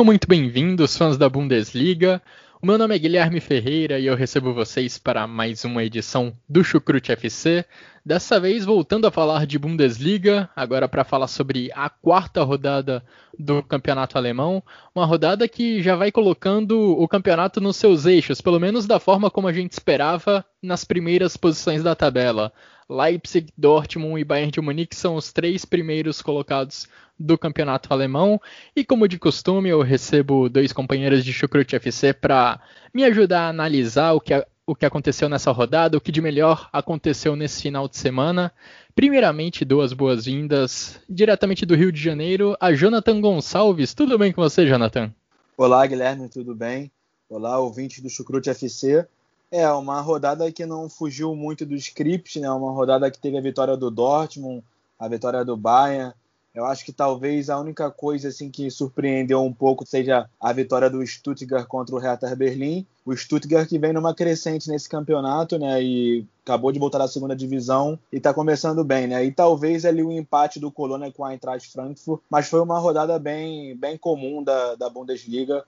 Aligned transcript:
Sejam 0.00 0.06
muito 0.06 0.26
bem-vindos, 0.26 0.96
fãs 0.96 1.18
da 1.18 1.28
Bundesliga. 1.28 2.22
O 2.62 2.66
meu 2.66 2.78
nome 2.78 2.96
é 2.96 2.98
Guilherme 2.98 3.38
Ferreira 3.38 3.98
e 3.98 4.06
eu 4.06 4.16
recebo 4.16 4.54
vocês 4.54 4.96
para 4.96 5.26
mais 5.26 5.62
uma 5.62 5.84
edição 5.84 6.32
do 6.48 6.64
Chucrute 6.64 7.12
FC. 7.12 7.66
Dessa 8.02 8.40
vez 8.40 8.64
voltando 8.64 9.06
a 9.06 9.10
falar 9.10 9.44
de 9.44 9.58
Bundesliga, 9.58 10.48
agora 10.56 10.88
para 10.88 11.04
falar 11.04 11.26
sobre 11.26 11.70
a 11.74 11.90
quarta 11.90 12.42
rodada 12.42 13.04
do 13.38 13.62
campeonato 13.62 14.16
alemão. 14.16 14.62
Uma 14.94 15.04
rodada 15.04 15.46
que 15.46 15.82
já 15.82 15.94
vai 15.96 16.10
colocando 16.10 16.80
o 16.98 17.06
campeonato 17.06 17.60
nos 17.60 17.76
seus 17.76 18.06
eixos, 18.06 18.40
pelo 18.40 18.58
menos 18.58 18.86
da 18.86 18.98
forma 18.98 19.30
como 19.30 19.48
a 19.48 19.52
gente 19.52 19.72
esperava 19.72 20.42
nas 20.62 20.82
primeiras 20.82 21.36
posições 21.36 21.82
da 21.82 21.94
tabela. 21.94 22.50
Leipzig, 22.88 23.52
Dortmund 23.56 24.18
e 24.18 24.24
Bayern 24.24 24.50
de 24.50 24.62
Munique 24.62 24.96
são 24.96 25.14
os 25.14 25.30
três 25.30 25.66
primeiros 25.66 26.22
colocados 26.22 26.88
do 27.20 27.36
campeonato 27.36 27.92
alemão. 27.92 28.40
E 28.74 28.82
como 28.82 29.06
de 29.06 29.18
costume, 29.18 29.68
eu 29.68 29.82
recebo 29.82 30.48
dois 30.48 30.72
companheiros 30.72 31.22
de 31.22 31.32
Chucrute 31.34 31.76
FC 31.76 32.14
para 32.14 32.58
me 32.94 33.04
ajudar 33.04 33.42
a 33.42 33.48
analisar 33.48 34.12
o 34.14 34.20
que, 34.20 34.32
o 34.66 34.74
que 34.74 34.86
aconteceu 34.86 35.28
nessa 35.28 35.52
rodada, 35.52 35.98
o 35.98 36.00
que 36.00 36.10
de 36.10 36.22
melhor 36.22 36.70
aconteceu 36.72 37.36
nesse 37.36 37.60
final 37.60 37.86
de 37.86 37.98
semana. 37.98 38.50
Primeiramente, 38.94 39.64
duas 39.64 39.92
boas-vindas 39.92 40.98
diretamente 41.08 41.66
do 41.66 41.76
Rio 41.76 41.92
de 41.92 42.00
Janeiro, 42.00 42.56
a 42.58 42.72
Jonathan 42.72 43.20
Gonçalves. 43.20 43.92
Tudo 43.92 44.18
bem 44.18 44.32
com 44.32 44.40
você, 44.40 44.66
Jonathan? 44.66 45.12
Olá, 45.56 45.86
Guilherme, 45.86 46.28
tudo 46.28 46.54
bem? 46.54 46.90
Olá, 47.28 47.58
ouvinte 47.58 48.00
do 48.00 48.08
Chucrute 48.08 48.48
FC. 48.48 49.06
É, 49.52 49.68
uma 49.70 50.00
rodada 50.00 50.50
que 50.50 50.64
não 50.64 50.88
fugiu 50.88 51.34
muito 51.36 51.66
do 51.66 51.74
script, 51.74 52.40
né? 52.40 52.50
Uma 52.50 52.72
rodada 52.72 53.10
que 53.10 53.18
teve 53.18 53.36
a 53.36 53.42
vitória 53.42 53.76
do 53.76 53.90
Dortmund, 53.90 54.64
a 54.98 55.08
vitória 55.08 55.44
do 55.44 55.56
Bayern, 55.56 56.14
eu 56.52 56.66
acho 56.66 56.84
que 56.84 56.92
talvez 56.92 57.48
a 57.48 57.58
única 57.58 57.90
coisa 57.90 58.28
assim 58.28 58.50
que 58.50 58.70
surpreendeu 58.70 59.42
um 59.42 59.52
pouco 59.52 59.86
seja 59.86 60.28
a 60.40 60.52
vitória 60.52 60.90
do 60.90 61.06
Stuttgart 61.06 61.66
contra 61.66 61.94
o 61.94 61.98
Hertha 61.98 62.34
Berlim. 62.34 62.84
O 63.06 63.16
Stuttgart 63.16 63.68
que 63.68 63.78
vem 63.78 63.92
numa 63.92 64.14
crescente 64.14 64.68
nesse 64.68 64.88
campeonato, 64.88 65.58
né? 65.58 65.80
E 65.80 66.26
acabou 66.44 66.72
de 66.72 66.80
voltar 66.80 66.98
da 66.98 67.06
segunda 67.06 67.36
divisão 67.36 67.96
e 68.12 68.16
está 68.16 68.34
começando 68.34 68.82
bem, 68.82 69.06
né? 69.06 69.24
E 69.24 69.30
talvez 69.30 69.84
ali 69.84 70.02
o 70.02 70.10
empate 70.10 70.58
do 70.58 70.72
Colônia 70.72 71.12
com 71.12 71.24
a 71.24 71.32
Eintracht 71.32 71.70
Frankfurt, 71.70 72.20
mas 72.28 72.48
foi 72.48 72.60
uma 72.60 72.80
rodada 72.80 73.16
bem, 73.18 73.76
bem 73.76 73.96
comum 73.96 74.42
da, 74.42 74.74
da 74.74 74.90
Bundesliga, 74.90 75.64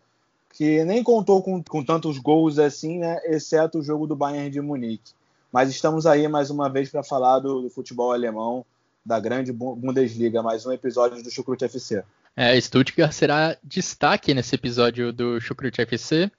que 0.52 0.84
nem 0.84 1.02
contou 1.04 1.42
com, 1.42 1.62
com 1.62 1.84
tantos 1.84 2.18
gols 2.18 2.58
assim, 2.58 2.98
né? 2.98 3.20
Exceto 3.24 3.78
o 3.78 3.82
jogo 3.82 4.04
do 4.04 4.16
Bayern 4.16 4.50
de 4.50 4.60
Munique. 4.60 5.12
Mas 5.52 5.70
estamos 5.70 6.06
aí 6.06 6.26
mais 6.26 6.50
uma 6.50 6.68
vez 6.68 6.90
para 6.90 7.04
falar 7.04 7.38
do, 7.38 7.62
do 7.62 7.70
futebol 7.70 8.10
alemão 8.10 8.64
da 9.04 9.18
grande 9.18 9.52
Bundesliga, 9.52 10.42
mais 10.42 10.64
um 10.64 10.72
episódio 10.72 11.22
do 11.22 11.30
Chucrute 11.30 11.64
FC. 11.64 12.02
É, 12.36 12.58
Stuttgart 12.60 13.12
será 13.12 13.56
destaque 13.62 14.32
nesse 14.32 14.54
episódio 14.54 15.12
do 15.12 15.40
Chucrute 15.40 15.80
FC. 15.82 16.30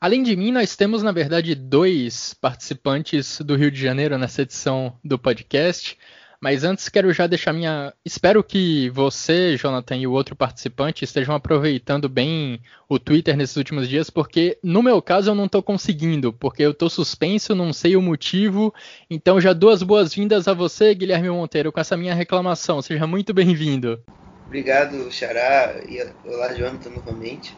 Além 0.00 0.22
de 0.22 0.36
mim, 0.36 0.52
nós 0.52 0.76
temos, 0.76 1.02
na 1.02 1.12
verdade, 1.12 1.54
dois 1.54 2.34
participantes 2.34 3.40
do 3.40 3.56
Rio 3.56 3.70
de 3.70 3.80
Janeiro 3.80 4.18
nessa 4.18 4.42
edição 4.42 4.98
do 5.02 5.18
podcast. 5.18 5.96
Mas 6.44 6.62
antes 6.62 6.90
quero 6.90 7.10
já 7.10 7.26
deixar 7.26 7.54
minha. 7.54 7.90
Espero 8.04 8.44
que 8.44 8.90
você, 8.90 9.56
Jonathan, 9.56 9.96
e 9.96 10.06
o 10.06 10.12
outro 10.12 10.36
participante 10.36 11.02
estejam 11.02 11.34
aproveitando 11.34 12.06
bem 12.06 12.60
o 12.86 12.98
Twitter 12.98 13.34
nesses 13.34 13.56
últimos 13.56 13.88
dias, 13.88 14.10
porque 14.10 14.58
no 14.62 14.82
meu 14.82 15.00
caso 15.00 15.30
eu 15.30 15.34
não 15.34 15.46
estou 15.46 15.62
conseguindo, 15.62 16.34
porque 16.34 16.62
eu 16.62 16.72
estou 16.72 16.90
suspenso, 16.90 17.54
não 17.54 17.72
sei 17.72 17.96
o 17.96 18.02
motivo. 18.02 18.74
Então 19.08 19.40
já 19.40 19.54
duas 19.54 19.82
boas-vindas 19.82 20.46
a 20.46 20.52
você, 20.52 20.94
Guilherme 20.94 21.30
Monteiro, 21.30 21.72
com 21.72 21.80
essa 21.80 21.96
minha 21.96 22.14
reclamação. 22.14 22.82
Seja 22.82 23.06
muito 23.06 23.32
bem-vindo. 23.32 23.98
Obrigado, 24.46 25.10
Xará, 25.10 25.76
e 25.88 25.98
olá, 26.28 26.52
Jonathan, 26.52 26.90
novamente. 26.90 27.56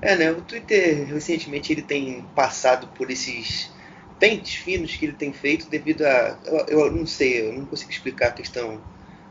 É, 0.00 0.16
né, 0.16 0.32
o 0.32 0.40
Twitter 0.40 1.04
recentemente 1.08 1.74
ele 1.74 1.82
tem 1.82 2.24
passado 2.34 2.86
por 2.96 3.10
esses 3.10 3.70
pentes 4.18 4.54
finos 4.54 4.94
que 4.96 5.06
ele 5.06 5.14
tem 5.14 5.32
feito 5.32 5.68
devido 5.68 6.02
a. 6.02 6.38
Eu, 6.44 6.66
eu, 6.66 6.92
não 6.92 7.06
sei, 7.06 7.48
eu 7.48 7.52
não 7.52 7.66
consigo 7.66 7.90
explicar 7.90 8.28
a 8.28 8.32
questão 8.32 8.80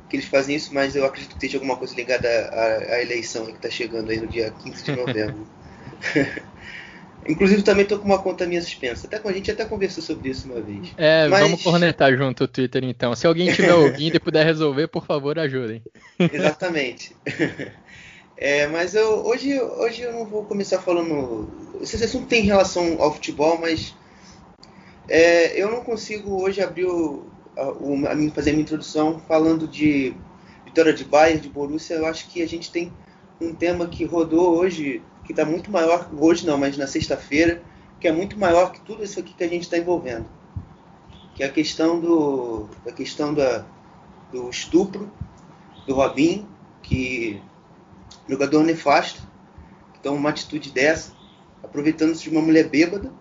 que 0.09 0.16
eles 0.16 0.25
fazem 0.25 0.55
isso, 0.55 0.73
mas 0.73 0.95
eu 0.95 1.05
acredito 1.05 1.31
que 1.31 1.38
esteja 1.38 1.57
alguma 1.57 1.75
coisa 1.75 1.95
ligada 1.95 2.27
à, 2.27 2.95
à 2.95 3.01
eleição 3.01 3.45
que 3.45 3.53
está 3.53 3.69
chegando 3.69 4.11
aí 4.11 4.19
no 4.19 4.27
dia 4.27 4.53
15 4.63 4.83
de 4.83 4.91
novembro. 4.95 5.47
Inclusive 7.27 7.63
também 7.63 7.83
estou 7.83 7.99
com 7.99 8.05
uma 8.05 8.21
conta 8.21 8.45
minha 8.45 8.61
suspensa. 8.61 9.07
Até 9.07 9.17
com 9.17 9.29
a 9.29 9.33
gente 9.33 9.49
até 9.49 9.63
conversou 9.63 10.03
sobre 10.03 10.29
isso 10.29 10.45
uma 10.51 10.61
vez. 10.61 10.94
É, 10.97 11.27
Mas... 11.27 11.39
vamos 11.39 11.63
cornetar 11.63 12.15
junto 12.17 12.44
o 12.44 12.47
Twitter 12.47 12.83
então. 12.83 13.15
Se 13.15 13.25
alguém 13.25 13.47
estiver 13.47 13.73
ouvindo 13.75 14.15
e 14.15 14.19
puder 14.19 14.45
resolver, 14.45 14.88
por 14.88 15.05
favor, 15.05 15.39
ajudem. 15.39 15.81
Exatamente. 16.19 17.15
É, 18.35 18.67
mas 18.67 18.94
eu, 18.94 19.25
hoje, 19.25 19.57
hoje 19.61 20.01
eu 20.01 20.11
não 20.11 20.25
vou 20.25 20.44
começar 20.44 20.79
falando. 20.79 21.50
Esse 21.81 22.03
assunto 22.03 22.27
tem 22.27 22.41
relação 22.41 22.97
ao 23.00 23.13
futebol, 23.13 23.57
mas 23.59 23.95
é, 25.07 25.61
eu 25.61 25.69
não 25.69 25.83
consigo 25.83 26.41
hoje 26.41 26.61
abrir 26.61 26.85
o, 26.85 27.25
a, 27.57 27.69
o, 27.71 28.07
a, 28.07 28.31
fazer 28.33 28.51
a 28.51 28.53
minha 28.53 28.63
introdução 28.63 29.19
falando 29.27 29.67
de 29.67 30.15
vitória 30.65 30.93
de 30.93 31.03
Bayern, 31.03 31.41
de 31.41 31.49
Borussia. 31.49 31.97
Eu 31.97 32.05
acho 32.05 32.29
que 32.29 32.41
a 32.41 32.47
gente 32.47 32.71
tem 32.71 32.91
um 33.39 33.53
tema 33.53 33.87
que 33.87 34.05
rodou 34.05 34.57
hoje, 34.57 35.01
que 35.25 35.33
está 35.33 35.43
muito 35.43 35.69
maior, 35.69 36.09
hoje 36.17 36.45
não, 36.45 36.57
mas 36.57 36.77
na 36.77 36.87
sexta-feira, 36.87 37.61
que 37.99 38.07
é 38.07 38.11
muito 38.11 38.37
maior 38.37 38.71
que 38.71 38.81
tudo 38.81 39.03
isso 39.03 39.19
aqui 39.19 39.33
que 39.33 39.43
a 39.43 39.49
gente 39.49 39.63
está 39.63 39.77
envolvendo. 39.77 40.25
Que 41.35 41.43
é 41.43 41.47
a 41.47 41.51
questão 41.51 41.99
do, 41.99 42.69
a 42.87 42.91
questão 42.91 43.33
da, 43.33 43.65
do 44.31 44.49
estupro 44.49 45.11
do 45.85 45.95
Robinho, 45.95 46.47
que 46.81 47.41
jogador 48.29 48.63
nefasto, 48.63 49.21
que 49.93 49.99
toma 49.99 50.17
uma 50.17 50.29
atitude 50.29 50.71
dessa, 50.71 51.11
aproveitando-se 51.61 52.23
de 52.23 52.29
uma 52.29 52.41
mulher 52.41 52.69
bêbada 52.69 53.11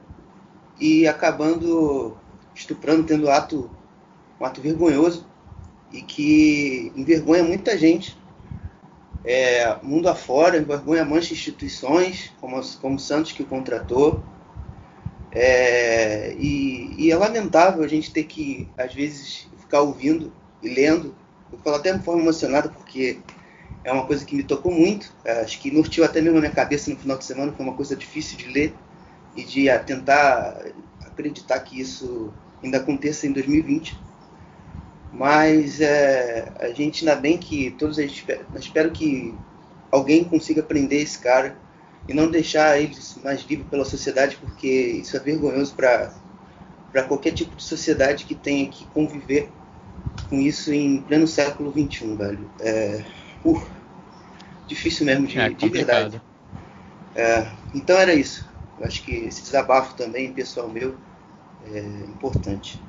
e 0.81 1.07
acabando 1.07 2.17
estuprando, 2.55 3.05
tendo 3.05 3.31
ato, 3.31 3.71
um 4.41 4.45
ato 4.45 4.61
vergonhoso 4.61 5.27
e 5.93 6.03
que 6.03 6.93
envergonha 6.97 7.43
muita 7.43 7.77
gente. 7.77 8.17
É, 9.25 9.77
mundo 9.83 10.09
afora, 10.09 10.59
envergonha 10.59 11.05
mancha 11.05 11.33
instituições, 11.33 12.33
como, 12.41 12.61
como 12.81 12.99
Santos 12.99 13.33
que 13.33 13.43
o 13.43 13.47
contratou. 13.47 14.23
É, 15.31 16.35
e, 16.39 16.95
e, 16.99 17.11
é 17.11 17.17
lamentável 17.17 17.83
a 17.85 17.89
gente 17.89 18.11
ter 18.11 18.25
que, 18.25 18.69
às 18.77 18.93
vezes, 18.93 19.49
ficar 19.59 19.81
ouvindo 19.81 20.33
e 20.63 20.69
lendo. 20.69 21.15
Eu 21.53 21.59
falo 21.59 21.77
até 21.77 21.93
de 21.93 22.03
forma 22.05 22.21
emocionada, 22.21 22.69
porque 22.69 23.21
é 23.85 23.93
uma 23.93 24.07
coisa 24.07 24.25
que 24.25 24.35
me 24.35 24.43
tocou 24.43 24.73
muito. 24.73 25.13
É, 25.25 25.41
acho 25.41 25.61
que 25.61 25.71
norteou 25.71 26.05
até 26.05 26.21
mesmo 26.21 26.39
a 26.39 26.41
minha 26.41 26.53
cabeça 26.53 26.91
no 26.91 26.97
final 26.97 27.17
de 27.17 27.25
semana, 27.25 27.53
foi 27.53 27.65
uma 27.65 27.75
coisa 27.75 27.95
difícil 27.95 28.37
de 28.37 28.49
ler 28.49 28.75
e 29.37 29.45
de 29.45 29.67
tentar 29.81 30.63
acreditar 31.05 31.61
que 31.61 31.81
isso 31.81 32.33
ainda 32.63 32.79
aconteça 32.79 33.27
em 33.27 33.33
2020. 33.33 33.97
Mas 35.13 35.81
é, 35.81 36.51
a 36.59 36.69
gente 36.71 37.07
ainda 37.07 37.21
bem 37.21 37.37
que 37.37 37.71
todos 37.73 37.99
a 37.99 38.03
gente 38.03 38.27
espero 38.55 38.91
que 38.91 39.35
alguém 39.91 40.25
consiga 40.25 40.63
prender 40.63 41.03
esse 41.03 41.19
cara 41.19 41.57
e 42.09 42.15
não 42.15 42.31
deixar 42.31 42.81
ele 42.81 42.97
mais 43.23 43.43
livre 43.43 43.65
pela 43.71 43.85
sociedade, 43.85 44.37
porque 44.37 44.69
isso 44.69 45.17
é 45.17 45.21
vergonhoso 45.21 45.75
para 45.75 46.13
para 46.91 47.05
qualquer 47.05 47.31
tipo 47.31 47.57
de 47.57 47.63
sociedade 47.63 48.27
que 48.27 48.35
tenha 48.35 48.69
que 48.69 48.85
conviver 48.87 49.49
com 50.29 50.39
isso 50.39 50.71
em 50.71 51.01
pleno 51.01 51.27
século 51.27 51.73
XXI, 51.73 52.17
velho. 52.17 52.51
É, 52.61 53.03
uh, 53.43 53.63
difícil 54.67 55.07
mesmo 55.07 55.27
de, 55.27 55.39
é 55.39 55.49
de 55.49 55.69
verdade. 55.71 56.21
É, 57.15 57.51
então 57.75 57.97
era 57.97 58.13
isso. 58.13 58.52
Eu 58.83 58.89
acho 58.89 59.05
que 59.05 59.13
esse 59.13 59.43
desabafo 59.43 59.95
também, 59.95 60.33
pessoal 60.33 60.69
meu, 60.69 60.97
é 61.65 61.79
importante. 62.09 62.83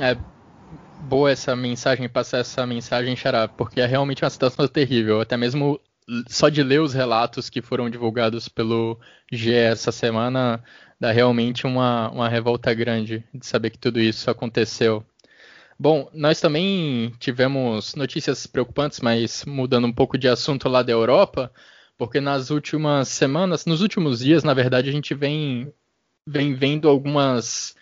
É 0.00 0.16
boa 1.02 1.30
essa 1.30 1.54
mensagem, 1.54 2.08
passar 2.08 2.38
essa 2.38 2.66
mensagem, 2.66 3.14
Xará, 3.14 3.46
porque 3.46 3.80
é 3.80 3.86
realmente 3.86 4.24
uma 4.24 4.30
situação 4.30 4.66
terrível. 4.66 5.20
Até 5.20 5.36
mesmo 5.36 5.80
só 6.26 6.48
de 6.48 6.64
ler 6.64 6.80
os 6.80 6.92
relatos 6.92 7.48
que 7.48 7.62
foram 7.62 7.88
divulgados 7.88 8.48
pelo 8.48 8.98
GE 9.30 9.54
essa 9.54 9.92
semana, 9.92 10.60
dá 10.98 11.12
realmente 11.12 11.64
uma, 11.64 12.10
uma 12.10 12.28
revolta 12.28 12.74
grande 12.74 13.24
de 13.32 13.46
saber 13.46 13.70
que 13.70 13.78
tudo 13.78 14.00
isso 14.00 14.28
aconteceu. 14.28 15.04
Bom, 15.78 16.10
nós 16.12 16.40
também 16.40 17.14
tivemos 17.20 17.94
notícias 17.94 18.48
preocupantes, 18.48 18.98
mas 18.98 19.44
mudando 19.44 19.86
um 19.86 19.92
pouco 19.92 20.18
de 20.18 20.26
assunto 20.26 20.68
lá 20.68 20.82
da 20.82 20.90
Europa, 20.90 21.52
porque 22.00 22.18
nas 22.18 22.48
últimas 22.48 23.08
semanas, 23.08 23.66
nos 23.66 23.82
últimos 23.82 24.20
dias, 24.20 24.42
na 24.42 24.54
verdade, 24.54 24.88
a 24.88 24.92
gente 24.92 25.12
vem, 25.14 25.70
vem 26.26 26.54
vendo 26.54 26.88
algumas 26.88 27.76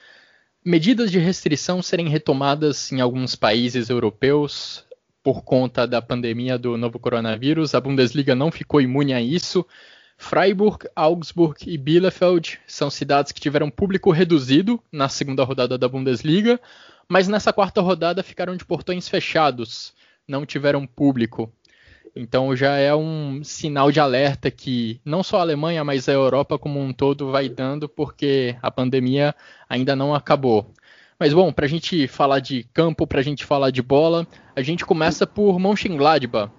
medidas 0.64 1.12
de 1.12 1.20
restrição 1.20 1.80
serem 1.80 2.08
retomadas 2.08 2.90
em 2.90 3.00
alguns 3.00 3.36
países 3.36 3.88
europeus 3.88 4.84
por 5.22 5.44
conta 5.44 5.86
da 5.86 6.02
pandemia 6.02 6.58
do 6.58 6.76
novo 6.76 6.98
coronavírus. 6.98 7.76
A 7.76 7.80
Bundesliga 7.80 8.34
não 8.34 8.50
ficou 8.50 8.80
imune 8.80 9.14
a 9.14 9.20
isso. 9.20 9.64
Freiburg, 10.16 10.88
Augsburg 10.96 11.70
e 11.70 11.78
Bielefeld 11.78 12.58
são 12.66 12.90
cidades 12.90 13.30
que 13.30 13.40
tiveram 13.40 13.70
público 13.70 14.10
reduzido 14.10 14.82
na 14.90 15.08
segunda 15.08 15.44
rodada 15.44 15.78
da 15.78 15.88
Bundesliga, 15.88 16.60
mas 17.08 17.28
nessa 17.28 17.52
quarta 17.52 17.80
rodada 17.80 18.24
ficaram 18.24 18.56
de 18.56 18.64
portões 18.64 19.08
fechados, 19.08 19.94
não 20.26 20.44
tiveram 20.44 20.84
público. 20.88 21.52
Então 22.14 22.54
já 22.56 22.76
é 22.76 22.94
um 22.94 23.42
sinal 23.44 23.90
de 23.90 24.00
alerta 24.00 24.50
que 24.50 25.00
não 25.04 25.22
só 25.22 25.38
a 25.38 25.42
Alemanha, 25.42 25.84
mas 25.84 26.08
a 26.08 26.12
Europa 26.12 26.58
como 26.58 26.80
um 26.80 26.92
todo 26.92 27.30
vai 27.30 27.48
dando, 27.48 27.88
porque 27.88 28.56
a 28.62 28.70
pandemia 28.70 29.34
ainda 29.68 29.94
não 29.94 30.14
acabou. 30.14 30.72
Mas 31.18 31.32
bom, 31.32 31.52
para 31.52 31.66
a 31.66 31.68
gente 31.68 32.06
falar 32.06 32.40
de 32.40 32.64
campo, 32.72 33.06
para 33.06 33.20
a 33.20 33.24
gente 33.24 33.44
falar 33.44 33.70
de 33.70 33.82
bola, 33.82 34.26
a 34.54 34.62
gente 34.62 34.86
começa 34.86 35.26
por 35.26 35.58
Mönchengladbach. 35.58 36.52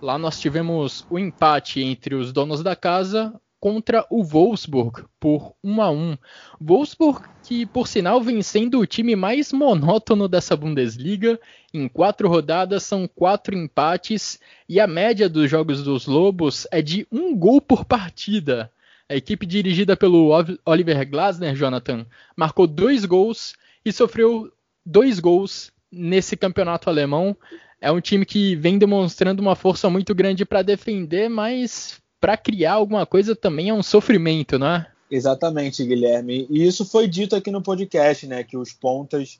Lá 0.00 0.18
nós 0.18 0.38
tivemos 0.38 1.06
o 1.08 1.18
empate 1.18 1.82
entre 1.82 2.14
os 2.14 2.32
donos 2.32 2.62
da 2.62 2.76
casa 2.76 3.32
contra 3.64 4.04
o 4.10 4.22
Wolfsburg 4.22 5.06
por 5.18 5.54
1 5.64 5.80
a 5.80 5.90
1. 5.90 6.18
Wolfsburg 6.60 7.26
que 7.42 7.64
por 7.64 7.88
sinal 7.88 8.20
vem 8.20 8.42
sendo 8.42 8.78
o 8.78 8.86
time 8.86 9.16
mais 9.16 9.54
monótono 9.54 10.28
dessa 10.28 10.54
Bundesliga. 10.54 11.40
Em 11.72 11.88
quatro 11.88 12.28
rodadas 12.28 12.82
são 12.82 13.08
quatro 13.08 13.56
empates 13.56 14.38
e 14.68 14.78
a 14.78 14.86
média 14.86 15.30
dos 15.30 15.50
jogos 15.50 15.82
dos 15.82 16.06
Lobos 16.06 16.66
é 16.70 16.82
de 16.82 17.06
um 17.10 17.34
gol 17.34 17.58
por 17.58 17.86
partida. 17.86 18.70
A 19.08 19.16
equipe 19.16 19.46
dirigida 19.46 19.96
pelo 19.96 20.28
Oliver 20.66 21.08
Glasner, 21.08 21.54
Jonathan, 21.54 22.04
marcou 22.36 22.66
dois 22.66 23.06
gols 23.06 23.54
e 23.82 23.90
sofreu 23.90 24.52
dois 24.84 25.18
gols 25.18 25.72
nesse 25.90 26.36
campeonato 26.36 26.90
alemão. 26.90 27.34
É 27.80 27.90
um 27.90 28.00
time 28.02 28.26
que 28.26 28.56
vem 28.56 28.76
demonstrando 28.76 29.40
uma 29.40 29.56
força 29.56 29.88
muito 29.88 30.14
grande 30.14 30.44
para 30.44 30.60
defender, 30.60 31.30
mas 31.30 32.03
para 32.24 32.38
criar 32.38 32.72
alguma 32.72 33.04
coisa 33.04 33.36
também 33.36 33.68
é 33.68 33.74
um 33.74 33.82
sofrimento, 33.82 34.58
não 34.58 34.68
é? 34.68 34.86
Exatamente, 35.10 35.84
Guilherme. 35.84 36.46
E 36.48 36.66
isso 36.66 36.82
foi 36.86 37.06
dito 37.06 37.36
aqui 37.36 37.50
no 37.50 37.60
podcast, 37.60 38.26
né? 38.26 38.42
Que 38.42 38.56
os 38.56 38.72
pontas 38.72 39.38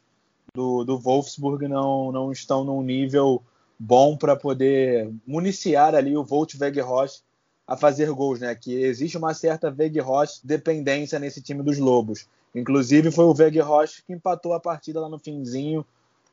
do, 0.55 0.85
do 0.85 0.99
Wolfsburg 0.99 1.67
não, 1.67 2.13
não 2.13 2.31
estão 2.31 2.63
num 2.63 2.83
nível 2.83 3.43
bom 3.79 4.19
para 4.19 4.37
poder 4.37 5.11
municiar 5.27 5.95
ali 5.95 6.15
o 6.15 6.23
Volt 6.23 6.57
Weghorst 6.61 7.23
a 7.67 7.75
fazer 7.75 8.11
gols, 8.11 8.41
né? 8.41 8.55
Que 8.55 8.75
existe 8.75 9.17
uma 9.17 9.33
certa 9.33 9.75
Weghorst 9.75 10.41
dependência 10.45 11.19
nesse 11.19 11.41
time 11.41 11.63
dos 11.63 11.79
Lobos. 11.79 12.29
Inclusive 12.55 13.11
foi 13.11 13.25
o 13.25 13.33
Weghorst 13.33 14.03
que 14.07 14.13
empatou 14.13 14.53
a 14.53 14.61
partida 14.61 15.01
lá 15.01 15.09
no 15.09 15.19
finzinho, 15.19 15.87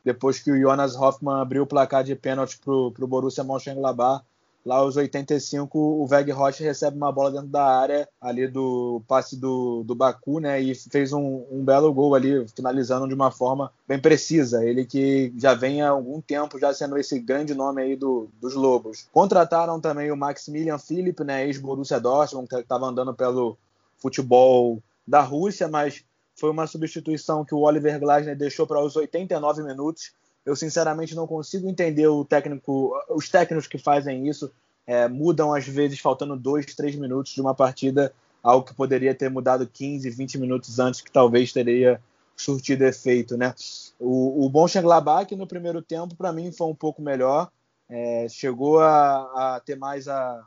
depois 0.04 0.40
que 0.40 0.52
o 0.52 0.60
Jonas 0.60 0.98
Hoffmann 0.98 1.40
abriu 1.40 1.64
o 1.64 1.68
placar 1.68 2.04
de 2.04 2.14
pênalti 2.14 2.60
para 2.60 2.74
o 2.74 3.08
Borussia 3.08 3.42
Mönchengladbach 3.42 4.26
Lá 4.64 4.76
aos 4.76 4.96
85, 4.96 5.78
o 5.78 6.06
Veg 6.06 6.32
Rocha 6.32 6.64
recebe 6.64 6.96
uma 6.96 7.12
bola 7.12 7.32
dentro 7.32 7.48
da 7.48 7.64
área, 7.64 8.08
ali 8.20 8.48
do 8.48 9.02
passe 9.08 9.36
do, 9.36 9.84
do 9.84 9.96
Baku, 9.96 10.40
né? 10.40 10.62
E 10.62 10.76
fez 10.76 11.12
um, 11.14 11.44
um 11.52 11.64
belo 11.64 11.92
gol 11.92 12.14
ali, 12.14 12.48
finalizando 12.56 13.08
de 13.08 13.14
uma 13.14 13.32
forma 13.32 13.72
bem 13.88 14.00
precisa. 14.00 14.64
Ele 14.64 14.86
que 14.86 15.34
já 15.36 15.56
vem 15.56 15.82
há 15.82 15.90
algum 15.90 16.22
tempo 16.22 16.60
já 16.60 16.72
sendo 16.74 16.98
esse 16.98 17.20
grande 17.20 17.56
nome 17.56 17.82
aí 17.82 17.96
do, 17.96 18.30
dos 18.40 18.54
Lobos. 18.54 19.08
Contrataram 19.12 19.80
também 19.80 20.12
o 20.12 20.18
Maximilian 20.18 20.78
Philipp, 20.78 21.24
né? 21.24 21.46
Ex-Borussia 21.46 22.00
Dortmund, 22.00 22.48
que 22.48 22.56
estava 22.56 22.86
andando 22.86 23.16
pelo 23.16 23.58
futebol 23.98 24.82
da 25.08 25.22
Rússia, 25.22 25.68
mas 25.68 26.04
foi 26.36 26.50
uma 26.50 26.68
substituição 26.68 27.44
que 27.44 27.54
o 27.54 27.60
Oliver 27.60 28.00
Glasner 28.00 28.38
deixou 28.38 28.66
para 28.66 28.84
os 28.84 28.96
89 28.96 29.64
minutos 29.64 30.12
eu 30.46 30.56
sinceramente 30.56 31.16
não 31.16 31.28
consigo 31.28 31.70
entender 31.70 32.08
o 32.08 32.26
técnico, 32.26 32.94
os 33.10 33.30
técnicos 33.30 33.68
que 33.68 33.78
fazem 33.78 34.28
isso 34.28 34.52
é, 34.86 35.08
mudam 35.08 35.54
às 35.54 35.68
vezes 35.68 36.00
faltando 36.00 36.36
dois, 36.36 36.66
três 36.74 36.96
minutos 36.96 37.34
de 37.34 37.42
uma 37.42 37.54
partida, 37.54 38.14
algo 38.42 38.66
que 38.66 38.74
poderia 38.74 39.14
ter 39.14 39.30
mudado 39.30 39.68
15, 39.68 40.10
20 40.10 40.38
minutos 40.40 40.80
antes, 40.80 41.02
que 41.02 41.12
talvez 41.12 41.54
teria 41.54 42.02
surtido 42.36 42.84
efeito, 42.84 43.38
né? 43.38 43.54
O, 44.00 44.46
o 44.46 44.50
Mönchengladbach 44.50 45.36
no 45.36 45.46
primeiro 45.46 45.82
tempo 45.82 46.16
para 46.16 46.34
mim 46.34 46.52
foi 46.52 46.68
um 46.68 46.76
pouco 46.76 47.02
melhor, 47.02 47.52
é, 47.88 48.28
chegou 48.30 48.80
a, 48.80 49.56
a, 49.56 49.60
ter 49.60 49.76
mais 49.76 50.08
a, 50.08 50.44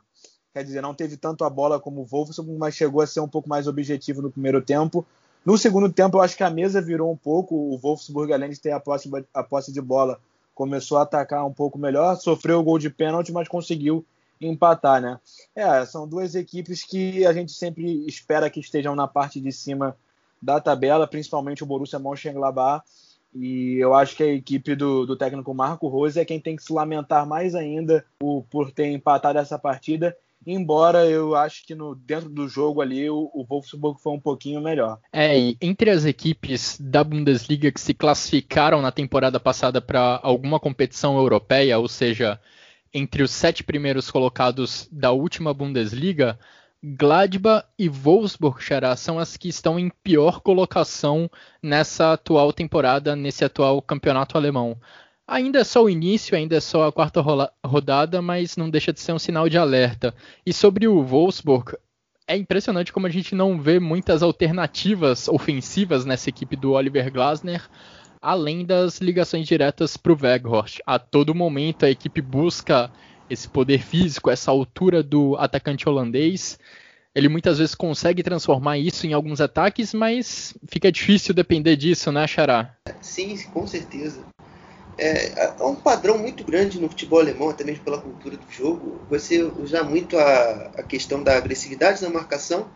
quer 0.53 0.63
dizer, 0.63 0.81
não 0.81 0.93
teve 0.93 1.15
tanto 1.15 1.45
a 1.45 1.49
bola 1.49 1.79
como 1.79 2.01
o 2.01 2.05
Wolfsburg, 2.05 2.57
mas 2.57 2.75
chegou 2.75 3.01
a 3.01 3.07
ser 3.07 3.21
um 3.21 3.27
pouco 3.27 3.47
mais 3.47 3.67
objetivo 3.67 4.21
no 4.21 4.31
primeiro 4.31 4.61
tempo. 4.61 5.05
No 5.45 5.57
segundo 5.59 5.91
tempo, 5.91 6.17
eu 6.17 6.21
acho 6.21 6.35
que 6.35 6.43
a 6.43 6.49
mesa 6.49 6.81
virou 6.81 7.11
um 7.11 7.15
pouco. 7.15 7.55
O 7.55 7.77
Wolfsburg, 7.77 8.33
além 8.33 8.49
de 8.49 8.59
ter 8.59 8.71
a 8.71 8.79
posse, 8.79 9.09
a 9.31 9.43
posse 9.43 9.71
de 9.71 9.79
bola, 9.79 10.19
começou 10.55 10.97
a 10.97 11.03
atacar 11.03 11.45
um 11.45 11.53
pouco 11.53 11.77
melhor. 11.77 12.15
Sofreu 12.15 12.59
o 12.59 12.63
gol 12.63 12.79
de 12.79 12.89
pênalti, 12.89 13.31
mas 13.31 13.47
conseguiu 13.47 14.03
empatar, 14.41 14.99
né? 14.99 15.19
É, 15.55 15.85
são 15.85 16.07
duas 16.07 16.33
equipes 16.33 16.83
que 16.83 17.25
a 17.27 17.31
gente 17.31 17.51
sempre 17.51 18.05
espera 18.07 18.49
que 18.49 18.59
estejam 18.59 18.95
na 18.95 19.07
parte 19.07 19.39
de 19.39 19.51
cima 19.51 19.95
da 20.41 20.59
tabela, 20.59 21.07
principalmente 21.07 21.63
o 21.63 21.67
Borussia 21.67 21.99
Mönchengladbach. 21.99 22.83
E 23.33 23.75
eu 23.75 23.93
acho 23.93 24.15
que 24.15 24.23
a 24.23 24.33
equipe 24.33 24.75
do, 24.75 25.05
do 25.05 25.15
técnico 25.15 25.53
Marco 25.53 25.87
Rose 25.87 26.19
é 26.19 26.25
quem 26.25 26.39
tem 26.39 26.55
que 26.55 26.63
se 26.63 26.73
lamentar 26.73 27.27
mais 27.27 27.53
ainda 27.53 28.03
por, 28.17 28.45
por 28.49 28.71
ter 28.71 28.87
empatado 28.87 29.37
essa 29.37 29.59
partida 29.59 30.17
embora 30.45 31.05
eu 31.05 31.35
acho 31.35 31.65
que 31.65 31.73
no, 31.73 31.95
dentro 31.95 32.29
do 32.29 32.47
jogo 32.47 32.81
ali 32.81 33.09
o, 33.09 33.29
o 33.33 33.45
Wolfsburg 33.45 33.99
foi 34.01 34.13
um 34.13 34.19
pouquinho 34.19 34.61
melhor. 34.61 34.99
É, 35.11 35.37
e 35.37 35.57
entre 35.61 35.89
as 35.89 36.05
equipes 36.05 36.77
da 36.79 37.03
Bundesliga 37.03 37.71
que 37.71 37.81
se 37.81 37.93
classificaram 37.93 38.81
na 38.81 38.91
temporada 38.91 39.39
passada 39.39 39.81
para 39.81 40.19
alguma 40.21 40.59
competição 40.59 41.17
europeia, 41.17 41.79
ou 41.79 41.87
seja, 41.87 42.39
entre 42.93 43.23
os 43.23 43.31
sete 43.31 43.63
primeiros 43.63 44.09
colocados 44.11 44.87
da 44.91 45.11
última 45.11 45.53
Bundesliga, 45.53 46.39
Gladbach 46.81 47.65
e 47.79 47.89
Wolfsburg 47.89 48.61
Xará, 48.61 48.95
são 48.95 49.17
as 49.17 49.35
que 49.35 49.49
estão 49.49 49.79
em 49.79 49.89
pior 50.03 50.39
colocação 50.39 51.29
nessa 51.61 52.13
atual 52.13 52.53
temporada, 52.53 53.15
nesse 53.15 53.43
atual 53.43 53.81
campeonato 53.81 54.37
alemão. 54.37 54.77
Ainda 55.27 55.59
é 55.59 55.63
só 55.63 55.83
o 55.83 55.89
início, 55.89 56.37
ainda 56.37 56.57
é 56.57 56.59
só 56.59 56.87
a 56.87 56.91
quarta 56.91 57.19
rodada, 57.65 58.21
mas 58.21 58.55
não 58.55 58.69
deixa 58.69 58.93
de 58.93 58.99
ser 58.99 59.11
um 59.11 59.17
sinal 59.17 59.49
de 59.49 59.57
alerta. 59.57 60.13
E 60.45 60.53
sobre 60.53 60.87
o 60.87 61.03
Wolfsburg, 61.03 61.75
é 62.27 62.37
impressionante 62.37 62.93
como 62.93 63.07
a 63.07 63.09
gente 63.09 63.33
não 63.33 63.59
vê 63.59 63.79
muitas 63.79 64.21
alternativas 64.21 65.27
ofensivas 65.27 66.05
nessa 66.05 66.29
equipe 66.29 66.55
do 66.55 66.73
Oliver 66.73 67.11
Glasner, 67.11 67.67
além 68.21 68.63
das 68.63 68.99
ligações 68.99 69.47
diretas 69.47 69.97
para 69.97 70.13
o 70.13 70.17
Weghorst. 70.19 70.79
A 70.85 70.99
todo 70.99 71.33
momento 71.33 71.85
a 71.85 71.89
equipe 71.89 72.21
busca 72.21 72.91
esse 73.27 73.49
poder 73.49 73.81
físico, 73.81 74.29
essa 74.29 74.51
altura 74.51 75.01
do 75.01 75.35
atacante 75.37 75.89
holandês. 75.89 76.59
Ele 77.15 77.29
muitas 77.29 77.57
vezes 77.57 77.73
consegue 77.73 78.21
transformar 78.21 78.77
isso 78.77 79.07
em 79.07 79.13
alguns 79.13 79.41
ataques, 79.41 79.91
mas 79.91 80.55
fica 80.67 80.91
difícil 80.91 81.33
depender 81.33 81.75
disso, 81.75 82.11
né, 82.11 82.27
Xará? 82.27 82.75
Sim, 83.01 83.35
com 83.51 83.65
certeza 83.65 84.34
é, 84.97 85.45
é, 85.45 85.63
um 85.63 85.75
padrão 85.75 86.17
muito 86.17 86.43
grande 86.43 86.79
no 86.79 86.89
futebol 86.89 87.19
alemão, 87.19 87.49
até 87.49 87.63
mesmo 87.63 87.83
pela 87.83 88.01
cultura 88.01 88.37
do 88.37 88.51
jogo, 88.51 89.01
você 89.09 89.43
usar 89.43 89.83
muito 89.83 90.17
a, 90.17 90.71
a 90.77 90.83
questão 90.83 91.21
da 91.21 91.37
agressividade 91.37 92.01
na 92.01 92.09
marcação 92.09 92.69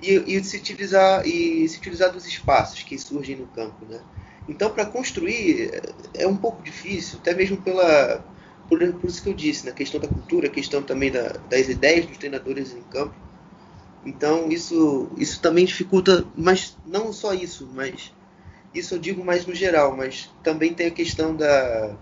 e, 0.00 0.12
e, 0.26 0.44
se 0.44 0.56
utilizar, 0.56 1.26
e 1.26 1.66
se 1.68 1.78
utilizar 1.78 2.12
dos 2.12 2.26
espaços 2.26 2.82
que 2.82 2.98
surgem 2.98 3.36
no 3.36 3.46
campo. 3.46 3.86
Né? 3.88 4.00
Então, 4.48 4.70
para 4.70 4.84
construir 4.84 5.80
é, 6.14 6.26
um 6.26 6.36
pouco 6.36 6.62
difícil, 6.62 7.18
até 7.20 7.34
mesmo 7.34 7.56
pela, 7.56 8.22
por, 8.68 8.78
por 8.94 9.08
isso 9.08 9.22
que 9.22 9.28
eu 9.28 9.34
disse, 9.34 9.64
na 9.64 9.72
questão 9.72 10.00
da 10.00 10.08
cultura, 10.08 10.48
questão 10.48 10.82
também 10.82 11.10
da, 11.10 11.36
das 11.48 11.68
ideias 11.68 12.04
dos 12.06 12.18
treinadores 12.18 12.74
em 12.74 12.82
campo. 12.82 13.14
Então, 14.04 14.50
isso, 14.50 15.08
isso 15.16 15.40
também 15.40 15.64
dificulta, 15.64 16.26
mas 16.36 16.76
não 16.84 17.12
só 17.12 17.32
isso, 17.32 17.68
mas 17.72 18.12
isso 18.74 18.94
eu 18.94 18.98
digo 18.98 19.24
mais 19.24 19.46
no 19.46 19.54
geral, 19.54 19.96
mas 19.96 20.30
também 20.42 20.72
tem 20.72 20.86
a 20.86 20.90
questão 20.90 21.34
da, 21.34 21.94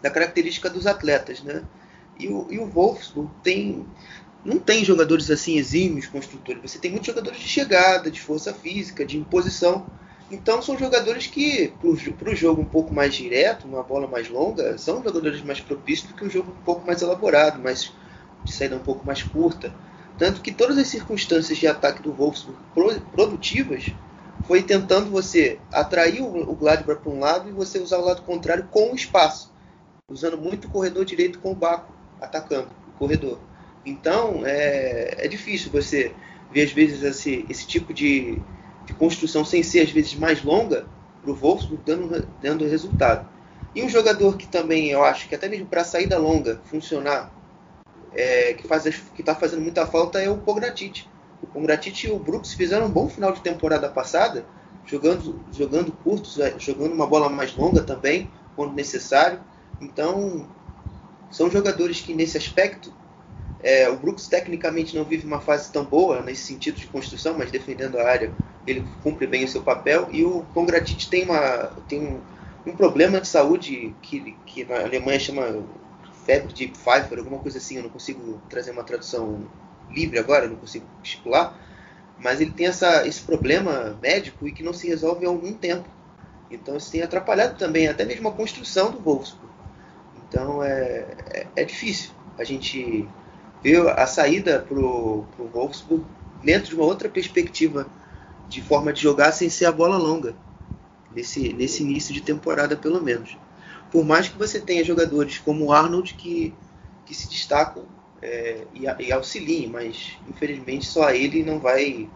da 0.00 0.10
característica 0.10 0.70
dos 0.70 0.86
atletas, 0.86 1.42
né? 1.42 1.64
E 2.18 2.28
o, 2.28 2.46
e 2.50 2.58
o 2.58 2.66
Wolfsburg 2.66 3.30
tem 3.42 3.86
não 4.44 4.58
tem 4.58 4.84
jogadores 4.84 5.30
assim 5.30 5.58
exímios 5.58 6.06
construtores. 6.06 6.62
Você 6.62 6.78
tem 6.78 6.90
muitos 6.90 7.08
jogadores 7.08 7.38
de 7.38 7.46
chegada, 7.46 8.10
de 8.10 8.20
força 8.20 8.54
física, 8.54 9.04
de 9.04 9.18
imposição. 9.18 9.86
Então 10.30 10.62
são 10.62 10.78
jogadores 10.78 11.26
que, 11.26 11.72
para 11.78 12.30
o 12.30 12.36
jogo 12.36 12.62
um 12.62 12.66
pouco 12.66 12.94
mais 12.94 13.14
direto, 13.14 13.66
uma 13.66 13.82
bola 13.82 14.06
mais 14.06 14.30
longa, 14.30 14.78
são 14.78 15.02
jogadores 15.02 15.42
mais 15.42 15.60
propícios 15.60 16.08
do 16.08 16.14
que 16.14 16.24
um 16.24 16.30
jogo 16.30 16.52
um 16.52 16.64
pouco 16.64 16.86
mais 16.86 17.02
elaborado, 17.02 17.60
mais 17.60 17.92
de 18.44 18.52
saída 18.52 18.76
um 18.76 18.80
pouco 18.80 19.04
mais 19.04 19.22
curta. 19.22 19.74
Tanto 20.16 20.40
que 20.40 20.52
todas 20.52 20.78
as 20.78 20.86
circunstâncias 20.86 21.58
de 21.58 21.66
ataque 21.66 22.02
do 22.02 22.12
Wolfsburg 22.12 22.58
produtivas 23.12 23.92
foi 24.50 24.64
tentando 24.64 25.08
você 25.12 25.60
atrair 25.72 26.20
o 26.20 26.56
Gladbach 26.56 27.00
para 27.00 27.12
um 27.12 27.20
lado 27.20 27.48
e 27.48 27.52
você 27.52 27.78
usar 27.78 27.98
o 27.98 28.04
lado 28.04 28.22
contrário 28.22 28.66
com 28.68 28.90
o 28.90 28.96
espaço, 28.96 29.54
usando 30.08 30.36
muito 30.36 30.66
o 30.66 30.70
corredor 30.72 31.04
direito 31.04 31.38
com 31.38 31.52
o 31.52 31.54
Baco 31.54 31.94
atacando 32.20 32.66
o 32.88 32.98
corredor. 32.98 33.38
Então 33.86 34.42
é, 34.44 35.24
é 35.24 35.28
difícil 35.28 35.70
você 35.70 36.12
ver 36.50 36.64
às 36.64 36.72
vezes 36.72 37.00
esse, 37.04 37.46
esse 37.48 37.64
tipo 37.64 37.94
de, 37.94 38.42
de 38.86 38.92
construção 38.94 39.44
sem 39.44 39.62
ser 39.62 39.82
às 39.82 39.92
vezes 39.92 40.16
mais 40.16 40.42
longa 40.42 40.84
para 41.22 41.30
o 41.30 41.34
Wolfsburg 41.36 41.84
dando, 41.86 42.28
dando 42.42 42.66
resultado. 42.66 43.28
E 43.72 43.84
um 43.84 43.88
jogador 43.88 44.36
que 44.36 44.48
também 44.48 44.90
eu 44.90 45.04
acho 45.04 45.28
que 45.28 45.34
até 45.36 45.48
mesmo 45.48 45.66
para 45.66 45.82
a 45.82 45.84
saída 45.84 46.18
longa 46.18 46.60
funcionar, 46.64 47.32
é, 48.12 48.54
que 48.54 48.66
está 49.20 49.32
fazendo 49.32 49.62
muita 49.62 49.86
falta 49.86 50.20
é 50.20 50.28
o 50.28 50.38
Pogratic. 50.38 51.04
O 51.42 51.46
Pogratic 51.46 52.04
e 52.04 52.10
o 52.10 52.18
Brooks 52.18 52.52
fizeram 52.54 52.86
um 52.86 52.90
bom 52.90 53.08
final 53.08 53.32
de 53.32 53.40
temporada 53.40 53.88
passada, 53.88 54.44
jogando, 54.86 55.40
jogando 55.52 55.92
curtos, 55.92 56.38
é, 56.38 56.58
jogando 56.58 56.92
uma 56.92 57.06
bola 57.06 57.28
mais 57.28 57.54
longa 57.56 57.82
também, 57.82 58.30
quando 58.56 58.74
necessário. 58.74 59.40
Então, 59.80 60.46
são 61.30 61.50
jogadores 61.50 62.00
que 62.00 62.12
nesse 62.12 62.36
aspecto 62.36 62.92
é, 63.62 63.88
o 63.88 63.96
Brooks 63.96 64.26
tecnicamente 64.26 64.96
não 64.96 65.04
vive 65.04 65.26
uma 65.26 65.40
fase 65.40 65.70
tão 65.70 65.84
boa 65.84 66.22
nesse 66.22 66.42
sentido 66.42 66.76
de 66.76 66.86
construção, 66.86 67.36
mas 67.36 67.50
defendendo 67.50 67.98
a 67.98 68.08
área 68.08 68.32
ele 68.66 68.86
cumpre 69.02 69.26
bem 69.26 69.44
o 69.44 69.48
seu 69.48 69.62
papel. 69.62 70.08
E 70.10 70.24
o 70.24 70.42
Pongratit 70.54 71.08
tem, 71.08 71.24
uma, 71.24 71.68
tem 71.88 72.00
um, 72.00 72.20
um, 72.66 72.76
problema 72.76 73.20
de 73.20 73.28
saúde 73.28 73.94
que, 74.02 74.36
que 74.46 74.64
na 74.64 74.80
Alemanha 74.80 75.18
chama 75.18 75.64
febre 76.24 76.52
de 76.52 76.68
Pfeiffer, 76.68 77.18
alguma 77.18 77.38
coisa 77.38 77.58
assim. 77.58 77.76
Eu 77.76 77.84
não 77.84 77.90
consigo 77.90 78.40
trazer 78.48 78.70
uma 78.70 78.84
tradução 78.84 79.42
livre 79.92 80.18
agora, 80.18 80.48
não 80.48 80.56
consigo 80.56 80.86
estipular. 81.02 81.58
Mas 82.18 82.40
ele 82.40 82.50
tem 82.50 82.66
essa, 82.66 83.06
esse 83.06 83.22
problema 83.22 83.98
médico 84.02 84.46
e 84.46 84.52
que 84.52 84.62
não 84.62 84.72
se 84.72 84.86
resolve 84.86 85.24
há 85.24 85.28
algum 85.28 85.52
tempo. 85.52 85.88
Então 86.50 86.76
isso 86.76 86.90
tem 86.90 87.02
atrapalhado 87.02 87.56
também 87.56 87.88
até 87.88 88.04
mesmo 88.04 88.28
a 88.28 88.32
construção 88.32 88.90
do 88.90 88.98
Wolfsburg. 88.98 89.50
Então 90.28 90.62
é, 90.62 91.06
é, 91.30 91.46
é 91.56 91.64
difícil 91.64 92.10
a 92.38 92.44
gente 92.44 93.08
ver 93.62 93.88
a 93.88 94.06
saída 94.06 94.58
para 94.60 94.78
o 94.78 95.26
Wolfsburg 95.52 96.04
dentro 96.42 96.70
de 96.70 96.74
uma 96.74 96.84
outra 96.84 97.08
perspectiva 97.08 97.86
de 98.48 98.60
forma 98.60 98.92
de 98.92 99.00
jogar 99.00 99.32
sem 99.32 99.48
ser 99.48 99.66
a 99.66 99.72
bola 99.72 99.96
longa, 99.96 100.34
nesse, 101.14 101.52
nesse 101.52 101.82
início 101.82 102.12
de 102.12 102.20
temporada 102.20 102.76
pelo 102.76 103.00
menos. 103.00 103.36
Por 103.90 104.04
mais 104.04 104.28
que 104.28 104.38
você 104.38 104.60
tenha 104.60 104.84
jogadores 104.84 105.38
como 105.38 105.66
o 105.66 105.72
Arnold 105.72 106.14
que, 106.14 106.54
que 107.06 107.14
se 107.14 107.28
destacam 107.28 107.84
é, 108.22 108.64
e, 108.74 108.84
e 109.06 109.12
auxiliem, 109.12 109.68
mas 109.68 110.16
infelizmente 110.28 110.86
só 110.86 111.10
ele 111.10 111.42
não 111.42 111.58
vai 111.58 112.08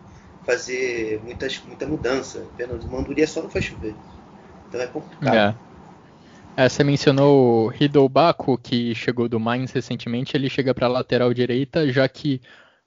fazer 0.45 1.21
muitas, 1.25 1.61
muita 1.67 1.87
mudança. 1.87 2.47
Apenas 2.55 2.85
Manduria 2.85 3.27
só 3.27 3.43
não 3.43 3.51
faz 3.51 3.65
chover. 3.65 3.95
Então 4.69 4.81
é 4.81 4.87
complicado. 4.87 5.35
É. 5.35 5.55
É, 6.57 6.69
você 6.69 6.85
mencionou 6.85 7.73
Hidou 7.79 8.09
Baku, 8.09 8.57
que 8.57 8.95
chegou 8.95 9.29
do 9.29 9.41
Mainz 9.41 9.73
recentemente. 9.73 10.37
Ele 10.37 10.49
chega 10.49 10.73
para 10.73 10.87
a 10.87 10.91
lateral 10.91 11.35
direita, 11.35 11.91
já 11.91 12.09
que 12.09 12.41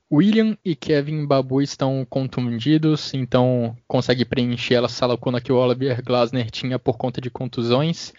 William 0.09 0.57
e 0.63 0.73
Kevin 0.73 1.25
Babu 1.25 1.61
estão 1.61 2.05
contundidos, 2.09 3.13
então 3.13 3.75
consegue 3.85 4.23
preencher 4.23 4.81
essa 4.81 5.05
lacuna 5.05 5.41
que 5.41 5.51
o 5.51 5.57
Oliver 5.57 6.01
Glasner 6.01 6.49
tinha 6.49 6.79
por 6.79 6.97
conta 6.97 7.19
de 7.19 7.29
contusões. 7.29 8.13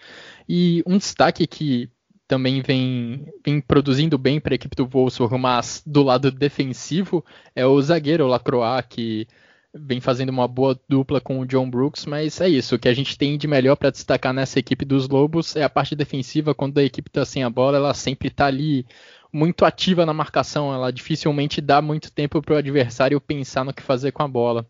E 0.47 0.83
um 0.85 0.99
destaque 0.99 1.47
que 1.47 1.89
também 2.29 2.61
vem, 2.61 3.25
vem 3.43 3.59
produzindo 3.59 4.15
bem 4.15 4.39
para 4.39 4.53
a 4.53 4.55
equipe 4.55 4.75
do 4.75 4.85
Wolfsburg, 4.85 5.35
mas 5.39 5.81
do 5.83 6.03
lado 6.03 6.31
defensivo, 6.31 7.25
é 7.55 7.65
o 7.65 7.81
zagueiro 7.81 8.27
Lacroix, 8.27 8.85
que 8.87 9.27
vem 9.73 9.99
fazendo 9.99 10.29
uma 10.29 10.47
boa 10.47 10.79
dupla 10.87 11.19
com 11.19 11.39
o 11.39 11.45
John 11.45 11.67
Brooks, 11.67 12.05
mas 12.05 12.39
é 12.39 12.47
isso. 12.47 12.75
O 12.75 12.79
que 12.79 12.87
a 12.87 12.93
gente 12.93 13.17
tem 13.17 13.35
de 13.35 13.47
melhor 13.47 13.75
para 13.75 13.89
destacar 13.89 14.31
nessa 14.31 14.59
equipe 14.59 14.85
dos 14.85 15.09
Lobos 15.09 15.55
é 15.55 15.63
a 15.63 15.69
parte 15.69 15.95
defensiva. 15.95 16.53
Quando 16.53 16.77
a 16.77 16.83
equipe 16.83 17.09
está 17.09 17.25
sem 17.25 17.43
a 17.43 17.49
bola, 17.49 17.77
ela 17.77 17.95
sempre 17.95 18.27
está 18.27 18.45
ali 18.45 18.85
muito 19.33 19.65
ativa 19.65 20.05
na 20.05 20.13
marcação. 20.13 20.71
Ela 20.71 20.91
dificilmente 20.91 21.59
dá 21.59 21.81
muito 21.81 22.11
tempo 22.11 22.43
para 22.43 22.53
o 22.53 22.57
adversário 22.57 23.19
pensar 23.19 23.65
no 23.65 23.73
que 23.73 23.81
fazer 23.81 24.11
com 24.11 24.21
a 24.21 24.27
bola. 24.27 24.67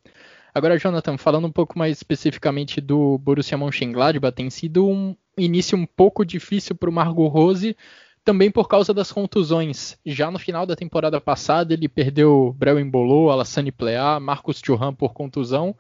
Agora, 0.60 0.78
Jonathan, 0.78 1.18
falando 1.18 1.48
um 1.48 1.52
pouco 1.54 1.80
mais 1.80 1.96
especificamente 1.96 2.82
do 2.82 3.18
Borussia 3.18 3.58
Mönchengladbach, 3.58 4.36
tem 4.36 4.50
sido 4.50 4.86
um 4.86 5.16
início 5.38 5.78
um 5.78 5.86
pouco 5.86 6.26
difícil 6.26 6.76
para 6.76 6.90
o 6.90 6.92
Margot 6.92 7.30
Rose, 7.30 7.78
também 8.26 8.52
por 8.52 8.68
causa 8.68 8.94
das 8.94 9.10
contusões. 9.10 9.98
Já 10.06 10.30
no 10.30 10.38
final 10.38 10.66
da 10.66 10.76
temporada 10.76 11.22
passada, 11.22 11.74
ele 11.74 11.88
perdeu 11.88 12.54
Breu 12.60 12.78
Embolou, 12.78 13.32
Alassane 13.32 13.72
Plea, 13.72 14.20
Marcos 14.20 14.60
Thuram 14.60 14.94
por 14.94 15.14
contusão. 15.14 15.74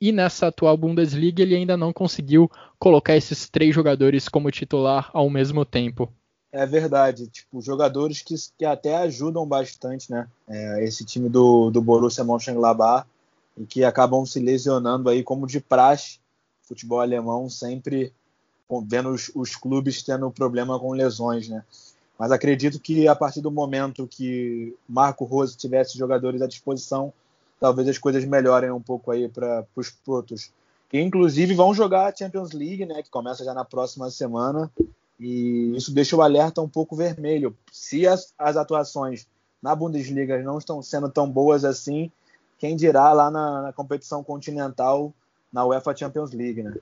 E 0.00 0.10
nessa 0.10 0.48
atual 0.48 0.76
Bundesliga 0.76 1.40
ele 1.40 1.54
ainda 1.54 1.76
não 1.76 1.92
conseguiu 1.92 2.50
colocar 2.76 3.16
esses 3.16 3.48
três 3.48 3.72
jogadores 3.72 4.28
como 4.28 4.50
titular 4.50 5.10
ao 5.12 5.30
mesmo 5.30 5.64
tempo. 5.64 6.12
É 6.50 6.66
verdade, 6.66 7.28
tipo, 7.28 7.62
jogadores 7.62 8.20
que, 8.22 8.34
que 8.58 8.64
até 8.64 8.96
ajudam 8.96 9.46
bastante, 9.46 10.10
né? 10.10 10.26
É, 10.48 10.82
esse 10.82 11.04
time 11.04 11.28
do, 11.28 11.70
do 11.70 11.80
Borussia 11.80 12.24
Mönchengladbach 12.24 13.06
e 13.58 13.66
que 13.66 13.84
acabam 13.84 14.24
se 14.24 14.38
lesionando 14.38 15.08
aí 15.08 15.22
como 15.22 15.46
de 15.46 15.60
praxe. 15.60 16.20
Futebol 16.62 17.00
alemão 17.00 17.48
sempre 17.48 18.12
vendo 18.86 19.10
os, 19.10 19.30
os, 19.34 19.56
clubes 19.56 20.02
tendo 20.02 20.30
problema 20.30 20.78
com 20.78 20.92
lesões, 20.92 21.48
né? 21.48 21.64
Mas 22.18 22.30
acredito 22.30 22.78
que 22.78 23.08
a 23.08 23.14
partir 23.14 23.40
do 23.40 23.50
momento 23.50 24.06
que 24.06 24.76
Marco 24.88 25.24
Rose 25.24 25.56
tivesse 25.56 25.96
jogadores 25.96 26.42
à 26.42 26.46
disposição, 26.46 27.12
talvez 27.58 27.88
as 27.88 27.96
coisas 27.96 28.24
melhorem 28.24 28.70
um 28.70 28.82
pouco 28.82 29.10
aí 29.10 29.28
para 29.28 29.64
os 29.74 29.90
Protos. 29.90 30.50
Que 30.90 31.00
inclusive 31.00 31.54
vão 31.54 31.74
jogar 31.74 32.06
a 32.06 32.14
Champions 32.14 32.52
League, 32.52 32.84
né? 32.84 33.02
Que 33.02 33.10
começa 33.10 33.44
já 33.44 33.54
na 33.54 33.64
próxima 33.64 34.10
semana. 34.10 34.70
E 35.18 35.74
isso 35.76 35.92
deixa 35.92 36.16
o 36.16 36.22
alerta 36.22 36.60
um 36.60 36.68
pouco 36.68 36.94
vermelho. 36.94 37.56
Se 37.72 38.06
as, 38.06 38.32
as 38.38 38.56
atuações 38.56 39.26
na 39.62 39.74
Bundesliga 39.74 40.40
não 40.42 40.58
estão 40.58 40.82
sendo 40.82 41.08
tão 41.08 41.28
boas 41.28 41.64
assim, 41.64 42.10
quem 42.58 42.76
dirá 42.76 43.12
lá 43.12 43.30
na, 43.30 43.62
na 43.62 43.72
competição 43.72 44.22
continental 44.22 45.14
na 45.52 45.64
UEFA 45.64 45.96
Champions 45.96 46.32
League, 46.32 46.62
né? 46.62 46.74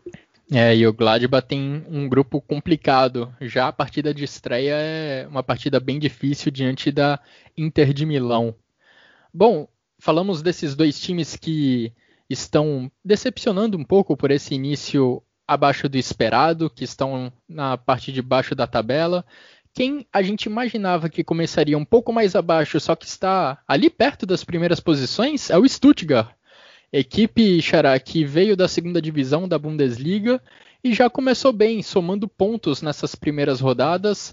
É, 0.52 0.76
e 0.76 0.86
o 0.86 0.92
Gladbach 0.92 1.46
tem 1.46 1.84
um 1.88 2.08
grupo 2.08 2.40
complicado. 2.40 3.34
Já 3.40 3.68
a 3.68 3.72
partida 3.72 4.14
de 4.14 4.24
estreia 4.24 4.74
é 4.74 5.26
uma 5.28 5.42
partida 5.42 5.80
bem 5.80 5.98
difícil 5.98 6.52
diante 6.52 6.92
da 6.92 7.18
Inter 7.56 7.92
de 7.92 8.06
Milão. 8.06 8.54
Bom, 9.34 9.68
falamos 9.98 10.42
desses 10.42 10.76
dois 10.76 11.00
times 11.00 11.34
que 11.34 11.92
estão 12.30 12.90
decepcionando 13.04 13.76
um 13.76 13.84
pouco 13.84 14.16
por 14.16 14.30
esse 14.30 14.54
início 14.54 15.22
abaixo 15.46 15.88
do 15.88 15.96
esperado, 15.96 16.70
que 16.70 16.84
estão 16.84 17.32
na 17.48 17.76
parte 17.76 18.12
de 18.12 18.22
baixo 18.22 18.54
da 18.54 18.66
tabela. 18.66 19.24
Quem 19.76 20.06
a 20.10 20.22
gente 20.22 20.44
imaginava 20.44 21.10
que 21.10 21.22
começaria 21.22 21.76
um 21.76 21.84
pouco 21.84 22.10
mais 22.10 22.34
abaixo, 22.34 22.80
só 22.80 22.96
que 22.96 23.04
está 23.04 23.62
ali 23.68 23.90
perto 23.90 24.24
das 24.24 24.42
primeiras 24.42 24.80
posições, 24.80 25.50
é 25.50 25.58
o 25.58 25.68
Stuttgart, 25.68 26.34
Equipe 26.90 27.60
Xará 27.60 28.00
que 28.00 28.24
veio 28.24 28.56
da 28.56 28.68
segunda 28.68 29.02
divisão 29.02 29.46
da 29.46 29.58
Bundesliga 29.58 30.42
e 30.82 30.94
já 30.94 31.10
começou 31.10 31.52
bem, 31.52 31.82
somando 31.82 32.26
pontos 32.26 32.80
nessas 32.80 33.14
primeiras 33.14 33.60
rodadas 33.60 34.32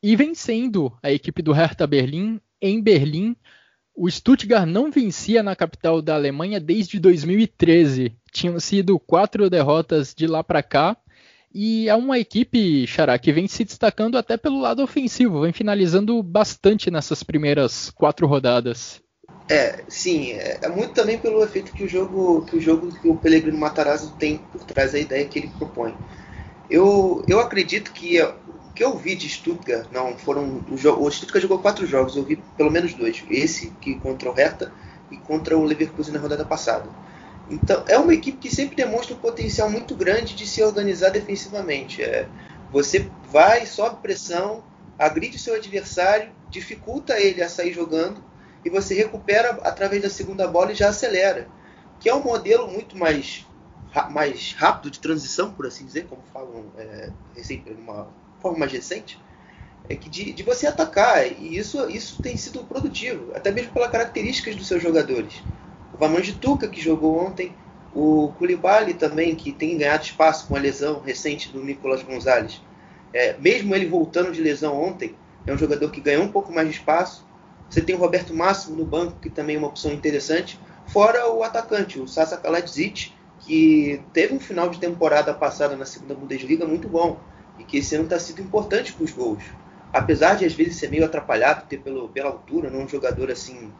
e 0.00 0.14
vencendo 0.14 0.96
a 1.02 1.10
equipe 1.10 1.42
do 1.42 1.50
Hertha 1.50 1.84
Berlim 1.84 2.40
em 2.62 2.80
Berlim. 2.80 3.34
O 3.96 4.08
Stuttgart 4.08 4.64
não 4.64 4.92
vencia 4.92 5.42
na 5.42 5.56
capital 5.56 6.00
da 6.00 6.14
Alemanha 6.14 6.60
desde 6.60 7.00
2013. 7.00 8.16
Tinham 8.30 8.60
sido 8.60 8.96
quatro 8.96 9.50
derrotas 9.50 10.14
de 10.14 10.28
lá 10.28 10.44
para 10.44 10.62
cá. 10.62 10.96
E 11.52 11.88
é 11.88 11.94
uma 11.94 12.18
equipe, 12.18 12.86
Xará, 12.86 13.18
que 13.18 13.32
vem 13.32 13.48
se 13.48 13.64
destacando 13.64 14.18
até 14.18 14.36
pelo 14.36 14.60
lado 14.60 14.82
ofensivo, 14.82 15.40
vem 15.40 15.52
finalizando 15.52 16.22
bastante 16.22 16.90
nessas 16.90 17.22
primeiras 17.22 17.90
quatro 17.90 18.26
rodadas. 18.26 19.00
É, 19.48 19.82
sim, 19.88 20.32
é, 20.32 20.58
é, 20.60 20.68
muito 20.68 20.92
também 20.92 21.16
pelo 21.16 21.42
efeito 21.42 21.72
que 21.72 21.82
o 21.82 21.88
jogo 21.88 22.42
que 22.42 22.56
o 22.56 22.60
jogo 22.60 22.92
que 23.00 23.08
o 23.08 23.16
Pellegrino 23.16 23.56
Matarazzo 23.56 24.14
tem 24.18 24.36
por 24.52 24.62
trás 24.64 24.92
da 24.92 24.98
ideia 24.98 25.26
que 25.26 25.38
ele 25.38 25.48
propõe. 25.48 25.94
Eu, 26.68 27.24
eu 27.26 27.40
acredito 27.40 27.92
que 27.92 28.20
o 28.20 28.34
que 28.74 28.84
eu 28.84 28.96
vi 28.96 29.14
de 29.14 29.26
Stuttgart, 29.26 29.86
não, 29.90 30.18
foram 30.18 30.62
o, 30.68 30.74
o 30.74 31.10
Stuttgart 31.10 31.42
jogou 31.42 31.60
quatro 31.60 31.86
jogos, 31.86 32.14
eu 32.14 32.24
vi 32.24 32.36
pelo 32.58 32.70
menos 32.70 32.92
dois, 32.92 33.24
esse 33.30 33.70
que 33.80 33.94
contra 34.00 34.30
o 34.30 34.34
Hertha 34.34 34.70
e 35.10 35.16
contra 35.16 35.56
o 35.56 35.64
Leverkusen 35.64 36.12
na 36.12 36.20
rodada 36.20 36.44
passada. 36.44 36.88
Então, 37.50 37.82
é 37.88 37.96
uma 37.98 38.12
equipe 38.12 38.36
que 38.38 38.54
sempre 38.54 38.76
demonstra 38.76 39.14
um 39.14 39.18
potencial 39.18 39.70
muito 39.70 39.94
grande 39.94 40.34
de 40.34 40.46
se 40.46 40.62
organizar 40.62 41.10
defensivamente. 41.10 42.02
É, 42.02 42.28
você 42.70 43.10
vai, 43.30 43.64
sobe 43.64 44.02
pressão, 44.02 44.62
agride 44.98 45.38
seu 45.38 45.54
adversário, 45.54 46.30
dificulta 46.50 47.18
ele 47.18 47.42
a 47.42 47.48
sair 47.48 47.72
jogando 47.72 48.22
e 48.64 48.68
você 48.68 48.94
recupera 48.94 49.50
através 49.62 50.02
da 50.02 50.10
segunda 50.10 50.46
bola 50.46 50.72
e 50.72 50.74
já 50.74 50.88
acelera. 50.88 51.48
Que 52.00 52.08
é 52.08 52.14
um 52.14 52.22
modelo 52.22 52.68
muito 52.68 52.96
mais, 52.96 53.46
mais 54.10 54.52
rápido 54.52 54.90
de 54.90 55.00
transição, 55.00 55.52
por 55.52 55.66
assim 55.66 55.86
dizer, 55.86 56.06
como 56.06 56.22
falam 56.32 56.66
é, 56.76 57.10
uma 57.78 58.08
forma 58.40 58.58
mais 58.58 58.72
recente. 58.72 59.18
é 59.88 59.96
que 59.96 60.10
de, 60.10 60.32
de, 60.32 60.42
você 60.42 60.66
atacar, 60.66 61.26
e 61.26 61.56
isso, 61.56 61.88
isso 61.88 62.20
tem 62.20 62.36
sido 62.36 62.62
produtivo, 62.64 63.32
até 63.34 63.50
mesmo 63.50 63.72
pelas 63.72 63.90
características 63.90 64.54
dos 64.54 64.68
seus 64.68 64.82
jogadores. 64.82 65.42
O 65.98 66.00
Vaman 66.00 66.22
Tuca, 66.40 66.68
que 66.68 66.80
jogou 66.80 67.18
ontem, 67.18 67.52
o 67.92 68.32
Koulibaly 68.38 68.94
também, 68.94 69.34
que 69.34 69.50
tem 69.50 69.76
ganhado 69.76 70.04
espaço 70.04 70.46
com 70.46 70.54
a 70.54 70.58
lesão 70.60 71.00
recente 71.00 71.48
do 71.48 71.64
Nicolas 71.64 72.04
Gonzalez. 72.04 72.62
É, 73.12 73.36
mesmo 73.36 73.74
ele 73.74 73.86
voltando 73.86 74.30
de 74.30 74.40
lesão 74.40 74.80
ontem, 74.80 75.16
é 75.44 75.52
um 75.52 75.58
jogador 75.58 75.90
que 75.90 76.00
ganhou 76.00 76.22
um 76.22 76.30
pouco 76.30 76.52
mais 76.52 76.68
de 76.68 76.74
espaço. 76.74 77.26
Você 77.68 77.80
tem 77.80 77.96
o 77.96 77.98
Roberto 77.98 78.32
Máximo 78.32 78.76
no 78.76 78.84
banco, 78.84 79.18
que 79.20 79.28
também 79.28 79.56
é 79.56 79.58
uma 79.58 79.66
opção 79.66 79.92
interessante. 79.92 80.56
Fora 80.86 81.28
o 81.32 81.42
atacante, 81.42 81.98
o 81.98 82.06
Sasa 82.06 82.36
Kaladzic, 82.36 83.12
que 83.40 84.00
teve 84.12 84.34
um 84.34 84.40
final 84.40 84.68
de 84.68 84.78
temporada 84.78 85.34
passada 85.34 85.74
na 85.74 85.84
segunda 85.84 86.14
Bundesliga 86.14 86.64
muito 86.64 86.88
bom 86.88 87.18
e 87.58 87.64
que 87.64 87.78
esse 87.78 87.96
ano 87.96 88.04
está 88.04 88.20
sendo 88.20 88.42
importante 88.42 88.92
para 88.92 89.04
os 89.04 89.10
gols. 89.10 89.42
Apesar 89.92 90.36
de 90.36 90.44
às 90.44 90.52
vezes 90.52 90.76
ser 90.76 90.90
meio 90.90 91.04
atrapalhado 91.04 91.66
ter 91.66 91.78
pelo, 91.78 92.08
pela 92.08 92.28
altura, 92.28 92.70
não 92.70 92.82
é 92.82 92.84
um 92.84 92.88
jogador 92.88 93.32
assim 93.32 93.72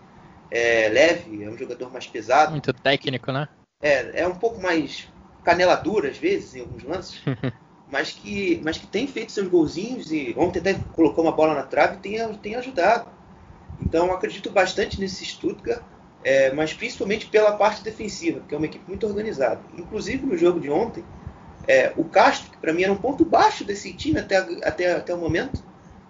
é, 0.50 0.88
leve, 0.88 1.44
é 1.44 1.48
um 1.48 1.56
jogador 1.56 1.92
mais 1.92 2.06
pesado. 2.06 2.52
Muito 2.52 2.72
técnico, 2.72 3.30
né? 3.32 3.48
É, 3.82 4.22
é 4.22 4.28
um 4.28 4.34
pouco 4.34 4.60
mais 4.60 5.08
canela 5.44 5.76
dura 5.76 6.08
às 6.08 6.18
vezes 6.18 6.56
em 6.56 6.60
alguns 6.60 6.82
lances, 6.82 7.22
mas 7.90 8.12
que, 8.12 8.60
mas 8.64 8.76
que 8.76 8.86
tem 8.86 9.06
feito 9.06 9.32
seus 9.32 9.48
golzinhos 9.48 10.12
e 10.12 10.34
ontem 10.36 10.58
até 10.58 10.74
colocou 10.92 11.24
uma 11.24 11.32
bola 11.32 11.54
na 11.54 11.62
trave 11.62 11.96
e 11.96 11.98
tem, 11.98 12.34
tem 12.34 12.54
ajudado. 12.56 13.08
Então 13.80 14.12
acredito 14.12 14.50
bastante 14.50 15.00
nesse 15.00 15.24
Stuttgart, 15.24 15.82
é, 16.24 16.52
mas 16.52 16.74
principalmente 16.74 17.26
pela 17.26 17.52
parte 17.52 17.82
defensiva, 17.82 18.40
que 18.46 18.54
é 18.54 18.58
uma 18.58 18.66
equipe 18.66 18.84
muito 18.88 19.06
organizada. 19.06 19.60
Inclusive 19.76 20.26
no 20.26 20.36
jogo 20.36 20.60
de 20.60 20.68
ontem, 20.68 21.04
é, 21.66 21.92
o 21.96 22.04
Castro, 22.04 22.50
que 22.50 22.58
para 22.58 22.72
mim 22.72 22.82
era 22.82 22.92
um 22.92 22.96
ponto 22.96 23.24
baixo 23.24 23.64
desse 23.64 23.92
time 23.92 24.18
até, 24.18 24.38
até, 24.38 24.92
até 24.92 25.14
o 25.14 25.18
momento, 25.18 25.62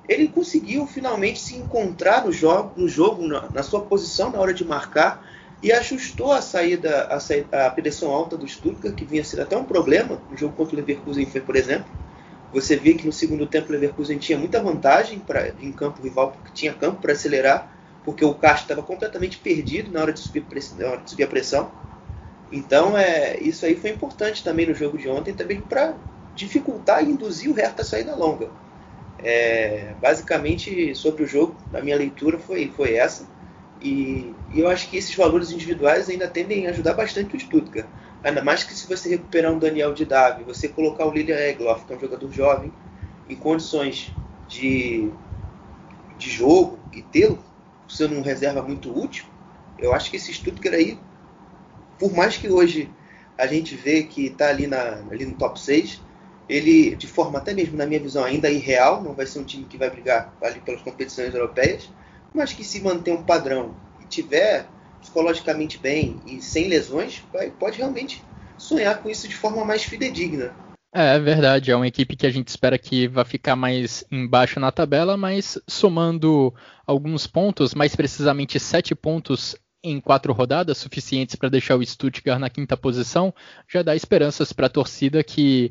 ele 0.09 0.29
conseguiu 0.29 0.87
finalmente 0.87 1.39
se 1.39 1.55
encontrar 1.55 2.25
no 2.25 2.33
jogo, 2.33 2.73
no 2.77 2.89
jogo 2.89 3.27
na, 3.27 3.49
na 3.51 3.63
sua 3.63 3.83
posição 3.83 4.31
na 4.31 4.39
hora 4.39 4.55
de 4.55 4.65
marcar 4.65 5.23
e 5.63 5.71
ajustou 5.73 6.33
a 6.33 6.41
saída, 6.41 7.05
a, 7.07 7.21
saída, 7.21 7.67
a 7.67 7.71
pressão 7.71 8.11
alta 8.11 8.37
do 8.37 8.47
Stuttgart, 8.47 8.95
que 8.95 9.05
vinha 9.05 9.25
sendo 9.25 9.43
até 9.43 9.57
um 9.57 9.65
problema 9.65 10.21
no 10.31 10.37
jogo 10.37 10.55
contra 10.55 10.75
o 10.75 10.79
Leverkusen, 10.79 11.27
por 11.27 11.57
exemplo. 11.57 11.91
Você 12.53 12.77
vê 12.77 12.95
que 12.95 13.05
no 13.05 13.13
segundo 13.13 13.47
tempo 13.47 13.69
o 13.69 13.73
Leverkusen 13.73 14.17
tinha 14.19 14.39
muita 14.39 14.63
vantagem 14.63 15.19
pra, 15.19 15.49
em 15.61 15.71
campo 15.73 16.01
rival, 16.01 16.33
porque 16.33 16.51
tinha 16.55 16.73
campo 16.73 17.03
para 17.03 17.13
acelerar, 17.13 17.71
porque 18.05 18.25
o 18.25 18.33
Castro 18.33 18.63
estava 18.63 18.83
completamente 18.83 19.37
perdido 19.37 19.91
na 19.91 20.01
hora 20.01 20.13
de 20.13 20.21
subir, 20.21 20.47
na 20.79 20.87
hora 20.87 21.01
de 21.03 21.11
subir 21.11 21.25
a 21.25 21.29
pressão. 21.29 21.71
Então, 22.51 22.97
é, 22.97 23.39
isso 23.41 23.67
aí 23.67 23.77
foi 23.77 23.91
importante 23.91 24.43
também 24.43 24.67
no 24.67 24.75
jogo 24.75 24.97
de 24.97 25.09
ontem, 25.09 25.35
também 25.35 25.61
para 25.61 25.95
dificultar 26.35 27.05
e 27.05 27.11
induzir 27.11 27.51
o 27.51 27.55
Hertha 27.55 27.83
a 27.83 27.85
saída 27.85 28.15
longa. 28.15 28.49
É, 29.21 29.95
basicamente, 30.01 30.95
sobre 30.95 31.25
o 31.25 31.27
jogo, 31.27 31.57
a 31.75 31.81
minha 31.81 31.97
leitura 31.97 32.39
foi, 32.39 32.71
foi 32.75 32.95
essa. 32.95 33.27
E, 33.81 34.33
e, 34.53 34.61
eu 34.61 34.69
acho 34.69 34.89
que 34.89 34.97
esses 34.97 35.15
valores 35.15 35.51
individuais 35.51 36.09
ainda 36.09 36.29
tendem 36.29 36.67
a 36.67 36.71
ajudar 36.71 36.95
bastante 36.95 37.37
o 37.37 37.41
Stuttgart. 37.41 37.87
Ainda 38.23 38.43
mais 38.43 38.65
que 38.65 38.75
se 38.75 38.87
você 38.89 39.09
recuperar 39.09 39.53
um 39.53 39.59
Daniel 39.59 39.95
de 39.95 40.05
Davi, 40.05 40.43
você 40.45 40.69
colocar 40.69 41.07
o 41.07 41.13
Lilian 41.13 41.37
Egloff, 41.37 41.85
que 41.85 41.93
é 41.93 41.97
um 41.97 42.01
jogador 42.01 42.33
jovem, 42.33 42.73
em 43.29 43.37
condições 43.37 44.13
de, 44.49 45.11
de 46.19 46.31
jogo 46.31 46.79
e 46.93 47.03
tê-lo 47.03 47.39
sendo 47.89 48.17
um 48.17 48.23
reserva 48.23 48.63
muito 48.63 48.97
útil, 48.97 49.25
eu 49.79 49.95
acho 49.95 50.11
que 50.11 50.17
esse 50.17 50.33
Stuttgart 50.33 50.75
aí, 50.75 50.99
por 51.99 52.13
mais 52.13 52.37
que 52.37 52.51
hoje 52.51 52.91
a 53.37 53.47
gente 53.47 53.75
vê 53.75 54.03
que 54.03 54.27
está 54.27 54.49
ali, 54.49 54.67
na, 54.67 55.03
ali 55.11 55.25
no 55.25 55.37
top 55.37 55.61
6, 55.61 56.03
ele, 56.49 56.97
de 56.97 57.07
forma 57.07 57.39
até 57.39 57.53
mesmo, 57.53 57.77
na 57.77 57.87
minha 57.87 58.01
visão, 58.01 58.25
ainda 58.25 58.51
irreal, 58.51 59.03
não 59.03 59.13
vai 59.13 59.27
ser 59.27 59.39
um 59.41 59.45
time 59.45 59.65
que 59.65 59.77
vai 59.77 59.91
brigar 59.91 60.33
ali 60.43 60.61
pelas 60.61 60.81
competições 60.81 61.35
europeias, 61.35 61.89
mas 62.35 62.53
que 62.53 62.65
se 62.65 62.81
manter 62.81 63.13
um 63.13 63.23
padrão 63.23 63.75
e 64.01 64.07
tiver 64.07 64.67
psicologicamente 65.01 65.79
bem 65.79 66.21
e 66.27 66.41
sem 66.41 66.69
lesões, 66.69 67.23
vai, 67.33 67.51
pode 67.51 67.79
realmente 67.79 68.23
sonhar 68.57 69.01
com 69.03 69.09
isso 69.09 69.29
de 69.29 69.35
forma 69.35 69.65
mais 69.65 69.85
fidedigna. 69.85 70.55
É, 70.95 71.17
é 71.17 71.19
verdade, 71.19 71.71
é 71.71 71.77
uma 71.77 71.87
equipe 71.87 72.17
que 72.17 72.27
a 72.27 72.31
gente 72.31 72.49
espera 72.49 72.79
que 72.79 73.07
vai 73.07 73.25
ficar 73.25 73.55
mais 73.55 74.05
embaixo 74.11 74.59
na 74.59 74.73
tabela, 74.73 75.17
mas 75.17 75.59
somando 75.69 76.55
alguns 76.87 77.27
pontos, 77.27 77.75
mais 77.75 77.95
precisamente 77.95 78.59
sete 78.59 78.95
pontos 78.95 79.55
em 79.83 80.01
quatro 80.01 80.33
rodadas, 80.33 80.79
suficientes 80.79 81.37
para 81.37 81.49
deixar 81.49 81.77
o 81.77 81.85
Stuttgart 81.85 82.41
na 82.41 82.51
quinta 82.51 82.77
posição, 82.77 83.33
já 83.69 83.83
dá 83.83 83.95
esperanças 83.95 84.53
para 84.53 84.67
a 84.67 84.71
torcida 84.71 85.23
que 85.23 85.71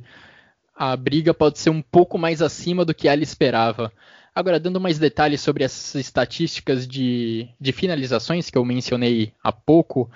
a 0.78 0.96
briga 0.96 1.34
pode 1.34 1.58
ser 1.58 1.72
um 1.72 1.82
pouco 1.82 2.18
mais 2.18 2.42
acima 2.42 2.86
do 2.86 2.94
que 2.94 3.08
ela 3.08 3.24
esperava. 3.24 3.92
Agora, 4.34 4.60
dando 4.60 4.80
mais 4.80 5.00
detalhes 5.00 5.42
sobre 5.42 5.64
essas 5.64 5.96
estatísticas 5.96 6.88
de, 6.88 7.50
de 7.60 7.72
finalizações 7.72 8.52
que 8.52 8.58
eu 8.58 8.64
mencionei 8.64 9.34
há 9.44 9.52
pouco, 9.52 10.12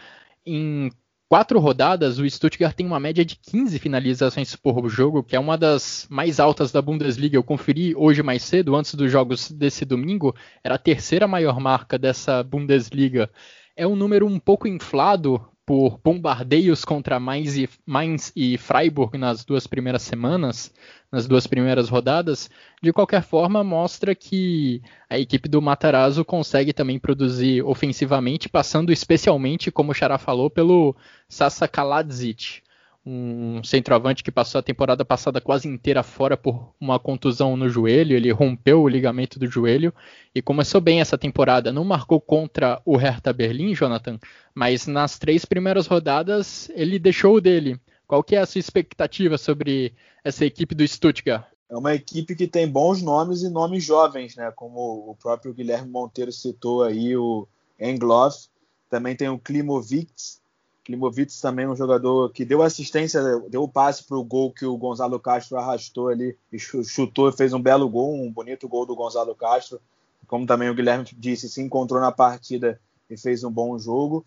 em 0.45 0.91
quatro 1.27 1.59
rodadas, 1.59 2.19
o 2.19 2.29
Stuttgart 2.29 2.75
tem 2.75 2.85
uma 2.85 2.99
média 2.99 3.25
de 3.25 3.35
15 3.37 3.79
finalizações 3.79 4.55
por 4.55 4.87
jogo, 4.87 5.23
que 5.23 5.35
é 5.35 5.39
uma 5.39 5.57
das 5.57 6.05
mais 6.07 6.39
altas 6.39 6.71
da 6.71 6.81
Bundesliga. 6.81 7.35
Eu 7.35 7.43
conferi 7.43 7.95
hoje 7.95 8.21
mais 8.21 8.43
cedo, 8.43 8.75
antes 8.75 8.93
dos 8.93 9.11
jogos 9.11 9.49
desse 9.49 9.83
domingo, 9.83 10.35
era 10.63 10.75
a 10.75 10.77
terceira 10.77 11.27
maior 11.27 11.59
marca 11.59 11.97
dessa 11.97 12.43
Bundesliga. 12.43 13.31
É 13.75 13.87
um 13.87 13.95
número 13.95 14.27
um 14.27 14.37
pouco 14.37 14.67
inflado 14.67 15.43
por 15.65 15.99
bombardeios 16.03 16.83
contra 16.83 17.19
Mainz 17.19 17.57
e, 17.57 17.69
Mainz 17.85 18.31
e 18.35 18.57
Freiburg 18.57 19.17
nas 19.17 19.45
duas 19.45 19.67
primeiras 19.67 20.01
semanas, 20.01 20.73
nas 21.11 21.27
duas 21.27 21.45
primeiras 21.45 21.89
rodadas, 21.89 22.49
de 22.81 22.91
qualquer 22.91 23.21
forma 23.23 23.63
mostra 23.63 24.15
que 24.15 24.81
a 25.09 25.19
equipe 25.19 25.47
do 25.47 25.61
Matarazzo 25.61 26.25
consegue 26.25 26.73
também 26.73 26.99
produzir 26.99 27.63
ofensivamente, 27.63 28.49
passando 28.49 28.91
especialmente, 28.91 29.71
como 29.71 29.91
o 29.91 29.95
Xará 29.95 30.17
falou, 30.17 30.49
pelo 30.49 30.95
Sasa 31.27 31.67
Kaladzic, 31.67 32.61
um 33.05 33.63
centroavante 33.63 34.23
que 34.23 34.31
passou 34.31 34.59
a 34.59 34.63
temporada 34.63 35.03
passada 35.03 35.41
quase 35.41 35.67
inteira 35.67 36.03
fora 36.03 36.37
por 36.37 36.73
uma 36.79 36.99
contusão 36.99 37.57
no 37.57 37.67
joelho, 37.67 38.15
ele 38.15 38.31
rompeu 38.31 38.81
o 38.81 38.87
ligamento 38.87 39.39
do 39.39 39.49
joelho 39.49 39.93
e 40.35 40.41
começou 40.41 40.79
bem 40.79 41.01
essa 41.01 41.17
temporada. 41.17 41.71
Não 41.71 41.83
marcou 41.83 42.21
contra 42.21 42.79
o 42.85 42.95
Hertha 42.95 43.33
Berlim, 43.33 43.73
Jonathan, 43.73 44.19
mas 44.53 44.85
nas 44.85 45.17
três 45.17 45.45
primeiras 45.45 45.87
rodadas 45.87 46.69
ele 46.75 46.99
deixou 46.99 47.35
o 47.35 47.41
dele. 47.41 47.79
Qual 48.05 48.23
que 48.23 48.35
é 48.35 48.39
a 48.39 48.45
sua 48.45 48.59
expectativa 48.59 49.37
sobre 49.37 49.95
essa 50.23 50.45
equipe 50.45 50.75
do 50.75 50.87
Stuttgart? 50.87 51.45
É 51.69 51.77
uma 51.77 51.95
equipe 51.95 52.35
que 52.35 52.45
tem 52.45 52.67
bons 52.67 53.01
nomes 53.01 53.41
e 53.41 53.49
nomes 53.49 53.83
jovens, 53.83 54.35
né? 54.35 54.51
Como 54.53 55.09
o 55.09 55.15
próprio 55.15 55.53
Guilherme 55.53 55.89
Monteiro 55.89 56.31
citou 56.31 56.83
aí, 56.83 57.15
o 57.15 57.47
Engloff. 57.79 58.49
Também 58.89 59.15
tem 59.15 59.29
o 59.29 59.39
Klimovitz, 59.39 60.40
Klimovitz 60.83 61.39
também 61.39 61.67
um 61.67 61.75
jogador 61.75 62.31
que 62.31 62.43
deu 62.43 62.61
assistência, 62.61 63.21
deu 63.49 63.63
o 63.63 63.67
passe 63.67 64.03
para 64.03 64.17
o 64.17 64.23
gol 64.23 64.51
que 64.51 64.65
o 64.65 64.77
Gonzalo 64.77 65.19
Castro 65.19 65.57
arrastou 65.57 66.09
ali 66.09 66.35
chutou 66.57 67.31
fez 67.31 67.53
um 67.53 67.61
belo 67.61 67.87
gol, 67.87 68.15
um 68.15 68.31
bonito 68.31 68.67
gol 68.67 68.85
do 68.85 68.95
Gonzalo 68.95 69.35
Castro. 69.35 69.79
Como 70.27 70.45
também 70.45 70.69
o 70.69 70.75
Guilherme 70.75 71.05
disse, 71.17 71.49
se 71.49 71.61
encontrou 71.61 71.99
na 71.99 72.11
partida 72.11 72.79
e 73.09 73.17
fez 73.17 73.43
um 73.43 73.51
bom 73.51 73.77
jogo. 73.77 74.25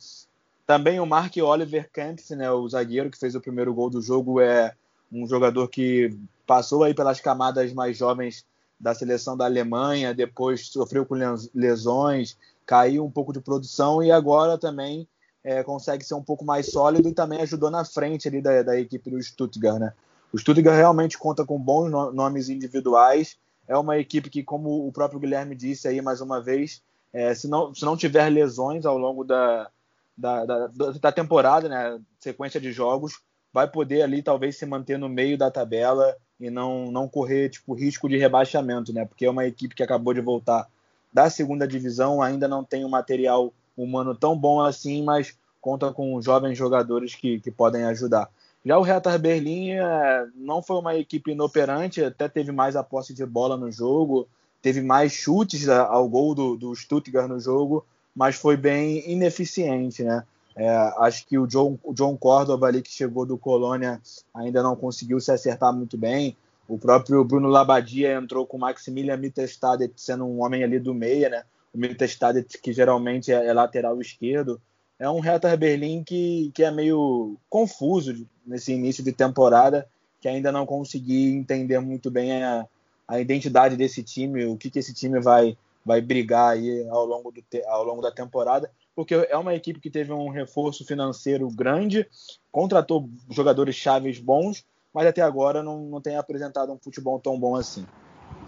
Também 0.67 1.01
o 1.01 1.07
Mark 1.07 1.37
Oliver 1.37 1.91
Kempf, 1.93 2.31
né, 2.35 2.51
o 2.51 2.69
zagueiro 2.69 3.11
que 3.11 3.19
fez 3.19 3.35
o 3.35 3.41
primeiro 3.41 3.75
gol 3.75 3.91
do 3.91 4.01
jogo, 4.01 4.41
é 4.41 4.75
um 5.11 5.27
jogador 5.27 5.69
que 5.69 6.17
passou 6.47 6.83
aí 6.83 6.95
pelas 6.95 7.21
camadas 7.21 7.73
mais 7.73 7.97
jovens 7.97 8.47
da 8.79 8.95
seleção 8.95 9.37
da 9.37 9.45
Alemanha, 9.45 10.15
depois 10.15 10.69
sofreu 10.69 11.07
com 11.07 11.15
lesões, 11.55 12.37
caiu 12.67 13.05
um 13.05 13.11
pouco 13.11 13.33
de 13.33 13.41
produção 13.41 14.03
e 14.03 14.11
agora 14.11 14.59
também 14.59 15.07
é, 15.45 15.63
consegue 15.63 16.03
ser 16.03 16.15
um 16.15 16.23
pouco 16.23 16.45
mais 16.45 16.71
sólido 16.71 17.07
e 17.09 17.13
também 17.13 17.43
ajudou 17.43 17.71
na 17.71 17.85
frente 17.85 18.27
ali 18.27 18.41
da, 18.41 18.63
da 18.63 18.81
equipe 18.81 19.11
do 19.11 19.23
Stuttgart, 19.23 19.79
né? 19.79 19.93
O 20.33 20.39
Stuttgart 20.39 20.77
realmente 20.77 21.19
conta 21.19 21.45
com 21.45 21.61
bons 21.61 21.91
no 21.91 22.11
nomes 22.11 22.49
individuais. 22.49 23.37
É 23.69 23.77
uma 23.77 23.99
equipe 23.99 24.31
que, 24.31 24.43
como 24.43 24.87
o 24.87 24.91
próprio 24.91 25.21
Guilherme 25.21 25.55
disse 25.55 25.87
aí 25.87 26.01
mais 26.01 26.21
uma 26.21 26.43
vez, 26.43 26.83
é, 27.13 27.35
se, 27.35 27.47
não, 27.47 27.75
se 27.75 27.85
não 27.85 27.97
tiver 27.97 28.29
lesões 28.31 28.85
ao 28.85 28.99
longo 28.99 29.23
da, 29.23 29.71
da, 30.17 30.45
da, 30.45 30.67
da, 31.01 31.13
temporada, 31.13 31.69
né, 31.69 32.01
sequência 32.19 32.61
de 32.61 32.73
jogos, 32.73 33.21
vai 33.53 33.71
poder 33.71 34.03
ali 34.03 34.23
talvez 34.23 34.57
se 34.57 34.67
manter 34.67 34.99
no 34.99 35.09
meio 35.09 35.39
da 35.39 35.51
tabela 35.51 36.17
e 36.41 36.51
não, 36.51 36.91
não 36.91 37.09
correr 37.09 37.51
tipo 37.51 37.75
risco 37.75 38.09
de 38.09 38.19
rebaixamento, 38.19 38.93
né? 38.93 39.05
Porque 39.05 39.27
é 39.27 39.31
uma 39.31 39.47
equipe 39.47 39.75
que 39.75 39.83
acabou 39.83 40.13
de 40.13 40.21
voltar 40.21 40.67
da 41.13 41.31
segunda 41.31 41.69
divisão, 41.69 42.21
ainda 42.21 42.49
não 42.49 42.65
tem 42.65 42.85
um 42.85 42.89
material 42.89 43.53
humano 43.77 44.15
tão 44.15 44.37
bom 44.37 44.61
assim, 44.61 45.03
mas 45.03 45.37
conta 45.61 45.93
com 45.93 46.21
jovens 46.21 46.57
jogadores 46.57 47.15
que, 47.15 47.41
que 47.41 47.51
podem 47.51 47.85
ajudar. 47.85 48.29
Já 48.65 48.79
o 48.79 48.83
Hertha 48.83 49.17
Berlim 49.19 49.73
é, 49.73 50.27
não 50.35 50.63
foi 50.63 50.77
uma 50.77 50.95
equipe 50.97 51.33
inoperante, 51.33 52.03
até 52.03 52.29
teve 52.29 52.51
mais 52.51 52.77
a 52.77 52.83
posse 52.83 53.13
de 53.13 53.25
bola 53.27 53.57
no 53.57 53.71
jogo, 53.71 54.27
teve 54.63 54.81
mais 54.81 55.13
chutes 55.13 55.69
ao 55.69 56.09
gol 56.09 56.35
do, 56.35 56.57
do 56.57 56.75
Stuttgart 56.75 57.29
no 57.29 57.39
jogo, 57.39 57.85
mas 58.15 58.37
foi 58.37 58.57
bem 58.57 59.11
ineficiente, 59.11 60.03
né? 60.03 60.25
É, 60.57 60.69
acho 60.99 61.27
que 61.27 61.37
o 61.37 61.47
John, 61.47 61.77
o 61.83 61.93
John 61.93 62.17
Córdoba 62.17 62.69
ali 62.69 62.81
que 62.81 62.91
chegou 62.91 63.27
do 63.27 63.37
Colônia 63.37 64.01
ainda 64.33 64.63
não 64.63 64.77
conseguiu 64.77 65.21
se 65.21 65.33
acertar 65.33 65.75
muito 65.75 65.99
bem. 65.99 66.37
O 66.69 66.79
próprio 66.79 67.25
Bruno 67.25 67.49
Labadia 67.49 68.15
entrou 68.15 68.47
com 68.47 68.57
o 68.57 68.61
Maximilian 68.61 69.17
Mittelstadt 69.17 69.93
sendo 69.97 70.25
um 70.25 70.43
homem 70.43 70.63
ali 70.63 70.79
do 70.79 70.95
meia, 70.95 71.29
né? 71.29 71.43
O 71.75 71.79
Mittelstadt 71.79 72.59
que 72.59 72.73
geralmente 72.73 73.33
é, 73.33 73.47
é 73.47 73.53
lateral 73.53 74.01
esquerdo. 74.01 74.61
É 74.99 75.11
um 75.11 75.21
Hertha 75.21 75.57
Berlim 75.57 76.05
que, 76.05 76.53
que 76.55 76.63
é 76.63 76.71
meio 76.71 77.37
confuso 77.51 78.27
nesse 78.47 78.73
início 78.73 79.03
de 79.03 79.13
temporada, 79.13 79.89
que 80.21 80.29
ainda 80.29 80.53
não 80.53 80.65
consegui 80.65 81.33
entender 81.33 81.81
muito 81.81 82.11
bem 82.11 82.43
a, 82.45 82.67
a 83.09 83.21
identidade 83.21 83.77
desse 83.77 84.03
time, 84.03 84.47
o 84.47 84.57
que, 84.57 84.71
que 84.71 84.79
esse 84.79 84.95
time 84.95 85.21
vai, 85.21 85.57
vai 85.85 86.01
brigar 86.01 86.53
aí 86.53 86.87
ao 86.89 87.05
longo, 87.05 87.33
do, 87.33 87.43
ao 87.67 87.85
longo 87.85 88.03
da 88.03 88.11
temporada, 88.11 88.71
porque 88.95 89.15
é 89.15 89.37
uma 89.37 89.55
equipe 89.55 89.81
que 89.81 89.91
teve 89.91 90.13
um 90.13 90.29
reforço 90.29 90.85
financeiro 90.85 91.49
grande, 91.51 92.07
contratou 92.53 93.09
jogadores 93.29 93.75
chaves 93.75 94.19
bons, 94.19 94.65
mas 94.93 95.07
até 95.07 95.21
agora 95.21 95.63
não, 95.63 95.81
não 95.81 96.01
tem 96.01 96.17
apresentado 96.17 96.73
um 96.73 96.79
futebol 96.79 97.19
tão 97.19 97.39
bom 97.39 97.57
assim. 97.57 97.85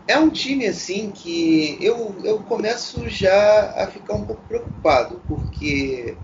É 0.09 0.19
um 0.19 0.31
time 0.31 0.67
assim 0.67 1.11
que 1.11 1.79
eu, 1.81 2.15
eu 2.23 2.39
começo 2.41 3.09
já 3.09 3.73
a 3.77 3.89
ficar 3.89 4.15
um 4.15 4.25
pouco 4.25 4.43
preocupado, 4.47 5.21
porque 5.27 6.17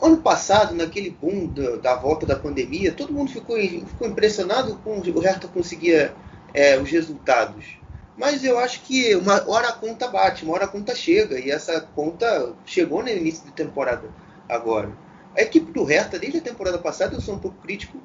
ano 0.00 0.18
passado, 0.18 0.74
naquele 0.74 1.10
boom 1.10 1.46
da, 1.46 1.76
da 1.76 1.94
volta 1.94 2.26
da 2.26 2.36
pandemia, 2.36 2.92
todo 2.92 3.12
mundo 3.12 3.30
ficou, 3.30 3.56
ficou 3.58 4.08
impressionado 4.08 4.76
com 4.76 4.98
o 4.98 5.20
Hertha 5.20 5.48
conseguia 5.48 6.14
é, 6.52 6.78
os 6.78 6.90
resultados. 6.90 7.76
Mas 8.16 8.44
eu 8.44 8.58
acho 8.58 8.80
que 8.82 9.14
uma 9.16 9.48
hora 9.48 9.68
a 9.68 9.72
conta 9.72 10.08
bate, 10.08 10.44
uma 10.44 10.54
hora 10.54 10.64
a 10.64 10.68
conta 10.68 10.94
chega, 10.94 11.38
e 11.38 11.50
essa 11.50 11.80
conta 11.94 12.54
chegou 12.64 13.02
no 13.02 13.08
início 13.08 13.44
de 13.44 13.52
temporada 13.52 14.08
agora. 14.48 14.90
A 15.36 15.42
equipe 15.42 15.72
do 15.72 15.84
Hertha, 15.84 16.18
desde 16.18 16.38
a 16.38 16.42
temporada 16.42 16.78
passada, 16.78 17.14
eu 17.14 17.20
sou 17.20 17.34
um 17.34 17.38
pouco 17.38 17.60
crítico, 17.60 17.98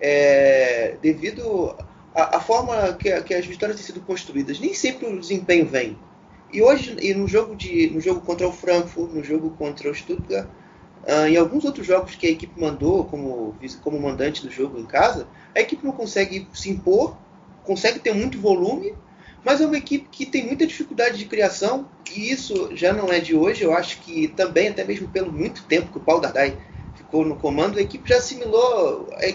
é, 0.00 0.96
devido 1.00 1.74
à, 2.14 2.40
forma 2.40 2.92
que, 2.94 3.20
que, 3.22 3.34
as 3.34 3.44
vitórias 3.44 3.76
têm 3.76 3.86
sido 3.86 4.00
construídas. 4.00 4.60
Nem 4.60 4.72
sempre 4.72 5.06
o 5.06 5.18
desempenho 5.18 5.66
vem. 5.66 5.98
E 6.52 6.62
hoje, 6.62 6.96
e 7.00 7.12
no 7.12 7.26
jogo, 7.26 7.56
de, 7.56 7.90
no 7.90 8.00
jogo 8.00 8.20
contra 8.20 8.46
o 8.46 8.52
Frankfurt, 8.52 9.12
no 9.12 9.24
jogo 9.24 9.50
contra 9.50 9.90
o 9.90 9.94
Stuttgart, 9.94 10.48
uh, 11.02 11.26
em 11.26 11.36
alguns 11.36 11.64
outros 11.64 11.86
jogos 11.86 12.14
que 12.14 12.26
a 12.26 12.30
equipe 12.30 12.58
mandou 12.58 13.04
como, 13.04 13.56
como 13.82 14.00
mandante 14.00 14.42
do 14.42 14.50
jogo 14.50 14.78
em 14.78 14.86
casa, 14.86 15.26
a 15.54 15.60
equipe 15.60 15.84
não 15.84 15.92
consegue 15.92 16.46
se 16.54 16.70
impor, 16.70 17.16
consegue 17.64 17.98
ter 17.98 18.14
muito 18.14 18.38
volume, 18.38 18.94
mas 19.44 19.60
é 19.60 19.66
uma 19.66 19.76
equipe 19.76 20.08
que 20.10 20.24
tem 20.24 20.46
muita 20.46 20.66
dificuldade 20.66 21.18
de 21.18 21.24
criação, 21.24 21.88
e 22.14 22.30
isso 22.30 22.70
já 22.74 22.92
não 22.92 23.12
é 23.12 23.18
de 23.18 23.34
hoje, 23.34 23.64
eu 23.64 23.74
acho 23.74 24.00
que 24.00 24.28
também, 24.28 24.68
até 24.68 24.84
mesmo 24.84 25.08
pelo 25.08 25.32
muito 25.32 25.64
tempo 25.64 25.90
que 25.90 25.98
o 25.98 26.00
Paulo 26.00 26.22
Dardai 26.22 26.56
ficou 26.94 27.24
no 27.24 27.36
comando, 27.36 27.78
a 27.78 27.82
equipe 27.82 28.08
já 28.08 28.18
assimilou 28.18 29.08
é, 29.14 29.34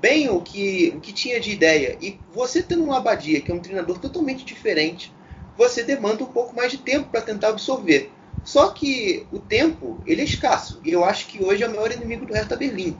bem 0.00 0.28
o 0.28 0.40
que, 0.40 0.92
o 0.96 1.00
que 1.00 1.12
tinha 1.12 1.40
de 1.40 1.50
ideia. 1.50 1.96
E 2.00 2.20
você 2.32 2.62
tendo 2.62 2.84
um 2.84 2.90
Labadia, 2.90 3.40
que 3.40 3.50
é 3.50 3.54
um 3.54 3.60
treinador 3.60 3.98
totalmente 3.98 4.44
diferente, 4.44 5.12
você 5.56 5.82
demanda 5.82 6.22
um 6.22 6.32
pouco 6.32 6.54
mais 6.54 6.70
de 6.70 6.78
tempo 6.78 7.08
para 7.10 7.22
tentar 7.22 7.48
absorver. 7.48 8.10
Só 8.44 8.70
que 8.70 9.26
o 9.32 9.38
tempo, 9.38 10.00
ele 10.06 10.20
é 10.20 10.24
escasso. 10.24 10.80
E 10.84 10.92
eu 10.92 11.04
acho 11.04 11.26
que 11.26 11.42
hoje 11.42 11.64
é 11.64 11.68
o 11.68 11.70
maior 11.70 11.90
inimigo 11.90 12.26
do 12.26 12.34
Hertha 12.34 12.56
Berlim. 12.56 12.96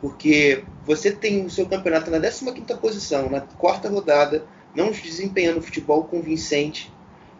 Porque 0.00 0.64
você 0.84 1.10
tem 1.10 1.44
o 1.44 1.50
seu 1.50 1.66
campeonato 1.66 2.10
na 2.10 2.18
15ª 2.18 2.78
posição, 2.78 3.28
na 3.28 3.40
quarta 3.40 3.88
rodada, 3.88 4.46
não 4.74 4.90
desempenhando 4.90 5.60
futebol 5.60 6.04
convincente, 6.04 6.90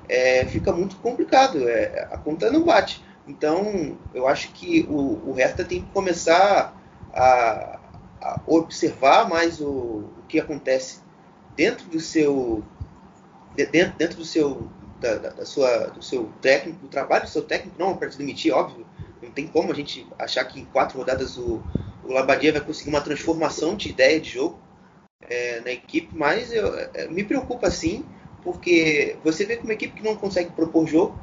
é, 0.08 0.44
fica 0.46 0.72
muito 0.72 0.96
complicado. 0.96 1.68
É, 1.68 2.08
a 2.10 2.18
conta 2.18 2.50
não 2.50 2.64
bate. 2.64 3.02
Então, 3.26 3.96
eu 4.12 4.26
acho 4.26 4.52
que 4.52 4.86
o, 4.88 5.30
o 5.30 5.32
Hertha 5.32 5.64
tem 5.64 5.82
que 5.82 5.90
começar 5.90 6.74
a, 7.12 7.77
observar 8.46 9.28
mais 9.28 9.60
o, 9.60 9.68
o, 9.68 10.22
que 10.28 10.40
acontece 10.40 11.00
dentro 11.56 11.86
do 11.88 12.00
seu 12.00 12.64
dentro, 13.54 13.96
dentro 13.96 14.16
do 14.16 14.24
seu 14.24 14.68
da, 15.00 15.16
da, 15.16 15.44
sua, 15.44 15.86
do 15.88 16.02
seu 16.02 16.30
técnico, 16.40 16.80
do 16.80 16.88
trabalho 16.88 17.24
do 17.24 17.30
seu 17.30 17.42
técnico, 17.42 17.76
não 17.78 17.96
para 17.96 18.10
se 18.10 18.18
demitir, 18.18 18.52
óbvio. 18.52 18.86
Não 19.22 19.30
tem 19.30 19.46
como 19.46 19.72
a 19.72 19.74
gente 19.74 20.06
achar 20.18 20.44
que 20.44 20.60
em 20.60 20.64
quatro 20.64 20.98
rodadas 20.98 21.36
o, 21.36 21.62
o 22.04 22.12
Labadia 22.12 22.52
vai 22.52 22.60
conseguir 22.60 22.90
uma 22.90 23.00
transformação 23.00 23.76
de 23.76 23.90
ideia 23.90 24.20
de 24.20 24.30
jogo 24.30 24.58
é, 25.28 25.60
na 25.60 25.70
equipe, 25.70 26.16
mas 26.16 26.52
eu, 26.52 26.74
é, 26.94 27.08
me 27.08 27.24
preocupa 27.24 27.70
sim, 27.70 28.04
porque 28.42 29.16
você 29.22 29.44
vê 29.44 29.56
que 29.56 29.64
uma 29.64 29.72
equipe 29.72 29.94
que 29.94 30.02
não 30.02 30.16
consegue 30.16 30.50
propor 30.50 30.86
jogo, 30.86 31.18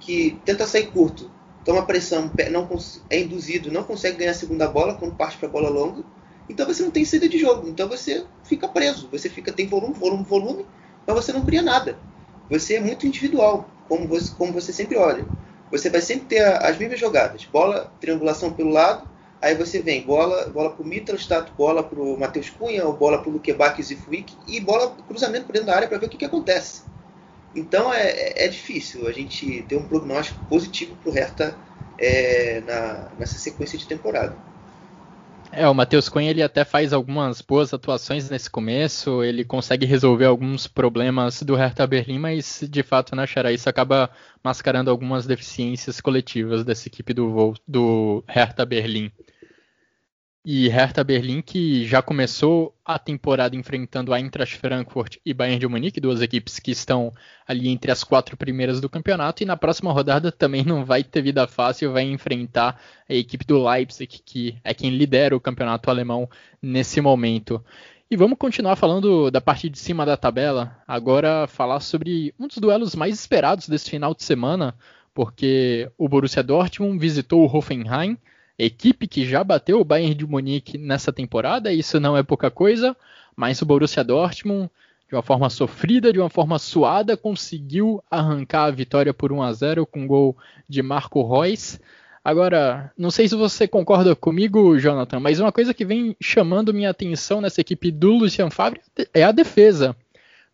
que 0.00 0.38
tenta 0.44 0.66
sair 0.66 0.86
curto, 0.88 1.30
toma 1.68 1.84
pressão, 1.84 2.30
não 2.50 2.66
é 3.10 3.20
induzido, 3.20 3.70
não 3.70 3.84
consegue 3.84 4.16
ganhar 4.16 4.30
a 4.30 4.34
segunda 4.34 4.66
bola 4.66 4.94
quando 4.94 5.14
parte 5.14 5.36
para 5.36 5.48
a 5.48 5.52
bola 5.52 5.68
longa, 5.68 6.02
então 6.48 6.66
você 6.66 6.82
não 6.82 6.90
tem 6.90 7.04
saída 7.04 7.28
de 7.28 7.38
jogo, 7.38 7.68
então 7.68 7.86
você 7.86 8.24
fica 8.42 8.66
preso, 8.66 9.06
você 9.12 9.28
fica 9.28 9.52
tem 9.52 9.66
volume, 9.66 9.92
volume, 9.92 10.24
volume, 10.24 10.66
mas 11.06 11.14
você 11.14 11.30
não 11.30 11.44
cria 11.44 11.60
nada 11.60 11.98
você 12.48 12.76
é 12.76 12.80
muito 12.80 13.06
individual, 13.06 13.68
como 13.88 14.06
você, 14.08 14.32
como 14.36 14.52
você 14.52 14.72
sempre 14.72 14.96
olha. 14.96 15.24
Você 15.70 15.90
vai 15.90 16.00
sempre 16.00 16.26
ter 16.26 16.40
as 16.40 16.78
mesmas 16.78 16.98
jogadas. 16.98 17.44
Bola, 17.44 17.92
triangulação 18.00 18.52
pelo 18.52 18.70
lado, 18.70 19.06
aí 19.40 19.54
você 19.54 19.80
vem 19.80 20.02
bola, 20.02 20.48
bola 20.48 20.70
pro 20.70 20.84
Mittelstadt, 20.84 21.52
bola 21.56 21.82
pro 21.82 22.16
Matheus 22.16 22.48
Cunha, 22.48 22.86
ou 22.86 22.94
bola 22.94 23.18
pro 23.18 23.30
Luquebac 23.30 23.78
e 23.78 23.84
Zifuik, 23.84 24.34
e 24.46 24.60
bola 24.60 24.96
cruzamento 25.06 25.44
por 25.44 25.52
dentro 25.52 25.66
da 25.66 25.76
área 25.76 25.88
para 25.88 25.98
ver 25.98 26.06
o 26.06 26.08
que, 26.08 26.16
que 26.16 26.24
acontece. 26.24 26.87
Então 27.54 27.92
é, 27.92 28.10
é, 28.10 28.44
é, 28.44 28.48
difícil 28.48 29.06
a 29.06 29.12
gente 29.12 29.62
ter 29.62 29.76
um 29.76 29.88
prognóstico 29.88 30.40
positivo 30.48 30.96
pro 30.96 31.10
Hertha 31.10 31.58
é, 31.98 32.60
na, 32.60 33.10
nessa 33.18 33.38
sequência 33.38 33.78
de 33.78 33.86
temporada. 33.86 34.36
É, 35.50 35.66
o 35.66 35.74
Matheus 35.74 36.10
Cunha 36.10 36.30
ele 36.30 36.42
até 36.42 36.62
faz 36.62 36.92
algumas 36.92 37.40
boas 37.40 37.72
atuações 37.72 38.28
nesse 38.28 38.50
começo, 38.50 39.24
ele 39.24 39.44
consegue 39.44 39.86
resolver 39.86 40.26
alguns 40.26 40.66
problemas 40.66 41.42
do 41.42 41.54
Hertha 41.54 41.86
Berlim, 41.86 42.18
mas 42.18 42.62
de 42.68 42.82
fato, 42.82 43.16
né, 43.16 43.26
Xará, 43.26 43.50
isso 43.50 43.66
acaba 43.66 44.10
mascarando 44.44 44.90
algumas 44.90 45.26
deficiências 45.26 46.02
coletivas 46.02 46.64
dessa 46.64 46.86
equipe 46.88 47.14
do, 47.14 47.54
do 47.66 48.22
Hertha 48.28 48.66
Berlim. 48.66 49.10
E 50.50 50.66
Hertha 50.66 51.04
Berlim, 51.04 51.42
que 51.42 51.84
já 51.84 52.00
começou 52.00 52.74
a 52.82 52.98
temporada 52.98 53.54
enfrentando 53.54 54.14
a 54.14 54.18
Eintracht 54.18 54.56
Frankfurt 54.56 55.18
e 55.22 55.34
Bayern 55.34 55.58
de 55.58 55.68
Munique, 55.68 56.00
duas 56.00 56.22
equipes 56.22 56.58
que 56.58 56.70
estão 56.70 57.12
ali 57.46 57.68
entre 57.68 57.90
as 57.90 58.02
quatro 58.02 58.34
primeiras 58.34 58.80
do 58.80 58.88
campeonato, 58.88 59.42
e 59.42 59.46
na 59.46 59.58
próxima 59.58 59.92
rodada 59.92 60.32
também 60.32 60.64
não 60.64 60.86
vai 60.86 61.04
ter 61.04 61.20
vida 61.20 61.46
fácil, 61.46 61.92
vai 61.92 62.04
enfrentar 62.04 62.80
a 63.06 63.12
equipe 63.12 63.44
do 63.44 63.62
Leipzig, 63.62 64.22
que 64.24 64.56
é 64.64 64.72
quem 64.72 64.88
lidera 64.88 65.36
o 65.36 65.40
campeonato 65.40 65.90
alemão 65.90 66.26
nesse 66.62 66.98
momento. 66.98 67.62
E 68.10 68.16
vamos 68.16 68.38
continuar 68.38 68.76
falando 68.76 69.30
da 69.30 69.42
parte 69.42 69.68
de 69.68 69.78
cima 69.78 70.06
da 70.06 70.16
tabela, 70.16 70.78
agora 70.88 71.46
falar 71.46 71.80
sobre 71.80 72.34
um 72.40 72.46
dos 72.46 72.56
duelos 72.56 72.94
mais 72.94 73.14
esperados 73.14 73.68
desse 73.68 73.90
final 73.90 74.14
de 74.14 74.22
semana, 74.22 74.74
porque 75.12 75.90
o 75.98 76.08
Borussia 76.08 76.42
Dortmund 76.42 76.98
visitou 76.98 77.42
o 77.42 77.54
Hoffenheim, 77.54 78.16
equipe 78.58 79.06
que 79.06 79.24
já 79.24 79.44
bateu 79.44 79.80
o 79.80 79.84
Bayern 79.84 80.14
de 80.14 80.26
Munique 80.26 80.76
nessa 80.76 81.12
temporada, 81.12 81.72
isso 81.72 82.00
não 82.00 82.16
é 82.16 82.22
pouca 82.22 82.50
coisa, 82.50 82.96
mas 83.36 83.62
o 83.62 83.66
Borussia 83.66 84.02
Dortmund, 84.02 84.68
de 85.08 85.14
uma 85.14 85.22
forma 85.22 85.48
sofrida, 85.48 86.12
de 86.12 86.18
uma 86.18 86.28
forma 86.28 86.58
suada, 86.58 87.16
conseguiu 87.16 88.02
arrancar 88.10 88.64
a 88.64 88.70
vitória 88.70 89.14
por 89.14 89.32
1 89.32 89.42
a 89.42 89.52
0 89.52 89.86
com 89.86 90.06
gol 90.06 90.36
de 90.68 90.82
Marco 90.82 91.22
Reus. 91.22 91.78
Agora, 92.24 92.92
não 92.98 93.10
sei 93.10 93.26
se 93.28 93.34
você 93.34 93.66
concorda 93.66 94.14
comigo, 94.14 94.78
Jonathan, 94.78 95.18
mas 95.20 95.40
uma 95.40 95.52
coisa 95.52 95.72
que 95.72 95.84
vem 95.84 96.14
chamando 96.20 96.74
minha 96.74 96.90
atenção 96.90 97.40
nessa 97.40 97.60
equipe 97.60 97.90
do 97.90 98.12
Lucian 98.12 98.50
Favre 98.50 98.80
é 99.14 99.22
a 99.22 99.32
defesa. 99.32 99.96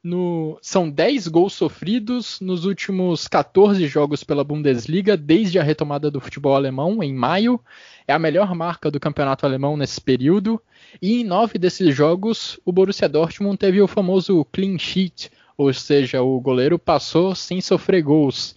No, 0.04 0.58
são 0.60 0.90
10 0.90 1.28
gols 1.28 1.54
sofridos 1.54 2.38
nos 2.38 2.66
últimos 2.66 3.26
14 3.26 3.86
jogos 3.86 4.22
pela 4.22 4.44
Bundesliga, 4.44 5.16
desde 5.16 5.58
a 5.58 5.62
retomada 5.62 6.10
do 6.10 6.20
futebol 6.20 6.54
alemão, 6.54 7.02
em 7.02 7.14
maio. 7.14 7.58
É 8.06 8.12
a 8.12 8.18
melhor 8.18 8.54
marca 8.54 8.90
do 8.90 9.00
campeonato 9.00 9.46
alemão 9.46 9.78
nesse 9.78 9.98
período. 9.98 10.60
E 11.00 11.22
em 11.22 11.24
nove 11.24 11.58
desses 11.58 11.96
jogos, 11.96 12.60
o 12.66 12.70
Borussia 12.70 13.08
Dortmund 13.08 13.56
teve 13.56 13.80
o 13.80 13.88
famoso 13.88 14.44
clean 14.52 14.76
sheet, 14.78 15.32
ou 15.56 15.72
seja, 15.72 16.20
o 16.20 16.38
goleiro 16.38 16.78
passou 16.78 17.34
sem 17.34 17.62
sofrer 17.62 18.02
gols. 18.02 18.54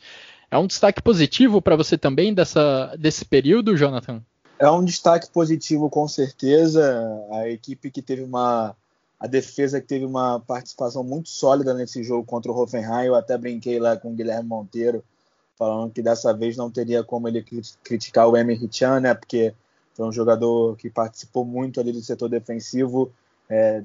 É 0.51 0.57
um 0.57 0.67
destaque 0.67 1.01
positivo 1.01 1.61
para 1.61 1.77
você 1.77 1.97
também 1.97 2.33
dessa, 2.33 2.93
desse 2.99 3.23
período, 3.23 3.77
Jonathan? 3.77 4.21
É 4.59 4.69
um 4.69 4.83
destaque 4.83 5.29
positivo, 5.29 5.89
com 5.89 6.09
certeza. 6.09 7.07
A 7.31 7.49
equipe 7.49 7.89
que 7.89 8.01
teve 8.01 8.23
uma 8.23 8.75
a 9.19 9.25
defesa 9.25 9.81
que 9.81 9.87
teve 9.87 10.05
uma 10.05 10.39
participação 10.39 11.03
muito 11.03 11.29
sólida 11.29 11.73
nesse 11.73 12.03
jogo 12.03 12.23
contra 12.25 12.51
o 12.51 12.57
Hoffenheim. 12.57 13.07
Eu 13.07 13.15
até 13.15 13.37
brinquei 13.37 13.79
lá 13.79 13.97
com 13.97 14.11
o 14.11 14.15
Guilherme 14.15 14.47
Monteiro, 14.47 15.03
falando 15.57 15.91
que 15.91 16.01
dessa 16.01 16.33
vez 16.33 16.55
não 16.55 16.69
teria 16.69 17.03
como 17.03 17.27
ele 17.27 17.43
criticar 17.83 18.27
o 18.27 18.37
Emre 18.37 18.69
Chan, 18.71 18.99
né? 18.99 19.13
Porque 19.15 19.53
foi 19.95 20.05
um 20.05 20.11
jogador 20.11 20.77
que 20.77 20.89
participou 20.89 21.43
muito 21.43 21.79
ali 21.79 21.91
do 21.91 22.01
setor 22.01 22.29
defensivo, 22.29 23.11
é, 23.49 23.83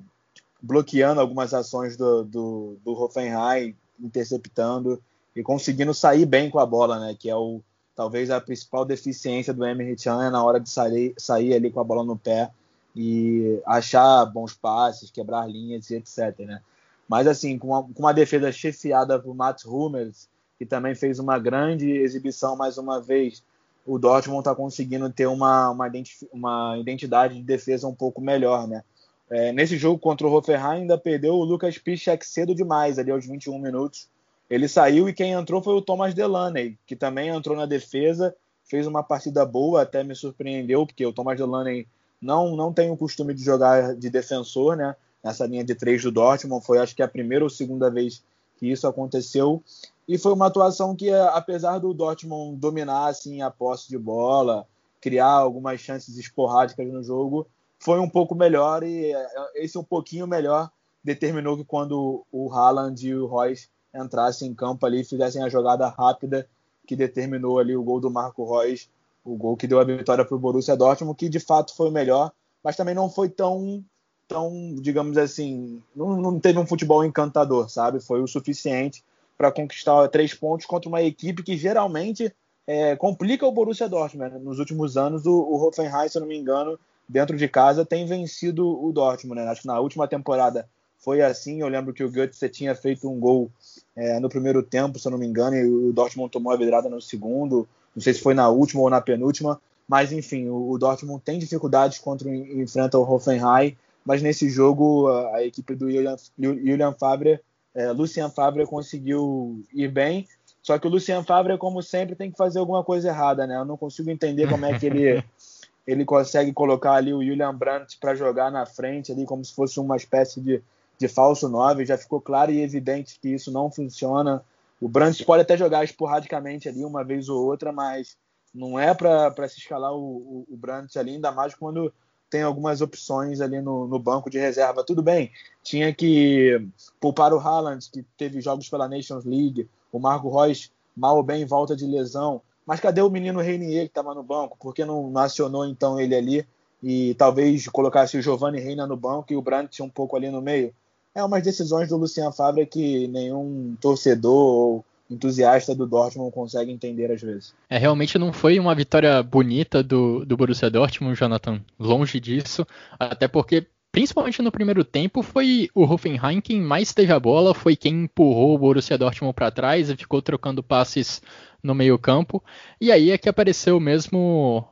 bloqueando 0.61 1.21
algumas 1.21 1.55
ações 1.55 1.97
do, 1.97 2.25
do, 2.25 2.77
do 2.85 2.93
Hoffenheim, 2.93 3.75
interceptando 3.99 5.03
e 5.35 5.43
conseguindo 5.43 5.95
sair 5.95 6.27
bem 6.27 6.51
com 6.51 6.59
a 6.59 6.67
bola, 6.67 7.01
né? 7.01 7.17
Que 7.19 7.31
é 7.31 7.37
o 7.37 7.63
talvez 7.95 8.31
a 8.31 8.41
principal 8.41 8.85
deficiência 8.85 9.53
do 9.53 9.67
Emre 9.67 9.97
Chan 9.99 10.25
é 10.25 10.31
na 10.31 10.45
hora 10.45 10.61
de 10.61 10.69
sair, 10.69 11.15
sair 11.17 11.55
ali 11.55 11.71
com 11.71 11.81
a 11.81 11.85
bola 11.85 12.05
no 12.05 12.19
pé 12.19 12.51
e 12.95 13.61
achar 13.67 14.25
bons 14.27 14.55
passes, 14.55 15.11
quebrar 15.11 15.49
linhas 15.49 15.91
e 15.91 15.97
etc. 15.97 16.39
Né? 16.41 16.61
Mas 17.09 17.27
assim, 17.27 17.59
com 17.59 17.69
uma, 17.69 17.83
com 17.83 18.01
uma 18.03 18.13
defesa 18.15 18.53
chefiada 18.53 19.19
por 19.19 19.35
Mats 19.35 19.65
Hummels, 19.65 20.29
que 20.59 20.67
também 20.67 20.95
fez 20.95 21.19
uma 21.19 21.39
grande 21.39 21.91
exibição 21.91 22.57
mais 22.57 22.79
uma 22.79 23.01
vez, 23.01 23.43
o 23.85 23.99
Dortmund 23.99 24.41
está 24.41 24.55
conseguindo 24.55 25.11
ter 25.11 25.27
uma, 25.27 25.71
uma, 25.71 25.91
uma, 26.33 26.79
identidade 26.79 27.35
de 27.35 27.43
defesa 27.43 27.89
um 27.89 27.95
pouco 27.95 28.21
melhor, 28.21 28.69
né? 28.69 28.85
É, 29.29 29.51
nesse 29.51 29.79
jogo 29.79 29.99
contra 29.99 30.27
o 30.27 30.33
Hoffenheim 30.33 30.83
ainda 30.83 30.99
perdeu 30.99 31.35
o 31.35 31.45
Lucas 31.45 31.79
Piszczek 31.79 32.25
cedo 32.25 32.55
demais, 32.55 32.99
ali 32.99 33.11
aos 33.11 33.27
21 33.27 33.59
minutos. 33.59 34.09
Ele 34.49 34.69
saiu 34.69 35.09
e 35.09 35.15
quem 35.15 35.33
entrou 35.33 35.63
foi 35.63 35.75
o 35.75 35.81
Thomas 35.81 36.13
Delaney, 36.13 36.79
que 36.87 36.95
também 36.95 37.31
entrou 37.31 37.57
na 37.57 37.65
defesa, 37.65 38.35
fez 38.65 38.87
uma 38.87 39.03
partida 39.03 39.45
boa, 39.47 39.83
até 39.83 40.05
me 40.05 40.15
surpreendeu, 40.15 40.87
porque 40.87 41.07
o 41.07 41.13
Thomas 41.13 41.39
Delaney 41.39 41.87
não, 42.23 42.55
não 42.55 42.73
tem 42.73 42.91
o 42.91 42.97
costume 42.97 43.35
de 43.35 43.43
jogar 43.43 43.97
de 43.97 44.09
defensor, 44.09 44.77
né? 44.77 44.95
Nessa 45.23 45.47
linha 45.47 45.65
de 45.65 45.75
três 45.75 46.03
do 46.03 46.11
Dortmund, 46.11 46.65
foi 46.65 46.79
acho 46.79 46.95
que 46.95 47.03
a 47.03 47.09
primeira 47.09 47.45
ou 47.45 47.51
segunda 47.51 47.91
vez 47.91 48.23
que 48.57 48.71
isso 48.71 48.87
aconteceu. 48.87 49.63
E 50.07 50.17
foi 50.17 50.33
uma 50.33 50.47
atuação 50.47 50.95
que, 50.95 51.11
apesar 51.11 51.79
do 51.79 51.93
Dortmund 51.93 52.57
dominar 52.59 53.09
assim, 53.09 53.43
a 53.43 53.51
posse 53.51 53.89
de 53.89 53.99
bola, 53.99 54.67
criar 55.01 55.31
algumas 55.31 55.81
chances 55.81 56.17
esporádicas 56.17 56.87
no 56.87 57.03
jogo, 57.03 57.47
foi 57.79 57.99
um 57.99 58.09
pouco 58.09 58.35
melhor 58.35 58.85
e 58.85 59.13
é, 59.13 59.27
esse 59.57 59.77
um 59.77 59.83
pouquinho 59.83 60.27
melhor 60.27 60.71
determinou 61.03 61.57
que 61.57 61.65
quando 61.65 62.25
o 62.31 62.53
Haaland 62.53 63.05
e 63.05 63.15
o 63.15 63.27
Royce 63.27 63.69
entrassem 63.93 64.49
em 64.49 64.55
campo 64.55 64.87
ali, 64.87 65.03
fizessem 65.03 65.43
a 65.43 65.49
jogada 65.49 65.89
rápida 65.89 66.49
que 66.87 66.95
determinou 66.95 67.59
ali 67.59 67.77
o 67.77 67.83
gol 67.83 68.01
do 68.01 68.11
Marco 68.11 68.45
Reus, 68.45 68.89
o 69.25 69.37
gol 69.37 69.57
que 69.57 69.67
deu 69.67 69.81
a 69.81 69.85
vitória 69.85 70.25
para 70.25 70.35
o 70.35 70.39
Borussia 70.39 70.77
Dortmund, 70.77 71.17
que 71.17 71.29
de 71.29 71.41
fato 71.41 71.75
foi 71.75 71.89
o 71.89 71.93
melhor, 71.93 72.33
mas 72.63 72.77
também 72.77 72.95
não 72.95 73.09
foi 73.09 73.29
tão, 73.29 73.85
tão 74.27 74.75
digamos 74.81 75.17
assim, 75.17 75.83
não, 75.95 76.21
não 76.21 76.41
teve 76.41 76.59
um 76.59 76.67
futebol 76.67 77.05
encantador, 77.05 77.69
sabe? 77.69 78.01
Foi 78.01 78.21
o 78.21 78.27
suficiente 78.27 79.03
para 79.37 79.53
conquistar 79.53 80.09
três 80.09 80.35
pontos 80.35 80.67
contra 80.67 80.89
uma 80.89 81.03
equipe 81.03 81.43
que 81.43 81.57
geralmente 81.57 82.35
é, 82.67 82.95
complica 82.97 83.47
o 83.47 83.53
Borussia 83.53 83.89
Dortmund. 83.89 84.33
Né? 84.33 84.39
Nos 84.39 84.59
últimos 84.59 84.97
anos, 84.97 85.27
o, 85.27 85.33
o 85.33 85.67
Hoffenheim, 85.67 86.09
se 86.09 86.17
eu 86.17 86.21
não 86.21 86.29
me 86.29 86.39
engano, 86.39 86.79
dentro 87.09 87.37
de 87.37 87.49
casa 87.49 87.85
tem 87.85 88.07
vencido 88.07 88.67
o 88.67 88.93
Dortmund. 88.93 89.41
Né? 89.41 89.49
Acho 89.49 89.63
que 89.63 89.67
na 89.67 89.81
última 89.81 90.07
temporada 90.07 90.69
foi 90.99 91.21
assim. 91.21 91.61
Eu 91.61 91.69
lembro 91.69 91.93
que 91.93 92.05
o 92.05 92.09
Götze 92.09 92.49
tinha 92.49 92.75
feito 92.75 93.11
um 93.11 93.19
gol 93.19 93.51
é, 93.97 94.21
no 94.21 94.29
primeiro 94.29 94.63
tempo, 94.63 94.99
se 94.99 95.07
eu 95.07 95.13
não 95.13 95.19
me 95.19 95.27
engano, 95.27 95.57
e 95.57 95.67
o 95.67 95.93
Dortmund 95.93 96.31
tomou 96.31 96.53
a 96.53 96.57
vidrada 96.57 96.89
no 96.89 97.01
segundo. 97.01 97.69
Não 97.95 98.03
sei 98.03 98.15
se 98.15 98.21
foi 98.21 98.35
na 98.35 98.49
última 98.49 98.83
ou 98.83 98.91
na 98.91 99.01
penúltima, 99.01 99.61
mas 99.89 100.13
enfim, 100.13 100.49
o, 100.49 100.71
o 100.71 100.79
Dortmund 100.79 101.23
tem 101.25 101.39
dificuldades 101.39 101.99
quando 101.99 102.29
enfrenta 102.29 102.99
o 102.99 103.03
Hoffenheim, 103.03 103.77
mas 104.05 104.23
nesse 104.23 104.49
jogo 104.49 105.09
a, 105.09 105.37
a 105.37 105.45
equipe 105.45 105.75
do 105.75 105.91
Julian, 105.91 106.17
Julian 106.39 106.93
Fabre, 106.93 107.41
é, 107.75 107.91
Lucien 107.93 108.31
Fabre 108.31 108.67
conseguiu 108.67 109.63
ir 109.73 109.89
bem. 109.89 110.27
Só 110.63 110.79
que 110.79 110.87
o 110.87 110.91
Lucien 110.91 111.25
Fabre, 111.25 111.59
como 111.59 111.83
sempre, 111.83 112.15
tem 112.15 112.31
que 112.31 112.37
fazer 112.37 112.59
alguma 112.59 112.85
coisa 112.85 113.09
errada, 113.09 113.47
né? 113.47 113.57
Eu 113.57 113.65
não 113.65 113.77
consigo 113.77 114.11
entender 114.11 114.49
como 114.49 114.65
é 114.65 114.79
que 114.79 114.87
ele 114.87 115.25
ele 115.85 116.05
consegue 116.05 116.53
colocar 116.53 116.93
ali 116.93 117.13
o 117.13 117.25
Julian 117.25 117.53
Brandt 117.53 117.99
para 117.99 118.15
jogar 118.15 118.53
na 118.53 118.65
frente 118.65 119.11
ali 119.11 119.25
como 119.25 119.45
se 119.45 119.53
fosse 119.53 119.81
uma 119.81 119.97
espécie 119.97 120.41
de 120.41 120.63
de 121.03 121.09
falso 121.09 121.49
9, 121.49 121.85
já 121.85 121.99
ficou 121.99 122.21
claro 122.21 122.53
e 122.53 122.61
evidente 122.61 123.19
que 123.21 123.29
isso 123.29 123.51
não 123.51 123.71
funciona. 123.71 124.43
O 124.83 124.89
Brandt 124.89 125.25
pode 125.25 125.43
até 125.43 125.57
jogar 125.57 125.85
esporadicamente 125.85 126.69
ali 126.69 126.85
uma 126.85 127.05
vez 127.05 127.29
ou 127.29 127.47
outra, 127.47 127.71
mas 127.71 128.17
não 128.53 128.77
é 128.77 128.93
para 128.93 129.49
se 129.49 129.61
escalar 129.61 129.95
o, 129.95 130.01
o, 130.01 130.47
o 130.51 130.57
Brandt 130.57 130.99
ali, 130.99 131.13
ainda 131.13 131.31
mais 131.31 131.55
quando 131.55 131.95
tem 132.29 132.43
algumas 132.43 132.81
opções 132.81 133.41
ali 133.41 133.61
no, 133.61 133.87
no, 133.87 134.01
banco 134.01 134.29
de 134.29 134.41
reserva. 134.41 134.83
Tudo 134.83 135.01
bem, 135.01 135.31
tinha 135.63 135.95
que 135.95 136.67
poupar 137.01 137.33
o 137.33 137.39
Haaland, 137.39 137.89
que 137.93 138.03
teve 138.17 138.41
jogos 138.41 138.69
pela 138.69 138.89
Nations 138.89 139.25
League, 139.25 139.71
o 139.93 140.01
Marco 140.01 140.29
Reus 140.29 140.73
mal 140.97 141.17
ou 141.17 141.23
bem 141.23 141.45
volta 141.47 141.77
de 141.77 141.87
lesão. 141.87 142.43
Mas 142.67 142.81
cadê 142.81 143.01
o 143.03 143.11
menino 143.11 143.41
Reinier 143.41 143.85
que 143.85 143.91
estava 143.91 144.13
no 144.13 144.25
banco? 144.25 144.59
Por 144.59 144.75
que 144.75 144.85
não 144.85 145.17
acionou 145.17 145.65
então 145.65 146.01
ele 146.01 146.17
ali 146.17 146.45
e 146.83 147.15
talvez 147.15 147.69
colocasse 147.69 148.19
o 148.19 148.23
Giovanni 148.23 148.59
Reina 148.59 148.85
no 148.85 148.97
banco 148.97 149.33
e 149.33 149.37
o 149.37 149.43
Brandt 149.43 149.81
um 149.81 149.89
pouco 149.89 150.17
ali 150.17 150.29
no 150.29 150.43
meio? 150.43 150.75
É 151.15 151.23
umas 151.23 151.43
decisões 151.43 151.89
do 151.89 151.97
Luciano 151.97 152.33
Favre 152.33 152.67
que 152.67 153.07
nenhum 153.09 153.77
torcedor 153.81 154.35
ou 154.35 154.85
entusiasta 155.11 155.75
do 155.75 155.87
Dortmund 155.87 156.33
consegue 156.33 156.73
entender 156.73 157.11
às 157.11 157.21
vezes. 157.21 157.55
É, 157.69 157.77
realmente 157.77 158.19
não 158.19 158.33
foi 158.33 158.59
uma 158.59 158.75
vitória 158.75 159.23
bonita 159.23 159.83
do, 159.83 160.25
do 160.25 160.37
Borussia 160.37 160.71
Dortmund, 160.71 161.19
Jonathan, 161.19 161.61
longe 161.79 162.19
disso, 162.19 162.67
até 162.99 163.29
porque 163.29 163.67
principalmente 163.91 164.41
no 164.41 164.51
primeiro 164.51 164.83
tempo 164.83 165.23
foi 165.23 165.69
o 165.75 165.85
Hoffenheim 165.85 166.41
quem 166.41 166.61
mais 166.61 166.95
teve 166.95 167.13
a 167.13 167.21
bola, 167.21 167.55
foi 167.55 167.77
quem 167.77 168.05
empurrou 168.05 168.55
o 168.55 168.59
Borussia 168.59 168.97
Dortmund 168.97 169.35
para 169.35 169.51
trás 169.51 169.91
e 169.91 169.97
ficou 169.97 170.23
trocando 170.23 170.63
passes 170.63 171.21
no 171.63 171.75
meio 171.75 171.99
campo, 171.99 172.43
e 172.81 172.91
aí 172.91 173.11
é 173.11 173.19
que 173.19 173.29
apareceu 173.29 173.79
mesmo 173.79 174.67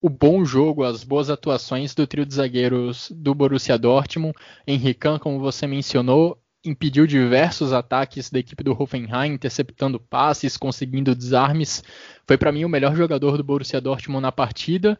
o 0.00 0.08
bom 0.08 0.44
jogo, 0.44 0.84
as 0.84 1.04
boas 1.04 1.28
atuações 1.28 1.94
do 1.94 2.06
trio 2.06 2.24
de 2.24 2.34
zagueiros 2.34 3.12
do 3.14 3.34
Borussia 3.34 3.76
Dortmund. 3.76 4.34
Henrican, 4.66 5.18
como 5.18 5.38
você 5.38 5.66
mencionou, 5.66 6.38
impediu 6.64 7.06
diversos 7.06 7.72
ataques 7.72 8.30
da 8.30 8.38
equipe 8.38 8.64
do 8.64 8.72
Hoffenheim, 8.72 9.34
interceptando 9.34 10.00
passes, 10.00 10.56
conseguindo 10.56 11.14
desarmes. 11.14 11.84
Foi 12.26 12.38
para 12.38 12.52
mim 12.52 12.64
o 12.64 12.68
melhor 12.68 12.96
jogador 12.96 13.36
do 13.36 13.44
Borussia 13.44 13.80
Dortmund 13.80 14.22
na 14.22 14.32
partida. 14.32 14.98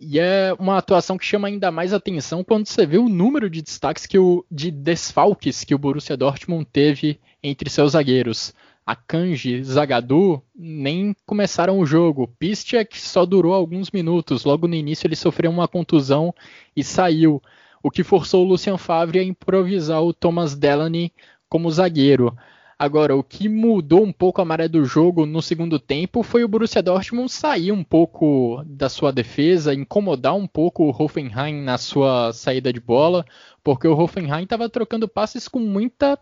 E 0.00 0.18
é 0.18 0.52
uma 0.58 0.78
atuação 0.78 1.16
que 1.16 1.24
chama 1.24 1.46
ainda 1.46 1.70
mais 1.70 1.92
atenção 1.92 2.42
quando 2.42 2.66
você 2.66 2.84
vê 2.84 2.98
o 2.98 3.08
número 3.08 3.48
de 3.48 3.62
destaques 3.62 4.06
que 4.06 4.18
o, 4.18 4.44
de 4.50 4.68
desfalques 4.68 5.62
que 5.62 5.74
o 5.74 5.78
Borussia 5.78 6.16
Dortmund 6.16 6.66
teve 6.72 7.20
entre 7.40 7.70
seus 7.70 7.92
zagueiros. 7.92 8.52
Akanji, 8.84 9.62
Zagadou 9.62 10.44
nem 10.54 11.14
começaram 11.24 11.78
o 11.78 11.86
jogo. 11.86 12.28
Piszczek 12.38 13.00
só 13.00 13.24
durou 13.24 13.54
alguns 13.54 13.90
minutos. 13.90 14.44
Logo 14.44 14.66
no 14.66 14.74
início 14.74 15.06
ele 15.06 15.16
sofreu 15.16 15.50
uma 15.50 15.68
contusão 15.68 16.34
e 16.76 16.82
saiu, 16.82 17.40
o 17.82 17.90
que 17.90 18.02
forçou 18.02 18.44
o 18.44 18.48
Lucian 18.48 18.78
Favre 18.78 19.18
a 19.18 19.24
improvisar 19.24 20.02
o 20.02 20.12
Thomas 20.12 20.54
Delaney 20.54 21.12
como 21.48 21.70
zagueiro. 21.70 22.36
Agora, 22.78 23.14
o 23.14 23.22
que 23.22 23.48
mudou 23.48 24.02
um 24.02 24.12
pouco 24.12 24.40
a 24.40 24.44
maré 24.44 24.66
do 24.66 24.84
jogo 24.84 25.24
no 25.24 25.40
segundo 25.40 25.78
tempo 25.78 26.24
foi 26.24 26.42
o 26.42 26.48
Borussia 26.48 26.82
Dortmund 26.82 27.30
sair 27.30 27.70
um 27.70 27.84
pouco 27.84 28.60
da 28.66 28.88
sua 28.88 29.12
defesa, 29.12 29.72
incomodar 29.72 30.34
um 30.34 30.48
pouco 30.48 30.82
o 30.82 30.90
Hoffenheim 30.90 31.62
na 31.62 31.78
sua 31.78 32.32
saída 32.32 32.72
de 32.72 32.80
bola, 32.80 33.24
porque 33.62 33.86
o 33.86 33.96
Hoffenheim 33.96 34.42
estava 34.42 34.68
trocando 34.68 35.06
passes 35.06 35.46
com 35.46 35.60
muita 35.60 36.18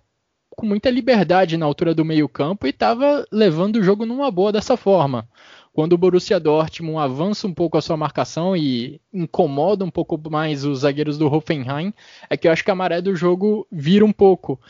com 0.56 0.66
muita 0.66 0.90
liberdade 0.90 1.56
na 1.56 1.66
altura 1.66 1.94
do 1.94 2.04
meio-campo 2.04 2.66
e 2.66 2.70
estava 2.70 3.24
levando 3.30 3.76
o 3.76 3.82
jogo 3.82 4.04
numa 4.04 4.30
boa 4.30 4.52
dessa 4.52 4.76
forma. 4.76 5.28
Quando 5.72 5.92
o 5.92 5.98
Borussia 5.98 6.40
Dortmund 6.40 6.98
avança 6.98 7.46
um 7.46 7.54
pouco 7.54 7.78
a 7.78 7.80
sua 7.80 7.96
marcação 7.96 8.56
e 8.56 9.00
incomoda 9.12 9.84
um 9.84 9.90
pouco 9.90 10.20
mais 10.28 10.64
os 10.64 10.80
zagueiros 10.80 11.16
do 11.16 11.32
Hoffenheim, 11.32 11.94
é 12.28 12.36
que 12.36 12.48
eu 12.48 12.52
acho 12.52 12.64
que 12.64 12.70
a 12.70 12.74
maré 12.74 13.00
do 13.00 13.14
jogo 13.14 13.66
vira 13.70 14.04
um 14.04 14.12
pouco. 14.12 14.60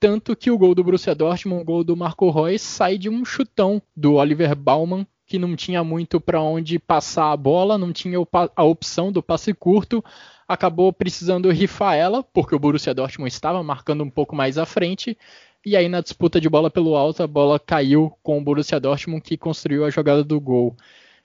Tanto 0.00 0.36
que 0.36 0.50
o 0.50 0.58
gol 0.58 0.74
do 0.74 0.84
Borussia 0.84 1.14
Dortmund, 1.14 1.62
o 1.62 1.64
gol 1.64 1.84
do 1.84 1.96
Marco 1.96 2.30
Reus, 2.30 2.60
sai 2.62 2.98
de 2.98 3.08
um 3.08 3.24
chutão 3.24 3.80
do 3.96 4.14
Oliver 4.14 4.54
Baumann, 4.54 5.06
que 5.26 5.38
não 5.38 5.54
tinha 5.54 5.84
muito 5.84 6.20
para 6.20 6.40
onde 6.40 6.78
passar 6.78 7.32
a 7.32 7.36
bola, 7.36 7.76
não 7.76 7.92
tinha 7.92 8.18
a 8.56 8.64
opção 8.64 9.12
do 9.12 9.22
passe 9.22 9.52
curto, 9.52 10.02
acabou 10.48 10.92
precisando 10.92 11.50
rifar 11.50 11.94
ela, 11.94 12.22
porque 12.22 12.54
o 12.54 12.58
Borussia 12.58 12.94
Dortmund 12.94 13.30
estava 13.30 13.62
marcando 13.62 14.02
um 14.02 14.10
pouco 14.10 14.34
mais 14.34 14.56
à 14.56 14.64
frente, 14.64 15.16
e 15.64 15.76
aí 15.76 15.88
na 15.88 16.00
disputa 16.00 16.40
de 16.40 16.48
bola 16.48 16.70
pelo 16.70 16.96
alto, 16.96 17.22
a 17.22 17.26
bola 17.26 17.60
caiu 17.60 18.12
com 18.22 18.38
o 18.38 18.42
Borussia 18.42 18.80
Dortmund 18.80 19.20
que 19.20 19.36
construiu 19.36 19.84
a 19.84 19.90
jogada 19.90 20.24
do 20.24 20.40
gol. 20.40 20.74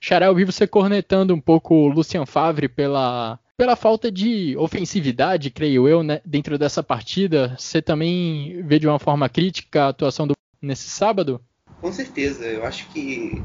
Xará, 0.00 0.26
eu 0.26 0.34
vi 0.34 0.44
você 0.44 0.66
cornetando 0.66 1.34
um 1.34 1.40
pouco 1.40 1.74
o 1.74 1.88
Lucien 1.88 2.26
Favre 2.26 2.68
pela, 2.68 3.38
pela 3.56 3.74
falta 3.74 4.12
de 4.12 4.54
ofensividade, 4.58 5.50
creio 5.50 5.88
eu, 5.88 6.02
né, 6.02 6.20
dentro 6.26 6.58
dessa 6.58 6.82
partida. 6.82 7.54
Você 7.58 7.80
também 7.80 8.60
vê 8.62 8.78
de 8.78 8.86
uma 8.86 8.98
forma 8.98 9.28
crítica 9.30 9.84
a 9.84 9.88
atuação 9.88 10.26
do 10.26 10.34
nesse 10.60 10.90
sábado? 10.90 11.40
Com 11.80 11.90
certeza, 11.90 12.44
eu 12.44 12.64
acho 12.66 12.88
que. 12.88 13.42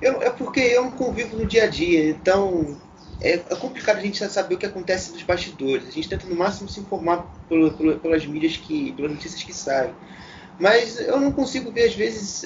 Eu, 0.00 0.20
é 0.20 0.30
porque 0.30 0.60
eu 0.60 0.84
não 0.84 0.90
convivo 0.90 1.36
no 1.36 1.46
dia 1.46 1.64
a 1.64 1.66
dia, 1.68 2.10
então 2.10 2.76
é, 3.22 3.38
complicado 3.56 3.98
a 3.98 4.00
gente 4.00 4.28
saber 4.28 4.56
o 4.56 4.58
que 4.58 4.66
acontece 4.66 5.12
nos 5.12 5.22
bastidores. 5.22 5.88
A 5.88 5.90
gente 5.92 6.08
tenta 6.08 6.26
no 6.26 6.34
máximo 6.34 6.68
se 6.68 6.80
informar 6.80 7.24
pelo, 7.48 7.70
pelo, 7.72 7.98
pelas 7.98 8.26
mídias 8.26 8.56
que, 8.56 8.92
pelas 8.92 9.12
notícias 9.12 9.42
que 9.42 9.52
saem. 9.52 9.94
Mas 10.58 11.00
eu 11.00 11.18
não 11.20 11.32
consigo 11.32 11.70
ver 11.70 11.84
às 11.84 11.94
vezes 11.94 12.44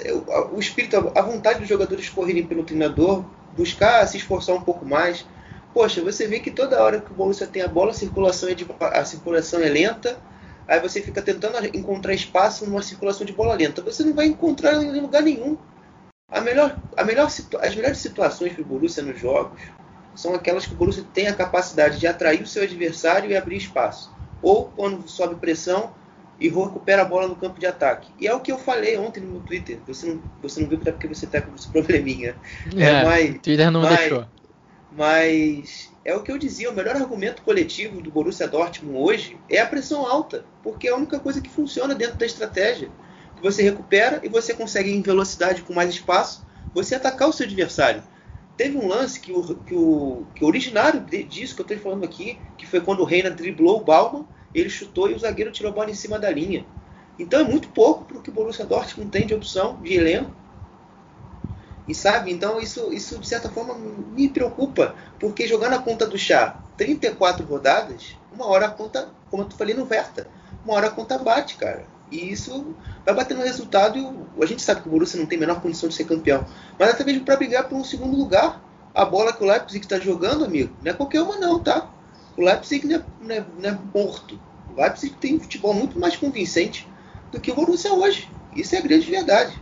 o 0.53 0.61
espírito, 0.61 0.97
a 1.15 1.23
vontade 1.23 1.61
dos 1.61 1.69
jogadores 1.69 2.09
correrem 2.09 2.47
pelo 2.47 2.63
treinador, 2.63 3.25
buscar 3.57 4.07
se 4.07 4.19
esforçar 4.19 4.55
um 4.55 4.61
pouco 4.61 4.85
mais. 4.85 5.27
Poxa, 5.73 6.03
você 6.03 6.27
vê 6.27 6.41
que 6.41 6.51
toda 6.51 6.83
hora 6.83 7.01
que 7.01 7.11
o 7.11 7.15
Borussia 7.15 7.47
tem 7.47 7.63
a 7.63 7.69
bola, 7.69 7.91
a 7.91 7.95
circulação 7.95 8.49
é, 8.49 8.55
de, 8.55 8.67
a 8.81 9.05
circulação 9.05 9.61
é 9.61 9.69
lenta. 9.69 10.19
Aí 10.69 10.81
você 10.81 11.01
fica 11.01 11.23
tentando 11.23 11.59
encontrar 11.77 12.13
espaço 12.13 12.67
numa 12.67 12.83
circulação 12.83 13.27
de 13.27 13.33
bola 13.33 13.55
lenta. 13.55 13.83
Você 13.83 14.03
não 14.03 14.15
vai 14.15 14.27
encontrar 14.27 14.75
em 14.83 15.01
lugar 15.01 15.23
nenhum. 15.23 15.57
A 16.29 16.41
melhor, 16.41 16.77
a 16.97 17.05
melhor, 17.05 17.27
as 17.27 17.75
melhores 17.75 17.99
situações 17.99 18.53
para 18.53 18.63
o 18.63 18.65
Borussia 18.65 19.03
nos 19.03 19.19
jogos 19.19 19.61
são 20.17 20.35
aquelas 20.35 20.67
que 20.67 20.73
o 20.73 20.77
Borussia 20.77 21.05
tem 21.15 21.29
a 21.29 21.35
capacidade 21.35 21.99
de 21.99 22.07
atrair 22.07 22.43
o 22.43 22.47
seu 22.47 22.63
adversário 22.63 23.31
e 23.31 23.37
abrir 23.37 23.59
espaço. 23.59 24.11
Ou 24.43 24.65
quando 24.75 25.07
sobe 25.09 25.37
pressão 25.37 25.93
e 26.41 26.49
recupera 26.49 27.03
a 27.03 27.05
bola 27.05 27.29
no 27.29 27.37
campo 27.37 27.61
de 27.61 27.67
ataque. 27.67 28.11
E 28.19 28.27
é 28.27 28.35
o 28.35 28.41
que 28.41 28.51
eu 28.51 28.59
falei 28.59 28.97
ontem 28.97 29.21
no 29.21 29.33
meu 29.33 29.41
Twitter. 29.41 29.79
Você 29.87 30.07
não, 30.07 30.23
você 30.43 30.61
não 30.61 30.69
viu 30.69 30.79
porque 30.79 31.07
você 31.07 31.27
está 31.27 31.41
com 31.41 31.55
esse 31.55 31.69
probleminha. 31.71 32.35
É, 32.77 32.83
é 32.83 33.05
mas, 33.05 33.31
Twitter 33.41 33.71
não 33.71 33.83
mas, 33.83 33.99
deixou. 33.99 34.27
Mas 34.93 35.93
é 36.05 36.15
o 36.15 36.23
que 36.23 36.33
eu 36.33 36.39
dizia, 36.39 36.71
o 36.71 36.75
melhor 36.75 36.97
argumento 36.97 37.43
coletivo 37.43 38.01
do 38.01 38.11
Borussia 38.11 38.49
Dortmund 38.49 38.99
hoje 38.99 39.37
é 39.51 39.61
a 39.61 39.67
pressão 39.67 40.07
alta, 40.07 40.45
porque 40.63 40.89
é 40.89 40.93
a 40.93 40.97
única 40.97 41.19
coisa 41.19 41.41
que 41.41 41.51
funciona 41.51 41.95
dentro 41.95 42.17
da 42.17 42.27
estratégia. 42.27 42.89
Que 43.37 43.43
você 43.43 43.63
recupera 43.63 44.21
e 44.23 44.29
você 44.29 44.55
consegue 44.55 44.91
em 44.91 45.03
velocidade 45.03 45.63
com 45.63 45.75
mais 45.75 45.91
espaço, 45.91 46.47
você 46.73 46.95
atacar 46.95 47.29
o 47.29 47.33
seu 47.33 47.45
adversário. 47.45 48.03
Teve 48.57 48.79
um 48.79 48.89
lance 48.89 49.21
que 49.21 49.33
o, 49.33 49.55
que 49.57 49.75
o, 49.75 50.27
que 50.35 50.45
o 50.45 50.47
originário 50.47 51.01
disso 51.29 51.55
que 51.55 51.61
eu 51.61 51.65
estou 51.65 51.79
falando 51.79 52.05
aqui, 52.05 52.41
que 52.57 52.67
foi 52.67 52.81
quando 52.81 53.01
o 53.01 53.05
Reina 53.05 53.31
driblou 53.31 53.81
o 53.81 53.85
Bauman, 53.85 54.27
ele 54.55 54.71
chutou 54.71 55.11
e 55.11 55.15
o 55.15 55.19
zagueiro 55.19 55.53
tirou 55.53 55.71
a 55.71 55.75
bola 55.75 55.91
em 55.91 55.95
cima 55.95 56.19
da 56.19 56.31
linha. 56.31 56.67
Então 57.19 57.41
é 57.41 57.45
muito 57.45 57.69
pouco 57.69 58.05
para 58.05 58.19
o 58.19 58.23
que 58.23 58.31
o 58.31 58.33
Borussia 58.33 58.65
Dortmund 58.65 59.11
tem 59.11 59.27
de 59.27 59.35
opção 59.35 59.81
de 59.83 59.95
elenco. 59.95 60.31
E 61.87 61.95
sabe, 61.95 62.33
então 62.33 62.61
isso, 62.61 62.93
isso 62.93 63.19
de 63.19 63.29
certa 63.29 63.49
forma 63.49 63.75
me 63.75 64.29
preocupa, 64.29 64.97
porque 65.21 65.47
jogar 65.47 65.71
na 65.71 65.79
conta 65.79 66.07
do 66.07 66.19
chá 66.19 66.61
34 66.77 67.47
rodadas, 67.47 68.17
uma 68.33 68.47
hora 68.47 68.67
a 68.67 68.71
conta, 68.71 69.15
como 69.31 69.45
eu 69.45 69.51
falei 69.51 69.75
no 69.75 69.85
Verta, 69.85 70.29
uma 70.65 70.75
hora 70.75 70.89
a 70.89 70.91
conta 70.91 71.17
bate, 71.19 71.57
cara. 71.57 71.96
E 72.11 72.31
isso 72.31 72.75
vai 73.05 73.15
bater 73.15 73.37
no 73.37 73.43
resultado. 73.43 73.99
E 73.99 74.43
a 74.43 74.47
gente 74.47 74.63
sabe 74.63 74.83
que 74.83 74.89
o 74.89 74.91
Borussia 74.91 75.19
não 75.19 75.27
tem 75.27 75.37
a 75.39 75.41
menor 75.41 75.61
condição 75.61 75.89
de 75.89 75.95
ser 75.95 76.05
campeão. 76.05 76.47
Mas 76.79 76.91
até 76.91 77.05
mesmo 77.05 77.25
para 77.25 77.37
brigar 77.37 77.69
por 77.69 77.77
um 77.77 77.85
segundo 77.85 78.17
lugar. 78.17 78.65
A 78.95 79.05
bola 79.05 79.31
que 79.31 79.45
o 79.45 79.47
Leipzig 79.47 79.85
está 79.85 79.99
jogando, 79.99 80.43
amigo, 80.43 80.75
não 80.83 80.91
é 80.91 80.95
qualquer 80.95 81.21
uma, 81.21 81.37
não, 81.37 81.59
tá? 81.59 81.91
O 82.35 82.43
Leipzig 82.43 82.87
não 82.87 82.97
é, 82.97 83.05
não 83.21 83.35
é, 83.35 83.47
não 83.59 83.69
é 83.69 83.79
morto. 83.95 84.41
O 84.75 84.81
Leipzig 84.81 85.15
tem 85.17 85.37
um 85.37 85.41
futebol 85.41 85.75
muito 85.75 85.99
mais 85.99 86.17
convincente 86.17 86.89
do 87.31 87.39
que 87.39 87.51
o 87.51 87.55
Borussia 87.55 87.93
hoje. 87.93 88.27
Isso 88.55 88.75
é 88.75 88.79
a 88.79 88.81
grande 88.81 89.11
verdade. 89.11 89.61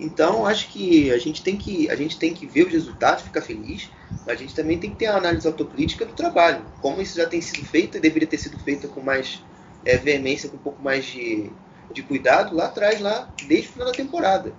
Então, 0.00 0.46
acho 0.46 0.68
que 0.68 1.12
a 1.12 1.18
gente 1.18 1.42
tem 1.42 1.56
que 1.56 1.88
a 1.90 1.94
gente 1.94 2.18
tem 2.18 2.32
que 2.32 2.46
ver 2.46 2.66
os 2.66 2.72
resultados, 2.72 3.24
ficar 3.24 3.42
feliz, 3.42 3.90
mas 4.26 4.28
a 4.28 4.34
gente 4.34 4.54
também 4.54 4.78
tem 4.78 4.90
que 4.90 4.96
ter 4.96 5.06
a 5.06 5.16
análise 5.16 5.46
autocrítica 5.46 6.04
do 6.04 6.12
trabalho, 6.12 6.64
como 6.80 7.00
isso 7.00 7.16
já 7.16 7.26
tem 7.26 7.40
sido 7.40 7.64
feito 7.66 7.96
e 7.96 8.00
deveria 8.00 8.26
ter 8.26 8.38
sido 8.38 8.58
feito 8.58 8.88
com 8.88 9.00
mais 9.00 9.42
é, 9.84 9.96
veemência, 9.96 10.48
com 10.48 10.56
um 10.56 10.60
pouco 10.60 10.82
mais 10.82 11.04
de, 11.04 11.50
de 11.92 12.02
cuidado 12.02 12.54
lá 12.54 12.66
atrás, 12.66 13.00
lá 13.00 13.28
desde 13.46 13.68
o 13.68 13.72
final 13.72 13.86
da 13.88 13.92
temporada. 13.92 14.52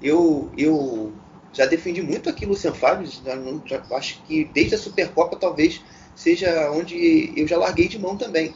Eu, 0.00 0.50
eu 0.56 1.12
já 1.52 1.66
defendi 1.66 2.02
muito 2.02 2.28
aqui 2.28 2.46
Lucian 2.46 2.72
Fábio, 2.72 3.06
já, 3.06 3.36
já, 3.66 3.96
acho 3.96 4.22
que 4.24 4.44
desde 4.44 4.74
a 4.74 4.78
Supercopa 4.78 5.36
talvez 5.36 5.80
seja 6.14 6.70
onde 6.70 7.32
eu 7.36 7.46
já 7.46 7.56
larguei 7.56 7.88
de 7.88 7.98
mão 7.98 8.16
também. 8.16 8.54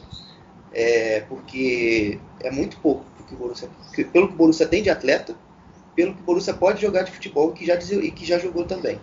É, 0.71 1.21
porque 1.21 2.19
é 2.41 2.51
muito 2.51 2.77
pouco 2.77 3.05
que 3.27 3.35
Borussia, 3.35 3.69
pelo 4.11 4.27
que 4.27 4.33
o 4.33 4.37
Borussia 4.37 4.67
tem 4.67 4.83
de 4.83 4.89
atleta, 4.89 5.35
pelo 5.95 6.13
que 6.13 6.21
o 6.21 6.25
Borussia 6.25 6.53
pode 6.53 6.81
jogar 6.81 7.03
de 7.03 7.11
futebol 7.11 7.51
que 7.53 7.65
já, 7.65 7.75
e 7.75 8.11
que 8.11 8.25
já 8.25 8.37
jogou 8.37 8.65
também. 8.65 8.99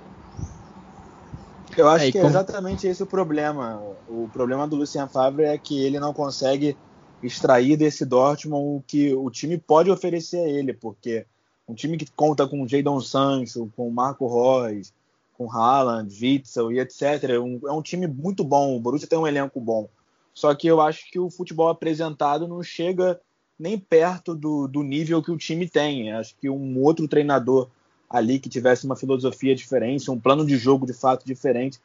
Eu 1.77 1.89
acho 1.89 2.07
é, 2.07 2.13
que 2.13 2.19
é 2.19 2.25
exatamente 2.25 2.87
esse 2.87 3.03
o 3.03 3.07
problema. 3.07 3.81
O 4.07 4.29
problema 4.29 4.69
do 4.69 4.77
Lucien 4.77 5.09
Favre 5.09 5.45
é 5.45 5.57
que 5.57 5.83
ele 5.83 5.99
não 5.99 6.13
consegue 6.13 6.77
extrair 7.23 7.77
desse 7.77 8.05
Dortmund 8.05 8.79
o 8.79 8.83
que 8.87 9.15
o 9.15 9.31
time 9.31 9.57
pode 9.59 9.91
oferecer 9.91 10.39
a 10.39 10.49
ele, 10.49 10.73
porque 10.73 11.25
um 11.69 11.75
time 11.75 11.97
que 11.97 12.11
conta 12.11 12.47
com 12.47 12.67
Jadon 12.67 13.01
Sancho, 13.01 13.71
com 13.77 13.89
Marco 13.91 14.27
Reus, 14.27 14.93
com 15.37 15.51
Haaland, 15.51 16.13
Witzel 16.21 16.73
e 16.73 16.81
etc. 16.81 17.25
É 17.31 17.39
um, 17.39 17.61
é 17.67 17.73
um 17.73 17.83
time 17.83 18.07
muito 18.07 18.45
bom. 18.45 18.77
O 18.77 18.81
Borussia 18.81 19.09
tem 19.09 19.19
um 19.19 19.27
elenco 19.27 19.61
bom. 19.61 19.89
Só 20.35 20.55
que 20.55 20.67
eu 20.67 20.81
acho 20.81 21.11
que 21.11 21.19
o 21.19 21.31
futebol 21.31 21.69
apresentado 21.69 22.49
não 22.49 22.63
chega 22.63 23.21
nem 23.59 23.79
perto 23.79 24.35
do, 24.35 24.67
do 24.67 24.83
nível 24.83 25.23
que 25.23 25.31
o 25.31 25.37
time 25.37 25.69
tem. 25.69 26.13
Acho 26.13 26.35
que 26.37 26.49
um 26.49 26.81
outro 26.83 27.07
treinador 27.07 27.69
ali 28.09 28.39
que 28.39 28.49
tivesse 28.49 28.85
uma 28.85 28.97
filosofia 28.97 29.55
diferente, 29.55 30.11
um 30.11 30.21
plano 30.21 30.45
de 30.45 30.57
jogo 30.57 30.87
de 30.87 30.93
fato 30.93 31.25
diferente, 31.25 31.79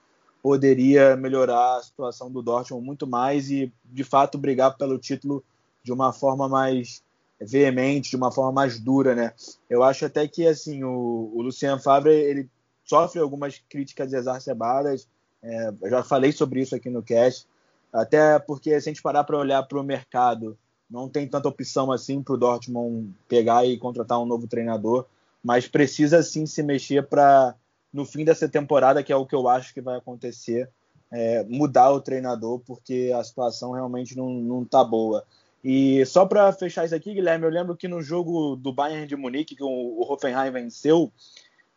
poderia 0.47 1.17
melhorar 1.17 1.75
a 1.75 1.83
situação 1.83 2.31
do 2.31 2.41
Dortmund 2.41 2.85
muito 2.85 3.05
mais 3.05 3.51
e 3.51 3.69
de 3.83 4.03
fato 4.05 4.37
brigar 4.37 4.77
pelo 4.77 4.97
título 4.97 5.43
de 5.83 5.91
uma 5.91 6.13
forma 6.13 6.47
mais 6.47 7.03
veemente, 7.37 8.11
de 8.11 8.15
uma 8.15 8.31
forma 8.31 8.53
mais 8.53 8.79
dura, 8.79 9.13
né? 9.13 9.33
Eu 9.69 9.83
acho 9.83 10.05
até 10.05 10.25
que 10.25 10.47
assim 10.47 10.85
o, 10.85 11.33
o 11.35 11.41
Lucien 11.41 11.77
Favre 11.77 12.13
ele 12.13 12.49
sofre 12.85 13.19
algumas 13.19 13.61
críticas 13.69 14.13
exacerbadas. 14.13 15.05
É, 15.43 15.73
eu 15.81 15.89
já 15.89 16.01
falei 16.01 16.31
sobre 16.31 16.61
isso 16.61 16.73
aqui 16.73 16.89
no 16.89 17.03
cast, 17.03 17.45
até 17.91 18.39
porque 18.39 18.69
se 18.79 18.87
a 18.87 18.93
gente 18.93 19.01
parar 19.01 19.25
para 19.25 19.37
olhar 19.37 19.63
para 19.63 19.77
o 19.77 19.83
mercado, 19.83 20.57
não 20.89 21.09
tem 21.09 21.27
tanta 21.27 21.49
opção 21.49 21.91
assim 21.91 22.23
para 22.23 22.35
o 22.35 22.37
Dortmund 22.37 23.13
pegar 23.27 23.65
e 23.65 23.77
contratar 23.77 24.17
um 24.17 24.25
novo 24.25 24.47
treinador, 24.47 25.05
mas 25.43 25.67
precisa 25.67 26.23
sim 26.23 26.45
se 26.45 26.63
mexer 26.63 27.05
para 27.05 27.53
no 27.93 28.05
fim 28.05 28.23
dessa 28.23 28.47
temporada, 28.47 29.03
que 29.03 29.11
é 29.11 29.15
o 29.15 29.25
que 29.25 29.35
eu 29.35 29.47
acho 29.47 29.73
que 29.73 29.81
vai 29.81 29.97
acontecer, 29.97 30.69
é, 31.11 31.43
mudar 31.43 31.91
o 31.91 32.01
treinador, 32.01 32.59
porque 32.59 33.11
a 33.15 33.23
situação 33.23 33.71
realmente 33.71 34.15
não, 34.15 34.29
não 34.29 34.65
tá 34.65 34.83
boa. 34.83 35.23
E 35.63 36.05
só 36.05 36.25
para 36.25 36.51
fechar 36.53 36.85
isso 36.85 36.95
aqui, 36.95 37.13
Guilherme, 37.13 37.45
eu 37.45 37.51
lembro 37.51 37.75
que 37.75 37.87
no 37.87 38.01
jogo 38.01 38.55
do 38.55 38.71
Bayern 38.71 39.07
de 39.07 39.15
Munique, 39.15 39.55
que 39.55 39.63
o, 39.63 40.01
Hoffenheim 40.01 40.51
venceu, 40.51 41.11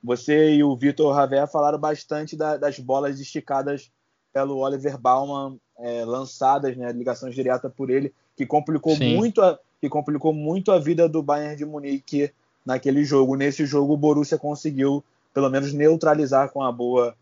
você 0.02 0.54
e 0.54 0.64
o 0.64 0.76
Vitor 0.76 1.14
Raver 1.14 1.46
falaram 1.46 1.78
bastante 1.78 2.36
da, 2.36 2.56
das 2.56 2.78
bolas 2.78 3.18
esticadas 3.20 3.90
pelo 4.32 4.58
Oliver 4.58 4.98
Baumann, 4.98 5.58
é, 5.78 6.04
lançadas, 6.04 6.76
né, 6.76 6.92
ligações 6.92 7.34
diretas 7.34 7.72
por 7.72 7.90
ele, 7.90 8.14
que 8.36 8.46
complicou 8.46 8.96
muito 8.96 9.42
a, 9.42 9.58
que 9.80 9.88
complicou 9.88 10.32
muito 10.32 10.70
a 10.70 10.78
vida 10.78 11.08
do 11.08 11.22
Bayern 11.22 11.56
de 11.56 11.64
Munique 11.64 12.32
naquele 12.64 13.04
jogo. 13.04 13.34
Nesse 13.34 13.64
jogo, 13.64 13.94
o 13.94 13.96
Borussia 13.96 14.38
conseguiu 14.38 15.02
pelo 15.32 15.50
menos 15.50 15.72
neutralizar 15.72 16.50
com 16.50 16.62
a 16.62 16.72
boa 16.72 17.14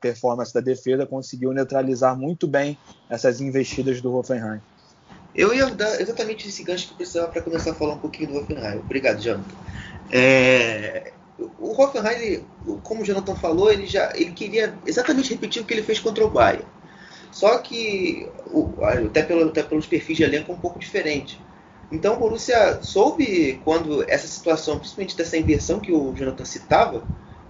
performance 0.00 0.52
da 0.52 0.60
defesa, 0.60 1.06
conseguiu 1.06 1.52
neutralizar 1.52 2.16
muito 2.16 2.46
bem 2.46 2.78
essas 3.08 3.40
investidas 3.40 4.00
do 4.00 4.14
Hoffenheim. 4.14 4.60
Eu 5.34 5.52
ia 5.52 5.66
dar 5.66 6.00
exatamente 6.00 6.48
esse 6.48 6.62
gancho 6.62 6.88
que 6.88 6.94
precisava 6.94 7.28
para 7.28 7.42
começar 7.42 7.72
a 7.72 7.74
falar 7.74 7.94
um 7.94 7.98
pouquinho 7.98 8.30
do 8.30 8.38
Hoffenheim. 8.38 8.78
Obrigado, 8.78 9.20
Jonathan. 9.20 9.54
É, 10.10 11.12
o 11.58 11.80
Hoffenheim, 11.80 12.14
ele, 12.14 12.46
como 12.82 13.02
o 13.02 13.04
Jonathan 13.04 13.34
falou, 13.34 13.70
ele 13.70 13.86
já 13.86 14.12
ele 14.14 14.32
queria 14.32 14.74
exatamente 14.86 15.30
repetir 15.30 15.62
o 15.62 15.64
que 15.64 15.74
ele 15.74 15.82
fez 15.82 15.98
contra 15.98 16.24
o 16.24 16.30
Bayern. 16.30 16.64
Só 17.32 17.58
que, 17.58 18.28
até, 19.06 19.24
pelo, 19.24 19.48
até 19.48 19.62
pelos 19.62 19.86
perfis 19.86 20.16
de 20.16 20.22
elenco, 20.22 20.52
é 20.52 20.54
um 20.54 20.58
pouco 20.58 20.78
diferente. 20.78 21.40
Então 21.90 22.14
o 22.14 22.18
Borussia 22.18 22.80
soube 22.80 23.60
quando 23.64 24.08
essa 24.08 24.26
situação, 24.26 24.78
principalmente 24.78 25.16
dessa 25.16 25.36
inversão 25.36 25.80
que 25.80 25.92
o 25.92 26.12
Jonathan 26.14 26.44
citava, 26.44 27.02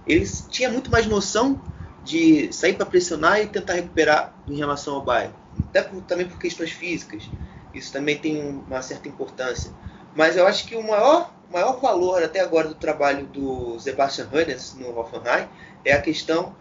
eles 0.07 0.45
tinha 0.49 0.69
muito 0.69 0.91
mais 0.91 1.05
noção 1.05 1.61
de 2.03 2.53
sair 2.53 2.73
para 2.73 2.85
pressionar 2.85 3.41
e 3.41 3.47
tentar 3.47 3.73
recuperar 3.73 4.33
em 4.47 4.55
relação 4.55 4.95
ao 4.95 5.01
Bayern. 5.01 5.33
Até 5.69 5.81
por, 5.81 6.01
também 6.03 6.27
por 6.27 6.37
questões 6.37 6.71
físicas. 6.71 7.29
Isso 7.73 7.91
também 7.91 8.17
tem 8.17 8.63
uma 8.67 8.81
certa 8.81 9.09
importância. 9.09 9.71
Mas 10.15 10.37
eu 10.37 10.45
acho 10.47 10.65
que 10.65 10.75
o 10.75 10.83
maior, 10.83 11.33
maior 11.51 11.79
valor 11.81 12.23
até 12.23 12.39
agora 12.39 12.67
do 12.67 12.75
trabalho 12.75 13.25
do 13.25 13.77
Sebastian 13.79 14.29
Hannes 14.31 14.75
no 14.75 14.97
Hoffenheim 14.97 15.47
é 15.83 15.93
a 15.93 16.01
questão 16.01 16.55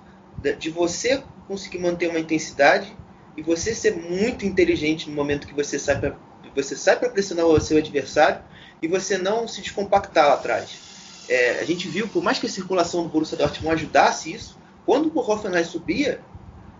de 0.58 0.70
você 0.70 1.22
conseguir 1.46 1.78
manter 1.78 2.08
uma 2.08 2.18
intensidade 2.18 2.96
e 3.36 3.42
você 3.42 3.74
ser 3.74 3.96
muito 3.96 4.44
inteligente 4.44 5.08
no 5.08 5.14
momento 5.14 5.46
que 5.46 5.54
você 5.54 5.78
sai 5.78 6.00
para 6.00 6.16
você 6.54 6.76
sai 6.76 6.96
para 6.96 7.08
pressionar 7.08 7.46
o 7.46 7.60
seu 7.60 7.78
adversário 7.78 8.40
e 8.80 8.86
você 8.86 9.18
não 9.18 9.48
se 9.48 9.60
descompactar 9.60 10.28
lá 10.28 10.34
atrás. 10.34 10.83
É, 11.28 11.60
a 11.60 11.64
gente 11.64 11.88
viu, 11.88 12.06
por 12.08 12.22
mais 12.22 12.38
que 12.38 12.46
a 12.46 12.50
circulação 12.50 13.04
do 13.04 13.08
Borussia 13.08 13.38
Dortmund 13.38 13.74
ajudasse 13.74 14.32
isso, 14.32 14.58
quando 14.84 15.10
o 15.14 15.18
Hoffenheim 15.18 15.64
subia, 15.64 16.20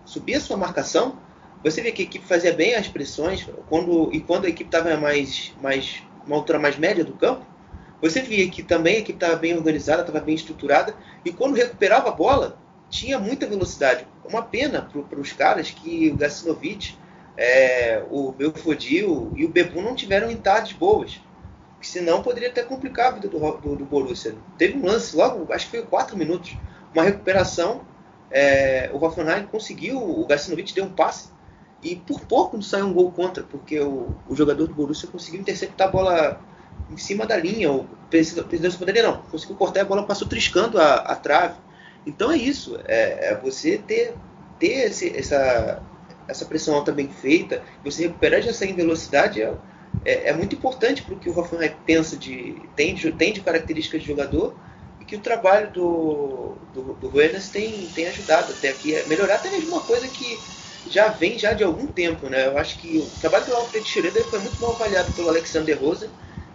subia 0.05 0.39
sua 0.39 0.55
marcação, 0.55 1.17
você 1.63 1.81
vê 1.81 1.91
que 1.91 2.03
a 2.03 2.05
equipe 2.05 2.25
fazia 2.25 2.53
bem 2.53 2.75
as 2.75 2.87
pressões, 2.87 3.47
quando, 3.67 4.13
e 4.13 4.21
quando 4.21 4.45
a 4.45 4.49
equipe 4.49 4.67
estava 4.67 4.95
mais, 4.97 5.51
mais, 5.61 6.03
uma 6.25 6.35
altura 6.35 6.59
mais 6.59 6.77
média 6.77 7.03
do 7.03 7.13
campo, 7.13 7.43
você 7.99 8.21
via 8.21 8.47
que 8.49 8.61
também 8.61 8.97
a 8.97 8.99
equipe 8.99 9.17
estava 9.17 9.35
bem 9.35 9.55
organizada, 9.55 10.01
estava 10.01 10.19
bem 10.19 10.35
estruturada, 10.35 10.95
e 11.23 11.31
quando 11.31 11.55
recuperava 11.55 12.09
a 12.09 12.11
bola, 12.11 12.59
tinha 12.87 13.17
muita 13.17 13.47
velocidade. 13.47 14.05
Uma 14.23 14.43
pena 14.43 14.87
para 15.09 15.19
os 15.19 15.31
caras 15.31 15.71
que 15.71 16.11
o 16.11 16.15
Gacinovic, 16.15 16.95
é, 17.35 18.03
o 18.11 18.31
Belfodil 18.31 19.33
e 19.35 19.43
o 19.43 19.49
Bebu 19.49 19.81
não 19.81 19.95
tiveram 19.95 20.29
entradas 20.29 20.71
boas 20.71 21.19
que 21.79 21.87
senão 21.87 22.21
poderia 22.23 22.49
até 22.49 22.63
complicar 22.63 23.07
a 23.07 23.11
vida 23.11 23.27
do, 23.27 23.39
do, 23.57 23.75
do, 23.75 23.85
Borussia. 23.85 24.35
Teve 24.57 24.77
um 24.77 24.85
lance 24.85 25.15
logo, 25.15 25.51
acho 25.53 25.69
que 25.69 25.77
foi 25.77 25.85
4 25.85 26.17
minutos, 26.17 26.55
uma 26.93 27.03
recuperação, 27.03 27.81
é, 28.31 28.89
o 28.93 29.03
Hoffenheim 29.03 29.45
conseguiu, 29.45 29.97
o 29.97 30.25
Gacinovic 30.25 30.73
deu 30.73 30.85
um 30.85 30.89
passe 30.89 31.29
e 31.83 31.95
por 31.95 32.21
pouco 32.21 32.55
não 32.55 32.63
saiu 32.63 32.85
um 32.85 32.93
gol 32.93 33.11
contra, 33.11 33.43
porque 33.43 33.79
o, 33.79 34.15
o 34.27 34.35
jogador 34.35 34.67
do 34.67 34.73
Borussia 34.73 35.07
conseguiu 35.07 35.41
interceptar 35.41 35.87
a 35.87 35.91
bola 35.91 36.41
em 36.89 36.97
cima 36.97 37.25
da 37.25 37.37
linha, 37.37 37.71
ou 37.71 37.87
presidência 38.09 38.77
poderia 38.77 39.03
não, 39.03 39.21
conseguiu 39.23 39.55
cortar 39.55 39.81
a 39.81 39.85
bola, 39.85 40.05
passou 40.05 40.27
triscando 40.27 40.79
a, 40.79 40.95
a 40.95 41.15
trave. 41.15 41.55
Então 42.05 42.31
é 42.31 42.37
isso, 42.37 42.79
é, 42.85 43.31
é 43.31 43.35
você 43.35 43.77
ter 43.77 44.15
ter 44.59 44.87
esse, 44.87 45.15
essa, 45.15 45.81
essa 46.27 46.45
pressão 46.45 46.75
alta 46.75 46.91
bem 46.91 47.09
feita, 47.09 47.61
você 47.83 48.03
recuperar 48.03 48.41
já 48.41 48.53
sair 48.53 48.71
em 48.71 48.75
velocidade 48.75 49.41
é, 49.41 49.53
é, 50.05 50.29
é 50.29 50.33
muito 50.33 50.55
importante 50.55 51.01
para 51.01 51.15
o 51.15 51.19
que 51.19 51.29
o 51.29 51.37
Hoffenheim 51.37 51.73
pensa 51.85 52.15
de 52.15 52.61
tem, 52.75 52.93
de 52.93 53.11
tem 53.11 53.33
de 53.33 53.41
características 53.41 54.01
de 54.01 54.07
jogador 54.07 54.55
e 55.01 55.05
que 55.05 55.15
o 55.15 55.19
trabalho 55.19 55.71
do, 55.71 56.55
do, 56.73 56.93
do 56.93 57.11
tem, 57.51 57.87
tem 57.93 58.07
ajudado 58.07 58.53
até 58.53 58.69
aqui 58.69 58.95
a 58.95 59.05
melhorar 59.07 59.35
até 59.35 59.49
mesmo 59.49 59.69
uma 59.69 59.81
coisa 59.81 60.07
que 60.07 60.39
já 60.87 61.07
vem 61.07 61.37
já 61.37 61.53
de 61.53 61.63
algum 61.63 61.87
tempo, 61.87 62.29
né? 62.29 62.45
Eu 62.45 62.57
acho 62.57 62.77
que 62.77 62.99
o 62.99 63.19
trabalho 63.19 63.45
do 63.45 63.55
Alfred 63.55 63.87
Schroeder 63.87 64.23
foi 64.25 64.39
muito 64.39 64.55
bom 64.57 64.67
avaliado 64.67 65.11
pelo 65.13 65.29
Alexander 65.29 65.79
Rosen 65.79 66.09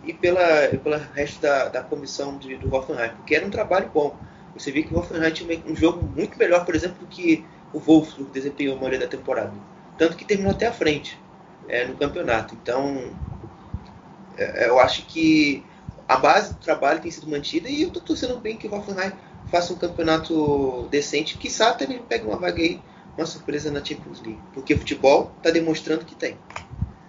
e 0.04 0.12
pela, 0.12 0.68
pela 0.82 0.98
resto 1.14 1.40
da, 1.40 1.68
da 1.68 1.82
comissão 1.82 2.38
de, 2.38 2.56
do 2.56 2.72
Hoffenheim, 2.72 3.10
porque 3.16 3.34
era 3.34 3.44
um 3.44 3.50
trabalho 3.50 3.90
bom. 3.92 4.16
Você 4.54 4.70
viu 4.70 4.84
que 4.84 4.94
o 4.94 4.98
Hoffenheim 4.98 5.32
tinha 5.32 5.62
um 5.66 5.74
jogo 5.74 6.04
muito 6.16 6.38
melhor, 6.38 6.64
por 6.64 6.74
exemplo, 6.76 6.98
do 7.00 7.06
que 7.06 7.44
o 7.72 7.78
Wolfsburg 7.78 8.30
desempenhou 8.32 8.76
a 8.76 8.78
maioria 8.78 9.00
da 9.00 9.06
temporada. 9.08 9.52
Tanto 9.98 10.16
que 10.16 10.24
terminou 10.24 10.52
até 10.52 10.66
a 10.66 10.72
frente 10.72 11.18
é, 11.68 11.84
no 11.86 11.96
campeonato. 11.96 12.56
Então, 12.60 13.12
eu 14.66 14.78
acho 14.80 15.06
que 15.06 15.64
a 16.08 16.16
base 16.16 16.54
do 16.54 16.60
trabalho 16.60 17.00
tem 17.00 17.10
sido 17.10 17.28
mantida 17.28 17.68
e 17.68 17.82
eu 17.82 17.88
estou 17.88 18.02
torcendo 18.02 18.38
bem 18.38 18.56
que 18.56 18.66
o 18.66 18.74
Hoffenheim 18.74 19.12
faça 19.50 19.72
um 19.72 19.76
campeonato 19.76 20.88
decente, 20.90 21.36
que 21.36 21.50
sabe 21.50 21.72
até 21.72 21.86
mesmo 21.86 22.04
pegue 22.04 22.26
uma 22.26 22.36
vaga 22.36 22.62
aí, 22.62 22.80
uma 23.16 23.26
surpresa 23.26 23.70
na 23.70 23.84
Champions 23.84 24.20
League. 24.20 24.40
Porque 24.52 24.74
o 24.74 24.78
futebol 24.78 25.32
está 25.36 25.50
demonstrando 25.50 26.04
que 26.04 26.14
tem. 26.14 26.36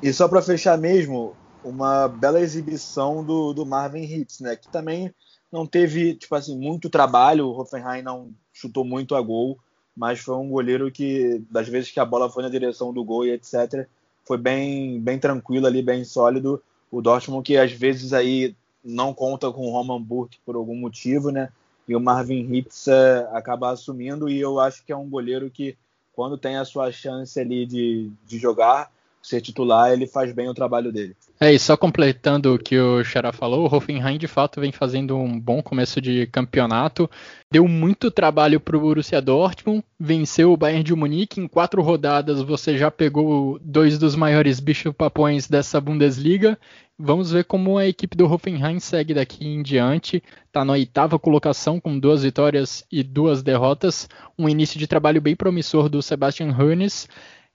E 0.01 0.11
só 0.11 0.27
para 0.27 0.41
fechar 0.41 0.77
mesmo, 0.77 1.35
uma 1.63 2.07
bela 2.07 2.41
exibição 2.41 3.23
do, 3.23 3.53
do 3.53 3.65
Marvin 3.65 4.03
Hitz, 4.03 4.39
né? 4.39 4.55
Que 4.55 4.67
também 4.67 5.13
não 5.51 5.65
teve, 5.65 6.15
tipo 6.15 6.33
assim, 6.35 6.57
muito 6.57 6.89
trabalho. 6.89 7.47
O 7.47 7.59
Hoffenheim 7.59 8.01
não 8.01 8.33
chutou 8.53 8.83
muito 8.83 9.15
a 9.15 9.21
gol, 9.21 9.59
mas 9.95 10.19
foi 10.19 10.35
um 10.35 10.49
goleiro 10.49 10.91
que, 10.91 11.41
das 11.51 11.67
vezes 11.67 11.91
que 11.91 11.99
a 11.99 12.05
bola 12.05 12.29
foi 12.29 12.43
na 12.43 12.49
direção 12.49 12.91
do 12.93 13.03
gol 13.03 13.25
e 13.25 13.31
etc., 13.31 13.87
foi 14.25 14.37
bem, 14.37 14.99
bem 14.99 15.19
tranquilo 15.19 15.67
ali, 15.67 15.81
bem 15.81 16.03
sólido. 16.03 16.61
O 16.91 17.01
Dortmund 17.01 17.43
que 17.45 17.57
às 17.57 17.71
vezes 17.71 18.13
aí 18.13 18.55
não 18.83 19.13
conta 19.13 19.51
com 19.51 19.65
o 19.65 19.71
Roman 19.71 20.01
Burke 20.01 20.39
por 20.45 20.55
algum 20.55 20.75
motivo, 20.75 21.31
né? 21.31 21.49
E 21.87 21.95
o 21.95 21.99
Marvin 21.99 22.53
Hitz 22.53 22.87
é, 22.87 23.27
acaba 23.31 23.71
assumindo 23.71 24.29
e 24.29 24.39
eu 24.39 24.59
acho 24.59 24.83
que 24.83 24.91
é 24.91 24.95
um 24.95 25.09
goleiro 25.09 25.49
que 25.49 25.77
quando 26.13 26.37
tem 26.37 26.57
a 26.57 26.65
sua 26.65 26.91
chance 26.91 27.39
ali 27.39 27.65
de, 27.65 28.11
de 28.25 28.37
jogar, 28.37 28.91
ser 29.21 29.41
titular, 29.41 29.91
ele 29.91 30.05
faz 30.05 30.31
bem 30.33 30.49
o 30.49 30.53
trabalho 30.53 30.91
dele. 30.91 31.15
É, 31.43 31.51
e 31.51 31.57
só 31.57 31.75
completando 31.75 32.53
o 32.53 32.59
que 32.59 32.77
o 32.77 33.03
Xará 33.03 33.31
falou, 33.31 33.63
o 33.67 33.75
Hoffenheim 33.75 34.19
de 34.19 34.27
fato 34.27 34.61
vem 34.61 34.71
fazendo 34.71 35.17
um 35.17 35.39
bom 35.39 35.59
começo 35.59 35.99
de 35.99 36.27
campeonato. 36.27 37.09
Deu 37.49 37.67
muito 37.67 38.11
trabalho 38.11 38.59
para 38.59 38.77
o 38.77 38.79
Borussia 38.79 39.19
Dortmund, 39.19 39.83
venceu 39.99 40.53
o 40.53 40.57
Bayern 40.57 40.83
de 40.83 40.93
Munique. 40.93 41.41
Em 41.41 41.47
quatro 41.47 41.81
rodadas 41.81 42.43
você 42.43 42.77
já 42.77 42.91
pegou 42.91 43.57
dois 43.59 43.97
dos 43.97 44.15
maiores 44.15 44.59
bichos-papões 44.59 45.47
dessa 45.47 45.81
Bundesliga. 45.81 46.59
Vamos 46.95 47.31
ver 47.31 47.45
como 47.45 47.79
a 47.79 47.87
equipe 47.87 48.15
do 48.15 48.31
Hoffenheim 48.31 48.79
segue 48.79 49.15
daqui 49.15 49.43
em 49.43 49.63
diante. 49.63 50.21
Está 50.45 50.63
na 50.63 50.73
oitava 50.73 51.17
colocação 51.17 51.79
com 51.79 51.97
duas 51.97 52.21
vitórias 52.21 52.85
e 52.91 53.01
duas 53.01 53.41
derrotas. 53.41 54.07
Um 54.37 54.47
início 54.47 54.77
de 54.77 54.85
trabalho 54.85 55.19
bem 55.19 55.35
promissor 55.35 55.89
do 55.89 56.03
Sebastian 56.03 56.55
Hoeneß. 56.55 57.07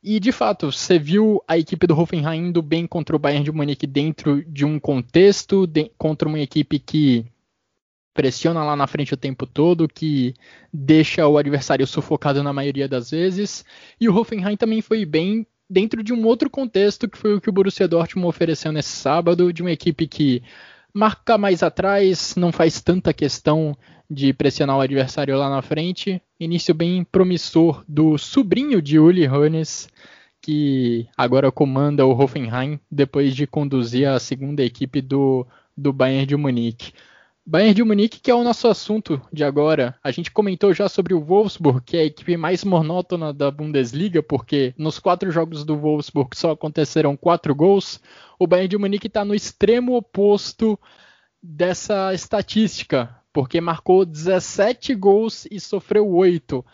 E 0.09 0.21
de 0.21 0.31
fato, 0.31 0.71
você 0.71 1.01
viu 1.01 1.43
a 1.49 1.59
equipe 1.59 1.85
do 1.85 1.99
Hoffenheim 1.99 2.47
indo 2.47 2.63
bem 2.63 2.87
contra 2.87 3.17
o 3.17 3.19
Bayern 3.19 3.43
de 3.43 3.51
Munique 3.51 3.89
dentro 3.89 4.41
de 4.45 4.65
um 4.65 4.79
contexto, 4.79 5.67
de, 5.67 5.91
contra 5.99 6.29
uma 6.29 6.39
equipe 6.39 6.79
que 6.79 7.27
pressiona 8.15 8.63
lá 8.63 8.77
na 8.77 8.87
frente 8.87 9.13
o 9.15 9.17
tempo 9.17 9.49
todo, 9.49 9.89
que 9.89 10.33
deixa 10.73 11.27
o 11.27 11.37
adversário 11.37 11.85
sufocado 11.89 12.41
na 12.41 12.53
maioria 12.53 12.87
das 12.89 13.11
vezes. 13.11 13.65
E 14.01 14.09
o 14.09 14.17
Hoffenheim 14.17 14.57
também 14.57 14.81
foi 14.81 15.05
bem 15.05 15.45
dentro 15.69 16.05
de 16.05 16.13
um 16.13 16.25
outro 16.25 16.49
contexto, 16.49 17.09
que 17.09 17.19
foi 17.19 17.35
o 17.35 17.41
que 17.41 17.51
o 17.51 17.53
Borussia 17.53 17.89
Dortmund 17.89 18.29
ofereceu 18.29 18.71
nesse 18.71 18.91
sábado, 18.91 19.53
de 19.53 19.61
uma 19.61 19.73
equipe 19.73 20.07
que 20.07 20.41
marca 20.97 21.37
mais 21.37 21.63
atrás, 21.63 22.35
não 22.37 22.51
faz 22.51 22.81
tanta 22.81 23.13
questão 23.13 23.77
de 24.11 24.33
pressionar 24.33 24.79
o 24.79 24.81
adversário 24.81 25.37
lá 25.37 25.51
na 25.51 25.61
frente. 25.61 26.23
Início 26.41 26.73
bem 26.73 27.05
promissor 27.05 27.85
do 27.87 28.17
sobrinho 28.17 28.81
de 28.81 28.99
Uli 28.99 29.29
Hoeneß, 29.29 29.91
que 30.41 31.07
agora 31.15 31.53
comanda 31.53 32.07
o 32.07 32.19
Hoffenheim 32.19 32.81
depois 32.91 33.37
de 33.37 33.47
conduzir 33.47 34.09
a 34.09 34.19
segunda 34.19 34.65
equipe 34.65 35.03
do, 35.03 35.47
do 35.77 35.93
Bayern 35.93 36.25
de 36.25 36.35
Munique. 36.35 36.95
Bayern 37.49 37.75
de 37.75 37.85
Munique, 37.85 38.19
que 38.19 38.29
é 38.29 38.35
o 38.35 38.43
nosso 38.43 38.67
assunto 38.67 39.23
de 39.33 39.45
agora. 39.45 39.95
A 40.03 40.11
gente 40.11 40.33
comentou 40.33 40.75
já 40.75 40.89
sobre 40.89 41.15
o 41.15 41.21
Wolfsburg, 41.21 41.81
que 41.87 41.97
é 41.97 42.01
a 42.01 42.05
equipe 42.05 42.37
mais 42.37 42.65
monótona 42.65 43.33
da 43.33 43.53
Bundesliga, 43.53 44.21
porque 44.21 44.75
nos 44.77 44.99
quatro 44.99 45.31
jogos 45.31 45.65
do 45.65 45.77
Wolfsburg 45.77 46.37
só 46.37 46.51
aconteceram 46.51 47.17
quatro 47.17 47.55
gols. 47.55 48.01
O 48.37 48.49
Bayern 48.49 48.67
de 48.67 48.77
Munique 48.77 49.07
está 49.07 49.25
no 49.25 49.33
extremo 49.33 49.97
oposto 49.97 50.77
dessa 51.41 52.13
estatística, 52.13 53.15
porque 53.33 53.61
marcou 53.61 54.05
17 54.05 54.93
gols 54.97 55.47
e 55.49 55.61
sofreu 55.61 56.09
8. 56.09 56.67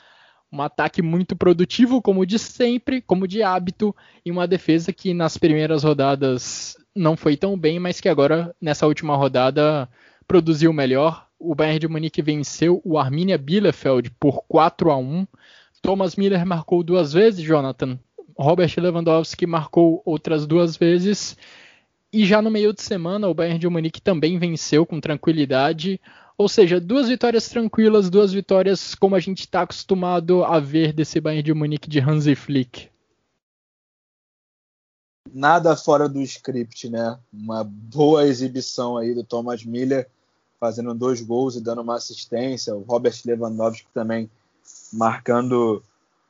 Um 0.51 0.63
ataque 0.63 1.03
muito 1.03 1.37
produtivo, 1.37 2.01
como 2.01 2.25
de 2.25 2.39
sempre, 2.39 3.03
como 3.03 3.29
de 3.29 3.43
hábito, 3.43 3.95
e 4.25 4.31
uma 4.31 4.49
defesa 4.49 4.91
que 4.91 5.13
nas 5.13 5.37
primeiras 5.37 5.85
rodadas 5.85 6.79
não 6.97 7.15
foi 7.15 7.37
tão 7.37 7.59
bem, 7.59 7.79
mas 7.79 8.01
que 8.01 8.09
agora, 8.09 8.57
nessa 8.59 8.87
última 8.87 9.15
rodada, 9.17 9.87
produziu 10.27 10.73
melhor. 10.73 11.27
O 11.39 11.55
Bayern 11.55 11.81
de 11.81 11.89
Munique 11.89 12.23
venceu 12.23 12.81
o 12.85 12.99
Arminia 12.99 13.37
Bielefeld 13.37 14.11
por 14.19 14.43
4 14.49 14.91
a 14.91 14.97
1. 14.97 15.27
Thomas 15.83 16.17
Miller 16.17 16.47
marcou 16.47 16.83
duas 16.83 17.13
vezes, 17.13 17.45
Jonathan. 17.45 17.99
Robert 18.39 18.73
Lewandowski 18.77 19.47
marcou 19.47 20.03
outras 20.05 20.47
duas 20.47 20.77
vezes. 20.77 21.37
E 22.13 22.25
já 22.25 22.41
no 22.41 22.51
meio 22.51 22.73
de 22.73 22.83
semana, 22.83 23.29
o 23.29 23.35
Bayern 23.35 23.59
de 23.59 23.69
Munique 23.69 24.01
também 24.01 24.39
venceu 24.39 24.87
com 24.87 25.01
tranquilidade 25.01 26.01
ou 26.37 26.49
seja, 26.49 26.81
duas 26.81 27.09
vitórias 27.09 27.49
tranquilas, 27.49 28.11
duas 28.11 28.33
vitórias 28.33 28.95
como 28.95 29.15
a 29.15 29.21
gente 29.21 29.41
está 29.41 29.63
acostumado 29.63 30.45
a 30.45 30.59
ver 30.59 30.93
desse 30.93 31.21
Bayern 31.21 31.43
de 31.43 31.55
Munique 31.55 31.89
de 31.89 32.01
Hansi 32.01 32.35
Flick. 32.35 32.89
Nada 35.31 35.77
fora 35.77 36.09
do 36.09 36.21
script, 36.21 36.89
né? 36.89 37.19
Uma 37.33 37.65
boa 37.65 38.27
exibição 38.27 38.97
aí 38.97 39.15
do 39.15 39.25
Thomas 39.25 39.65
Miller, 39.65 40.09
fazendo 40.59 40.95
dois 40.95 41.21
gols 41.21 41.57
e 41.57 41.61
dando 41.61 41.83
uma 41.83 41.97
assistência. 41.97 42.75
O 42.75 42.83
Robert 42.83 43.15
Lewandowski 43.25 43.87
também 43.95 44.31
marcando, 44.93 45.83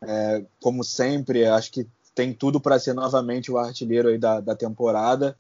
é, 0.03 0.45
como 0.61 0.85
sempre. 0.85 1.45
Acho 1.47 1.73
que 1.73 1.87
tem 2.15 2.33
tudo 2.33 2.61
para 2.61 2.79
ser 2.79 2.95
novamente 2.95 3.51
o 3.51 3.59
artilheiro 3.59 4.09
aí 4.09 4.19
da, 4.19 4.41
da 4.41 4.55
temporada. 4.55 5.37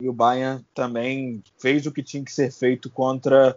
E 0.00 0.08
o 0.08 0.12
Bayern 0.12 0.64
também 0.74 1.42
fez 1.58 1.86
o 1.86 1.92
que 1.92 2.02
tinha 2.02 2.24
que 2.24 2.32
ser 2.32 2.50
feito 2.50 2.88
contra 2.88 3.56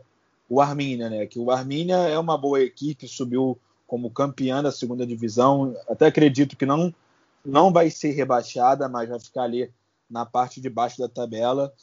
o 0.50 0.60
Arminia, 0.60 1.10
né? 1.10 1.26
Que 1.26 1.40
o 1.40 1.52
Arminia 1.52 1.96
é 1.96 2.20
uma 2.20 2.38
boa 2.38 2.62
equipe, 2.62 3.08
subiu 3.08 3.58
como 3.88 4.10
campeã 4.10 4.62
da 4.62 4.72
segunda 4.72 5.06
divisão. 5.06 5.76
Até 5.88 6.08
acredito 6.08 6.58
que 6.58 6.66
não 6.66 6.94
não 7.46 7.72
vai 7.72 7.90
ser 7.90 8.12
rebaixada, 8.12 8.88
mas 8.88 9.10
vai 9.10 9.20
ficar 9.20 9.44
ali 9.44 9.72
na 10.10 10.26
parte 10.26 10.62
de 10.62 10.70
baixo 10.70 11.00
da 11.00 11.10
tabela. 11.10 11.74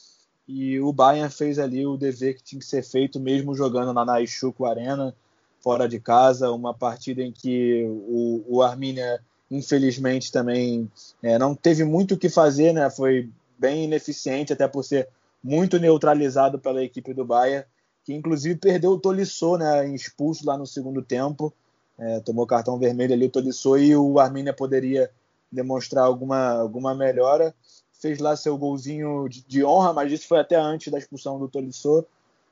E 0.46 0.80
o 0.80 0.92
Bayern 0.92 1.30
fez 1.32 1.58
ali 1.58 1.86
o 1.86 1.96
dever 1.96 2.36
que 2.36 2.42
tinha 2.42 2.58
que 2.58 2.66
ser 2.66 2.82
feito, 2.82 3.20
mesmo 3.20 3.54
jogando 3.54 3.92
lá 3.92 4.04
na 4.04 4.20
Ishuko 4.20 4.64
Arena, 4.64 5.14
fora 5.61 5.88
de 5.88 6.00
casa, 6.00 6.50
uma 6.50 6.74
partida 6.74 7.22
em 7.22 7.30
que 7.30 7.84
o, 7.86 8.44
o 8.48 8.62
Arminia, 8.62 9.20
infelizmente, 9.50 10.32
também 10.32 10.90
é, 11.22 11.38
não 11.38 11.54
teve 11.54 11.84
muito 11.84 12.14
o 12.14 12.18
que 12.18 12.28
fazer, 12.28 12.72
né? 12.72 12.88
Foi 12.90 13.28
bem 13.58 13.84
ineficiente, 13.84 14.52
até 14.52 14.66
por 14.66 14.82
ser 14.82 15.08
muito 15.42 15.78
neutralizado 15.78 16.58
pela 16.58 16.82
equipe 16.82 17.14
do 17.14 17.24
Bayern 17.24 17.64
que 18.04 18.14
inclusive 18.14 18.56
perdeu 18.56 18.92
o 18.92 18.98
Tolisso, 18.98 19.56
né, 19.56 19.86
expulso 19.88 20.46
lá 20.46 20.56
no 20.56 20.66
segundo 20.66 21.02
tempo, 21.02 21.52
é, 21.98 22.20
tomou 22.20 22.46
cartão 22.46 22.78
vermelho 22.78 23.12
ali 23.12 23.26
o 23.26 23.30
Tolisso 23.30 23.76
e 23.76 23.94
o 23.94 24.18
Arminia 24.18 24.52
poderia 24.52 25.11
demonstrar 25.51 26.05
alguma, 26.05 26.53
alguma 26.53 26.94
melhora. 26.94 27.55
Fez 27.92 28.18
lá 28.18 28.34
seu 28.36 28.57
golzinho 28.57 29.28
de, 29.28 29.42
de 29.46 29.64
honra, 29.64 29.92
mas 29.92 30.12
isso 30.12 30.26
foi 30.26 30.38
até 30.38 30.57
antes 30.57 30.90
da 30.90 30.98
expulsão 30.98 31.38
do 31.38 31.48
Tolisso. 31.48 32.05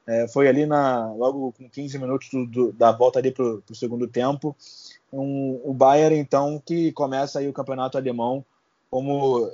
É, 0.06 0.26
foi 0.28 0.48
ali 0.48 0.64
na 0.64 1.12
logo 1.12 1.52
com 1.52 1.68
15 1.68 1.98
minutos 1.98 2.28
do, 2.30 2.46
do, 2.46 2.72
da 2.72 2.90
volta 2.92 3.18
ali 3.18 3.30
para 3.30 3.44
o 3.44 3.74
segundo 3.74 4.06
tempo. 4.06 4.56
Um, 5.12 5.60
o 5.64 5.72
Bayern, 5.72 6.18
então, 6.18 6.62
que 6.64 6.92
começa 6.92 7.38
aí 7.38 7.48
o 7.48 7.52
campeonato 7.52 7.96
alemão 7.96 8.44
como, 8.90 9.50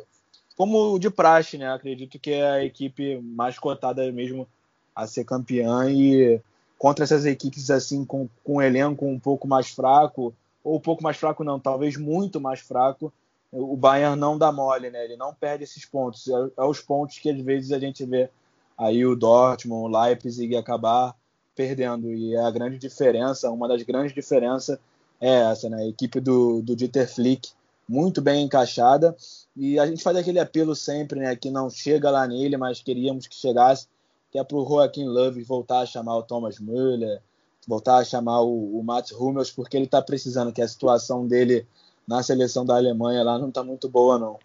como 0.56 0.98
de 0.98 1.10
praxe, 1.10 1.58
né? 1.58 1.72
Acredito 1.72 2.18
que 2.18 2.32
é 2.32 2.50
a 2.50 2.64
equipe 2.64 3.20
mais 3.20 3.58
cotada 3.58 4.10
mesmo 4.12 4.48
a 4.94 5.06
ser 5.06 5.24
campeã 5.24 5.90
e 5.90 6.40
contra 6.78 7.04
essas 7.04 7.24
equipes 7.24 7.70
assim 7.70 8.04
com, 8.04 8.28
com 8.44 8.56
um 8.56 8.62
elenco 8.62 9.06
um 9.06 9.18
pouco 9.18 9.48
mais 9.48 9.70
fraco 9.70 10.34
ou 10.62 10.76
um 10.76 10.80
pouco 10.80 11.02
mais 11.02 11.16
fraco 11.16 11.42
não, 11.42 11.58
talvez 11.58 11.96
muito 11.96 12.40
mais 12.40 12.60
fraco, 12.60 13.12
o 13.54 13.76
Bayern 13.76 14.18
não 14.18 14.36
dá 14.36 14.50
mole, 14.50 14.90
né? 14.90 15.04
Ele 15.04 15.16
não 15.16 15.32
perde 15.32 15.64
esses 15.64 15.84
pontos. 15.84 16.26
É, 16.28 16.32
é 16.58 16.64
os 16.64 16.80
pontos 16.80 17.18
que 17.18 17.30
às 17.30 17.40
vezes 17.40 17.70
a 17.70 17.78
gente 17.78 18.04
vê 18.04 18.28
aí 18.76 19.06
o 19.06 19.14
Dortmund, 19.14 19.94
o 19.94 20.00
Leipzig 20.00 20.56
acabar 20.56 21.14
perdendo 21.54 22.12
e 22.12 22.34
é 22.34 22.40
a 22.40 22.50
grande 22.50 22.78
diferença, 22.78 23.48
uma 23.50 23.68
das 23.68 23.82
grandes 23.82 24.12
diferenças 24.12 24.76
é 25.20 25.50
essa, 25.50 25.68
né? 25.68 25.84
A 25.84 25.86
equipe 25.86 26.20
do, 26.20 26.60
do 26.62 26.74
Dieter 26.74 27.08
Flick 27.08 27.50
muito 27.88 28.20
bem 28.20 28.44
encaixada 28.44 29.14
e 29.56 29.78
a 29.78 29.86
gente 29.86 30.02
faz 30.02 30.16
aquele 30.16 30.40
apelo 30.40 30.74
sempre, 30.74 31.20
né? 31.20 31.36
Que 31.36 31.50
não 31.50 31.70
chega 31.70 32.10
lá 32.10 32.26
nele, 32.26 32.56
mas 32.56 32.82
queríamos 32.82 33.28
que 33.28 33.36
chegasse, 33.36 33.86
que 34.32 34.38
é 34.38 34.42
para 34.42 34.56
o 34.56 34.66
Joaquim 34.66 35.04
Love 35.04 35.44
voltar 35.44 35.80
a 35.80 35.86
chamar 35.86 36.16
o 36.16 36.22
Thomas 36.24 36.58
Müller, 36.58 37.22
voltar 37.68 37.98
a 37.98 38.04
chamar 38.04 38.40
o, 38.40 38.78
o 38.78 38.82
Mats 38.82 39.12
Hummels, 39.12 39.52
porque 39.52 39.76
ele 39.76 39.84
está 39.86 40.02
precisando, 40.02 40.52
que 40.52 40.60
a 40.60 40.68
situação 40.68 41.26
dele 41.26 41.66
na 42.06 42.22
seleção 42.22 42.64
da 42.64 42.76
Alemanha 42.76 43.22
lá 43.22 43.38
não 43.38 43.48
está 43.48 43.62
muito 43.62 43.88
boa, 43.88 44.18
não. 44.18 44.38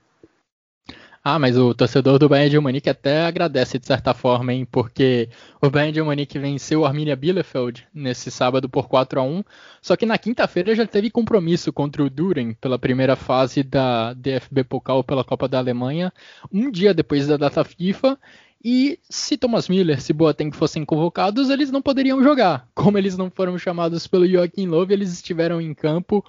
Ah, 1.22 1.38
mas 1.38 1.58
o 1.58 1.74
torcedor 1.74 2.18
do 2.18 2.30
Bayern 2.30 2.50
de 2.50 2.60
Munique 2.60 2.90
até 2.90 3.26
agradece 3.26 3.78
de 3.78 3.86
certa 3.86 4.14
forma, 4.14 4.54
hein? 4.54 4.66
Porque 4.66 5.30
o 5.62 5.70
Bayern 5.70 5.92
de 5.92 6.02
Munique 6.02 6.40
venceu 6.40 6.82
o 6.82 6.86
Arminia 6.86 7.16
Bielefeld 7.16 7.86
nesse 7.94 8.32
sábado 8.32 8.70
por 8.70 8.88
4 8.88 9.20
a 9.20 9.24
1 9.24 9.44
só 9.82 9.98
que 9.98 10.06
na 10.06 10.18
quinta-feira 10.18 10.74
já 10.74 10.88
teve 10.88 11.10
compromisso 11.10 11.74
contra 11.74 12.02
o 12.02 12.10
Duren 12.10 12.54
pela 12.54 12.80
primeira 12.80 13.18
fase 13.18 13.64
da 13.64 14.14
DFB 14.14 14.64
Pokal 14.64 15.04
pela 15.04 15.24
Copa 15.24 15.48
da 15.48 15.58
Alemanha, 15.58 16.14
um 16.52 16.72
dia 16.72 16.94
depois 16.94 17.28
da 17.28 17.36
data 17.36 17.66
FIFA, 17.66 18.18
e 18.64 19.00
se 19.10 19.38
Thomas 19.38 19.70
Miller, 19.70 20.02
se 20.02 20.12
Boateng 20.12 20.52
fossem 20.52 20.84
convocados, 20.84 21.50
eles 21.50 21.72
não 21.72 21.82
poderiam 21.82 22.22
jogar. 22.22 22.68
Como 22.74 22.98
eles 22.98 23.18
não 23.18 23.30
foram 23.30 23.58
chamados 23.58 24.06
pelo 24.06 24.28
Joachim 24.28 24.68
Löw, 24.68 24.86
eles 24.90 25.14
estiveram 25.14 25.62
em 25.62 25.74
campo 25.74 26.24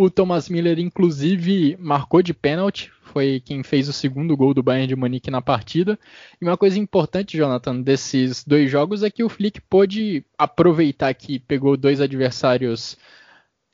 o 0.00 0.08
Thomas 0.08 0.48
Miller, 0.48 0.78
inclusive, 0.78 1.76
marcou 1.80 2.22
de 2.22 2.32
pênalti, 2.32 2.92
foi 3.02 3.42
quem 3.44 3.64
fez 3.64 3.88
o 3.88 3.92
segundo 3.92 4.36
gol 4.36 4.54
do 4.54 4.62
Bayern 4.62 4.86
de 4.86 4.94
Munique 4.94 5.28
na 5.28 5.42
partida. 5.42 5.98
E 6.40 6.44
uma 6.44 6.56
coisa 6.56 6.78
importante, 6.78 7.36
Jonathan, 7.36 7.80
desses 7.80 8.44
dois 8.44 8.70
jogos 8.70 9.02
é 9.02 9.10
que 9.10 9.24
o 9.24 9.28
Flick 9.28 9.60
pôde 9.62 10.24
aproveitar 10.38 11.12
que 11.14 11.40
pegou 11.40 11.76
dois 11.76 12.00
adversários 12.00 12.96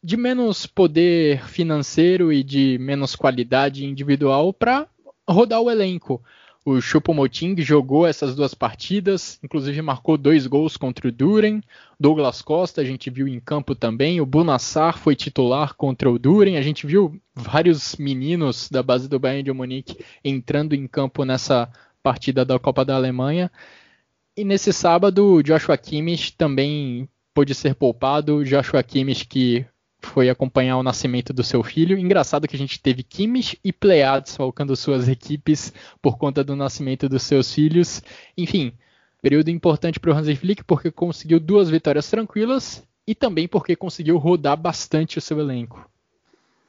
de 0.03 0.17
menos 0.17 0.65
poder 0.65 1.47
financeiro 1.47 2.33
e 2.33 2.43
de 2.43 2.79
menos 2.79 3.15
qualidade 3.15 3.85
individual 3.85 4.51
para 4.51 4.89
rodar 5.29 5.61
o 5.61 5.71
elenco. 5.71 6.23
O 6.67 6.81
Choupo-Moting 6.81 7.61
jogou 7.61 8.07
essas 8.07 8.35
duas 8.35 8.55
partidas, 8.55 9.39
inclusive 9.45 9.83
marcou 9.83 10.17
dois 10.17 10.47
gols 10.47 10.79
contra 10.79 11.07
o 11.07 11.13
Duren. 11.13 11.61
Douglas 12.01 12.41
Costa 12.41 12.81
a 12.81 12.85
gente 12.85 13.11
viu 13.11 13.29
em 13.29 13.39
campo 13.39 13.75
também. 13.75 14.19
O 14.19 14.25
Bunassar 14.25 14.97
foi 14.97 15.15
titular 15.15 15.75
contra 15.75 16.11
o 16.11 16.19
Duren. 16.19 16.57
A 16.57 16.63
gente 16.63 16.87
viu 16.87 17.21
vários 17.35 17.97
meninos 17.97 18.71
da 18.71 18.83
base 18.83 19.11
do 19.11 19.19
Bayern 19.19 19.43
de 19.43 19.53
Munique 19.53 20.03
entrando 20.25 20.75
em 20.75 20.87
campo 20.87 21.23
nessa 21.23 21.71
partida 22.03 22.47
da 22.47 22.59
Copa 22.59 22.83
da 22.83 22.97
Alemanha. 22.97 23.53
E 24.35 24.43
nesse 24.43 24.73
sábado, 24.73 25.35
o 25.35 25.43
Joshua 25.43 25.77
Kimmich 25.77 26.33
também 26.33 27.07
pôde 27.35 27.55
ser 27.55 27.75
poupado. 27.75 28.43
Joshua 28.43 28.83
Kimmich 28.83 29.27
que 29.27 29.67
foi 30.05 30.29
acompanhar 30.29 30.77
o 30.77 30.83
nascimento 30.83 31.33
do 31.33 31.43
seu 31.43 31.63
filho. 31.63 31.99
Engraçado 31.99 32.47
que 32.47 32.57
a 32.57 32.59
gente 32.59 32.81
teve 32.81 33.03
Kimmich 33.03 33.59
e 33.65 33.73
Pleiades 33.73 34.37
falcando 34.37 34.77
suas 34.77 35.09
equipes 35.09 35.73
por 36.01 36.19
conta 36.19 36.45
do 36.45 36.55
nascimento 36.55 37.09
dos 37.09 37.23
seus 37.23 37.53
filhos. 37.53 38.03
Enfim, 38.37 38.73
período 39.23 39.51
importante 39.51 39.99
para 39.99 40.11
o 40.11 40.15
Hansi 40.15 40.37
Flick 40.37 40.65
porque 40.65 40.91
conseguiu 40.91 41.41
duas 41.41 41.71
vitórias 41.71 42.09
tranquilas 42.09 42.83
e 43.07 43.15
também 43.15 43.49
porque 43.49 43.75
conseguiu 43.75 44.19
rodar 44.19 44.57
bastante 44.57 45.19
o 45.19 45.21
seu 45.21 45.39
elenco. 45.41 45.89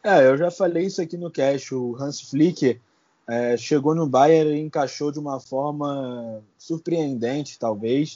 É, 0.04 0.28
eu 0.28 0.38
já 0.38 0.52
falei 0.52 0.86
isso 0.86 1.02
aqui 1.02 1.18
no 1.18 1.32
cast. 1.32 1.74
O 1.74 1.96
Hans 2.00 2.22
Flick 2.22 2.80
é, 3.28 3.58
chegou 3.58 3.96
no 3.96 4.08
Bayern 4.08 4.52
e 4.52 4.62
encaixou 4.62 5.12
de 5.12 5.20
uma 5.20 5.40
forma 5.40 6.42
surpreendente, 6.58 7.58
talvez 7.58 8.16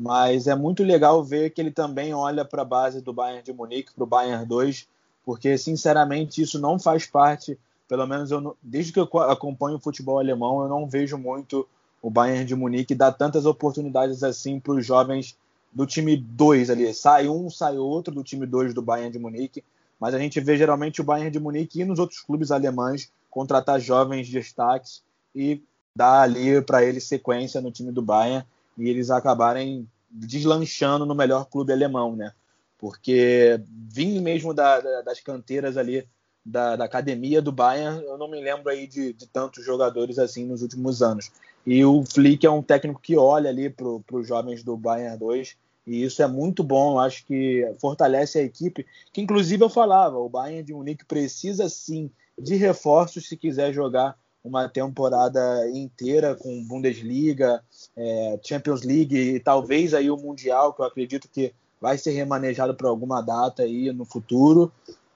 mas 0.00 0.46
é 0.46 0.54
muito 0.54 0.82
legal 0.82 1.22
ver 1.22 1.50
que 1.50 1.60
ele 1.60 1.70
também 1.70 2.14
olha 2.14 2.42
para 2.42 2.62
a 2.62 2.64
base 2.64 3.02
do 3.02 3.12
Bayern 3.12 3.42
de 3.42 3.52
Munique, 3.52 3.92
para 3.92 4.02
o 4.02 4.06
Bayern 4.06 4.46
2, 4.46 4.88
porque 5.22 5.58
sinceramente 5.58 6.40
isso 6.40 6.58
não 6.58 6.78
faz 6.78 7.04
parte, 7.04 7.58
pelo 7.86 8.06
menos 8.06 8.30
eu, 8.30 8.56
desde 8.62 8.94
que 8.94 8.98
eu 8.98 9.06
acompanho 9.20 9.76
o 9.76 9.80
futebol 9.80 10.18
alemão, 10.18 10.62
eu 10.62 10.70
não 10.70 10.88
vejo 10.88 11.18
muito 11.18 11.68
o 12.00 12.08
Bayern 12.08 12.46
de 12.46 12.56
Munique 12.56 12.94
dar 12.94 13.12
tantas 13.12 13.44
oportunidades 13.44 14.24
assim 14.24 14.58
para 14.58 14.72
os 14.72 14.86
jovens 14.86 15.36
do 15.70 15.84
time 15.84 16.16
2 16.16 16.70
ali. 16.70 16.94
Sai 16.94 17.28
um, 17.28 17.50
sai 17.50 17.76
outro 17.76 18.14
do 18.14 18.24
time 18.24 18.46
2 18.46 18.72
do 18.72 18.80
Bayern 18.80 19.12
de 19.12 19.18
Munique, 19.18 19.62
mas 20.00 20.14
a 20.14 20.18
gente 20.18 20.40
vê 20.40 20.56
geralmente 20.56 21.02
o 21.02 21.04
Bayern 21.04 21.30
de 21.30 21.38
Munique 21.38 21.82
e 21.82 21.84
nos 21.84 21.98
outros 21.98 22.20
clubes 22.20 22.50
alemães 22.50 23.12
contratar 23.28 23.78
jovens 23.78 24.30
destaques 24.30 25.02
e 25.34 25.62
dar 25.94 26.22
ali 26.22 26.62
para 26.62 26.82
eles 26.82 27.04
sequência 27.04 27.60
no 27.60 27.70
time 27.70 27.92
do 27.92 28.00
Bayern 28.00 28.46
e 28.76 28.88
eles 28.88 29.10
acabarem 29.10 29.88
deslanchando 30.10 31.06
no 31.06 31.14
melhor 31.14 31.46
clube 31.46 31.72
alemão, 31.72 32.16
né? 32.16 32.32
Porque 32.78 33.60
vim 33.68 34.20
mesmo 34.20 34.54
da, 34.54 34.80
da, 34.80 35.02
das 35.02 35.20
canteiras 35.20 35.76
ali 35.76 36.06
da, 36.44 36.76
da, 36.76 36.84
academia 36.84 37.42
do 37.42 37.52
Bayern, 37.52 38.02
eu 38.04 38.16
não 38.16 38.28
me 38.28 38.40
lembro 38.40 38.70
aí 38.70 38.86
de, 38.86 39.12
de, 39.12 39.26
tantos 39.26 39.64
jogadores 39.64 40.18
assim 40.18 40.46
nos 40.46 40.62
últimos 40.62 41.02
anos. 41.02 41.30
E 41.66 41.84
o 41.84 42.02
Flick 42.04 42.46
é 42.46 42.50
um 42.50 42.62
técnico 42.62 43.00
que 43.00 43.16
olha 43.16 43.50
ali 43.50 43.68
para 43.68 43.86
os 43.86 44.26
jovens 44.26 44.64
do 44.64 44.76
Bayern 44.76 45.18
2 45.18 45.56
e 45.86 46.04
isso 46.04 46.22
é 46.22 46.26
muito 46.26 46.62
bom, 46.62 46.98
acho 46.98 47.24
que 47.26 47.68
fortalece 47.80 48.38
a 48.38 48.42
equipe, 48.42 48.86
que 49.12 49.20
inclusive 49.20 49.64
eu 49.64 49.68
falava, 49.68 50.18
o 50.18 50.28
Bayern 50.28 50.62
de 50.62 50.72
Munique 50.72 51.04
precisa 51.04 51.68
sim 51.68 52.10
de 52.38 52.54
reforços 52.54 53.28
se 53.28 53.36
quiser 53.36 53.72
jogar 53.72 54.16
uma 54.42 54.68
temporada 54.68 55.68
inteira 55.70 56.34
com 56.34 56.64
Bundesliga, 56.64 57.62
é, 57.96 58.40
Champions 58.42 58.82
League 58.82 59.16
e 59.16 59.40
talvez 59.40 59.92
aí 59.94 60.10
o 60.10 60.16
Mundial, 60.16 60.72
que 60.72 60.80
eu 60.80 60.86
acredito 60.86 61.28
que 61.28 61.52
vai 61.80 61.96
ser 61.96 62.10
remanejado 62.12 62.74
para 62.74 62.88
alguma 62.88 63.20
data 63.20 63.62
aí 63.62 63.92
no 63.92 64.04
futuro. 64.04 64.72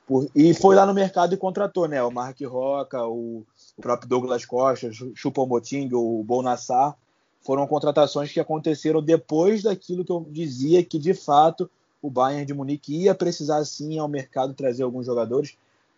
Por, 0.07 0.29
e 0.35 0.53
foi 0.53 0.77
lá 0.77 0.85
no 0.85 0.93
mercado 0.93 1.35
e 1.35 1.39
contratou, 1.39 1.89
né? 1.89 2.03
O 2.03 2.11
Mark 2.11 2.39
Roca, 2.43 3.07
o, 3.07 3.43
o 3.77 3.83
próprio 3.83 4.09
Douglas 4.09 4.45
Costa, 4.45 4.89
o 4.89 5.17
Choupo-Moting, 5.17 5.91
o 5.93 6.23
Bonassar, 6.23 6.95
foram 7.41 7.67
contratações 7.67 8.33
que 8.33 8.41
aconteceram 8.41 9.03
depois 9.03 9.63
daquilo 9.63 10.05
que 10.05 10.13
eu 10.13 10.27
dizia 10.31 10.85
que 10.85 10.99
de 10.99 11.15
fato 11.15 11.71
o 12.01 12.11
Bayern 12.11 12.45
de 12.45 12.55
Munique 12.55 13.03
ia 13.03 13.15
precisar 13.15 13.65
sim 13.65 13.99
ao 13.99 14.09
mercado 14.09 14.53
trazer 14.53 14.83
alguns 14.83 15.07
jogadores 15.07 15.57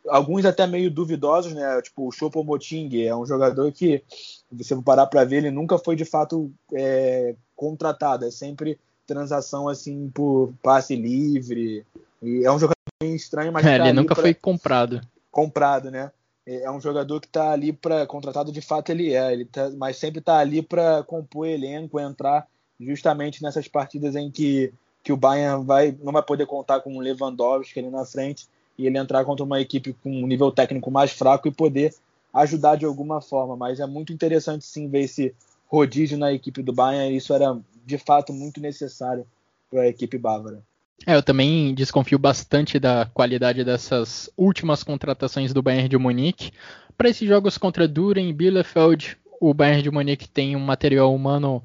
alguns 0.09 0.45
até 0.45 0.67
meio 0.67 0.91
duvidosos, 0.91 1.53
né? 1.53 1.81
Tipo 1.83 2.09
o 2.09 2.13
Chopo 2.13 2.43
Moting 2.45 3.03
é 3.03 3.15
um 3.15 3.27
jogador 3.27 3.71
que, 3.73 4.03
se 4.09 4.45
você 4.51 4.77
parar 4.83 5.07
para 5.07 5.25
ver, 5.25 5.39
ele 5.39 5.51
nunca 5.51 5.79
foi 5.79 5.97
de 5.97 6.05
fato 6.05 6.51
é, 6.73 7.35
contratado, 7.55 8.25
é 8.25 8.31
sempre 8.31 8.79
transação 9.07 9.69
assim 9.69 10.11
por 10.13 10.53
passe 10.63 10.97
livre. 10.97 11.85
E 12.23 12.45
é 12.45 12.51
um 12.51 12.59
jogador 12.59 12.77
estranho, 13.03 13.53
mas 13.53 13.65
é, 13.65 13.79
tá 13.79 13.85
ele 13.85 13.93
nunca 13.93 14.15
pra... 14.15 14.23
foi 14.23 14.35
comprado. 14.35 15.01
Comprado, 15.31 15.91
né? 15.91 16.11
É, 16.47 16.63
é 16.63 16.71
um 16.71 16.81
jogador 16.81 17.21
que 17.21 17.27
está 17.27 17.53
ali 17.53 17.73
para 17.73 18.07
contratado 18.07 18.53
de 18.53 18.61
fato 18.61 18.91
ele 18.91 19.15
é, 19.15 19.33
ele 19.33 19.45
tá, 19.45 19.71
mas 19.77 19.97
sempre 19.97 20.21
está 20.21 20.39
ali 20.39 20.63
para 20.63 21.03
compor 21.03 21.47
elenco, 21.47 22.01
entrar 22.01 22.47
justamente 22.79 23.43
nessas 23.43 23.69
partidas 23.69 24.15
em 24.15 24.31
que 24.31 24.73
que 25.03 25.13
o 25.13 25.17
Bayern 25.17 25.65
vai 25.65 25.97
não 26.03 26.13
vai 26.13 26.23
poder 26.23 26.47
contar 26.47 26.81
com 26.81 26.97
o 26.97 27.01
Lewandowski 27.01 27.79
ali 27.79 27.91
na 27.91 28.05
frente 28.05 28.49
e 28.79 28.87
ele 28.87 28.99
entrar 28.99 29.25
contra 29.25 29.45
uma 29.45 29.61
equipe 29.61 29.95
com 30.03 30.11
um 30.11 30.27
nível 30.27 30.51
técnico 30.51 30.91
mais 30.91 31.13
fraco 31.13 31.49
e 31.49 31.53
poder 31.53 31.95
ajudar 32.33 32.77
de 32.77 32.85
alguma 32.85 33.21
forma. 33.21 33.57
Mas 33.57 33.81
é 33.81 33.87
muito 33.87 34.13
interessante 34.13 34.65
sim 34.65 34.89
ver 34.89 35.01
esse 35.01 35.35
rodízio 35.67 36.19
na 36.19 36.33
equipe 36.33 36.63
do 36.63 36.73
Bayern. 36.73 37.17
Isso 37.17 37.33
era 37.33 37.59
de 37.85 37.99
fato 37.99 38.33
muito 38.33 38.61
necessário 38.61 39.27
para 39.71 39.83
a 39.83 39.89
equipe 39.89 40.19
bávara. 40.19 40.63
É, 41.07 41.15
eu 41.15 41.23
também 41.23 41.75
desconfio 41.75 42.19
bastante 42.19 42.79
da 42.79 43.07
qualidade 43.13 43.63
dessas 43.65 44.31
últimas 44.37 44.83
contratações 44.83 45.53
do 45.53 45.63
Bayern 45.63 45.89
de 45.89 45.99
Munique. 45.99 46.53
Para 46.97 47.11
esses 47.11 47.29
jogos 47.29 47.59
contra 47.59 47.87
Duren 47.87 48.29
e 48.29 48.33
Bielefeld, 48.33 49.19
o 49.41 49.53
Bayern 49.53 49.83
de 49.83 49.91
Munique 49.91 50.29
tem 50.29 50.57
um 50.57 50.61
material 50.61 51.15
humano 51.15 51.63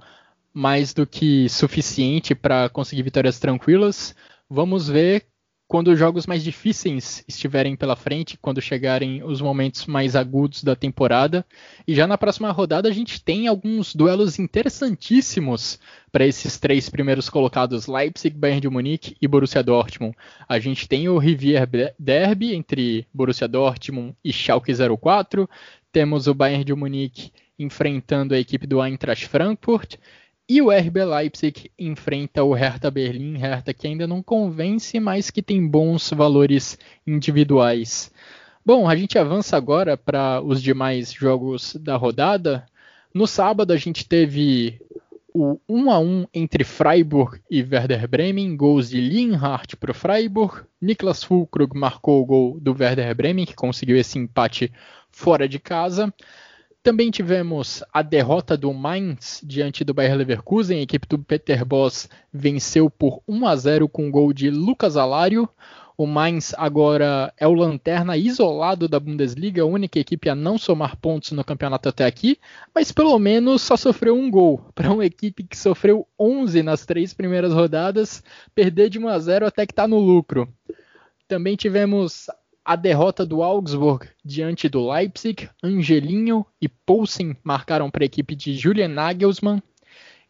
mais 0.53 0.93
do 0.93 1.07
que 1.07 1.47
suficiente 1.47 2.35
para 2.35 2.67
conseguir 2.69 3.03
vitórias 3.03 3.39
tranquilas. 3.39 4.13
Vamos 4.49 4.89
ver 4.89 5.25
quando 5.71 5.87
os 5.87 5.97
jogos 5.97 6.27
mais 6.27 6.43
difíceis 6.43 7.23
estiverem 7.25 7.77
pela 7.77 7.95
frente, 7.95 8.37
quando 8.41 8.61
chegarem 8.61 9.23
os 9.23 9.39
momentos 9.39 9.85
mais 9.85 10.17
agudos 10.17 10.65
da 10.65 10.75
temporada. 10.75 11.45
E 11.87 11.95
já 11.95 12.05
na 12.05 12.17
próxima 12.17 12.51
rodada 12.51 12.89
a 12.89 12.91
gente 12.91 13.23
tem 13.23 13.47
alguns 13.47 13.95
duelos 13.95 14.37
interessantíssimos 14.37 15.79
para 16.11 16.27
esses 16.27 16.59
três 16.59 16.89
primeiros 16.89 17.29
colocados, 17.29 17.87
Leipzig, 17.87 18.35
Bayern 18.35 18.59
de 18.59 18.69
Munique 18.69 19.15
e 19.21 19.25
Borussia 19.29 19.63
Dortmund. 19.63 20.13
A 20.45 20.59
gente 20.59 20.89
tem 20.89 21.07
o 21.07 21.17
Rivier 21.17 21.65
Derby 21.97 22.53
entre 22.53 23.07
Borussia 23.13 23.47
Dortmund 23.47 24.13
e 24.21 24.33
Schalke 24.33 24.73
04. 24.75 25.49
Temos 25.89 26.27
o 26.27 26.33
Bayern 26.33 26.65
de 26.65 26.75
Munique 26.75 27.31
enfrentando 27.57 28.33
a 28.33 28.37
equipe 28.37 28.67
do 28.67 28.83
Eintracht 28.83 29.25
Frankfurt 29.25 29.95
e 30.53 30.61
o 30.61 30.69
RB 30.69 31.05
Leipzig 31.05 31.71
enfrenta 31.79 32.43
o 32.43 32.51
Hertha 32.51 32.91
Berlim, 32.91 33.37
Hertha 33.37 33.73
que 33.73 33.87
ainda 33.87 34.05
não 34.05 34.21
convence, 34.21 34.99
mas 34.99 35.31
que 35.31 35.41
tem 35.41 35.65
bons 35.65 36.09
valores 36.09 36.77
individuais. 37.07 38.11
Bom, 38.65 38.85
a 38.85 38.93
gente 38.93 39.17
avança 39.17 39.55
agora 39.55 39.95
para 39.95 40.41
os 40.41 40.61
demais 40.61 41.13
jogos 41.13 41.77
da 41.79 41.95
rodada. 41.95 42.65
No 43.13 43.25
sábado 43.25 43.71
a 43.71 43.77
gente 43.77 44.05
teve 44.05 44.81
o 45.33 45.57
1 45.69 45.89
a 45.89 45.99
1 45.99 46.27
entre 46.33 46.65
Freiburg 46.65 47.39
e 47.49 47.61
Werder 47.61 48.05
Bremen, 48.09 48.57
gols 48.57 48.89
de 48.89 48.99
Lienhardt 48.99 49.77
para 49.77 49.91
o 49.91 49.93
Freiburg. 49.95 50.65
Niklas 50.81 51.23
Fulkrug 51.23 51.79
marcou 51.79 52.21
o 52.21 52.25
gol 52.25 52.59
do 52.59 52.75
Werder 52.77 53.15
Bremen, 53.15 53.45
que 53.45 53.55
conseguiu 53.55 53.95
esse 53.95 54.19
empate 54.19 54.69
fora 55.09 55.47
de 55.47 55.59
casa. 55.59 56.13
Também 56.83 57.11
tivemos 57.11 57.83
a 57.93 58.01
derrota 58.01 58.57
do 58.57 58.73
Mainz 58.73 59.39
diante 59.43 59.83
do 59.83 59.93
Bayer 59.93 60.15
Leverkusen. 60.15 60.79
A 60.79 60.81
equipe 60.81 61.07
do 61.07 61.19
Peter 61.19 61.63
Boss 61.63 62.09
venceu 62.33 62.89
por 62.89 63.21
1 63.27 63.45
a 63.45 63.55
0 63.55 63.87
com 63.87 64.07
o 64.07 64.11
gol 64.11 64.33
de 64.33 64.49
Lucas 64.49 64.97
Alário. 64.97 65.47
O 65.95 66.07
Mainz 66.07 66.55
agora 66.57 67.31
é 67.37 67.47
o 67.47 67.53
lanterna 67.53 68.17
isolado 68.17 68.87
da 68.87 68.99
Bundesliga, 68.99 69.61
a 69.61 69.65
única 69.65 69.99
equipe 69.99 70.27
a 70.27 70.33
não 70.33 70.57
somar 70.57 70.95
pontos 70.95 71.33
no 71.33 71.43
campeonato 71.43 71.87
até 71.87 72.03
aqui, 72.03 72.39
mas 72.73 72.91
pelo 72.91 73.19
menos 73.19 73.61
só 73.61 73.77
sofreu 73.77 74.15
um 74.15 74.31
gol. 74.31 74.65
Para 74.73 74.91
uma 74.91 75.05
equipe 75.05 75.43
que 75.43 75.55
sofreu 75.55 76.07
11 76.19 76.63
nas 76.63 76.83
três 76.83 77.13
primeiras 77.13 77.53
rodadas, 77.53 78.23
perder 78.55 78.89
de 78.89 78.97
1 78.97 79.07
a 79.07 79.19
0 79.19 79.45
até 79.45 79.67
que 79.67 79.73
está 79.73 79.87
no 79.87 79.99
lucro. 79.99 80.51
Também 81.27 81.55
tivemos 81.55 82.25
a 82.63 82.75
derrota 82.75 83.25
do 83.25 83.41
Augsburg 83.41 84.07
diante 84.23 84.69
do 84.69 84.89
Leipzig. 84.89 85.49
Angelinho 85.63 86.45
e 86.61 86.69
Poulsen 86.69 87.35
marcaram 87.43 87.89
para 87.89 88.03
a 88.03 88.05
equipe 88.05 88.35
de 88.35 88.55
Julian 88.55 88.89
Nagelsmann. 88.89 89.61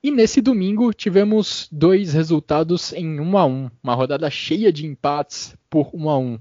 E 0.03 0.09
nesse 0.09 0.41
domingo 0.41 0.93
tivemos 0.93 1.67
dois 1.71 2.13
resultados 2.13 2.91
em 2.93 3.19
1 3.19 3.37
a 3.37 3.45
1, 3.45 3.71
uma 3.83 3.93
rodada 3.93 4.29
cheia 4.31 4.73
de 4.73 4.85
empates 4.85 5.55
por 5.69 5.91
1 5.93 6.09
a 6.09 6.17
1. 6.17 6.39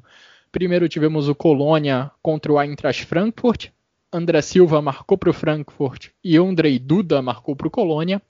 Primeiro 0.51 0.89
tivemos 0.89 1.29
o 1.29 1.35
Colônia 1.35 2.11
contra 2.23 2.53
o 2.53 2.61
Eintracht 2.61 3.05
Frankfurt. 3.05 3.69
André 4.13 4.41
Silva 4.43 4.81
marcou 4.81 5.19
para 5.19 5.31
o 5.31 5.35
Frankfurt 5.35 6.09
e 6.25 6.37
Andrei 6.37 6.79
Duda 6.79 7.21
marcou 7.21 7.55
para 7.55 7.69
o 7.69 7.71
Colônia. 7.71 8.23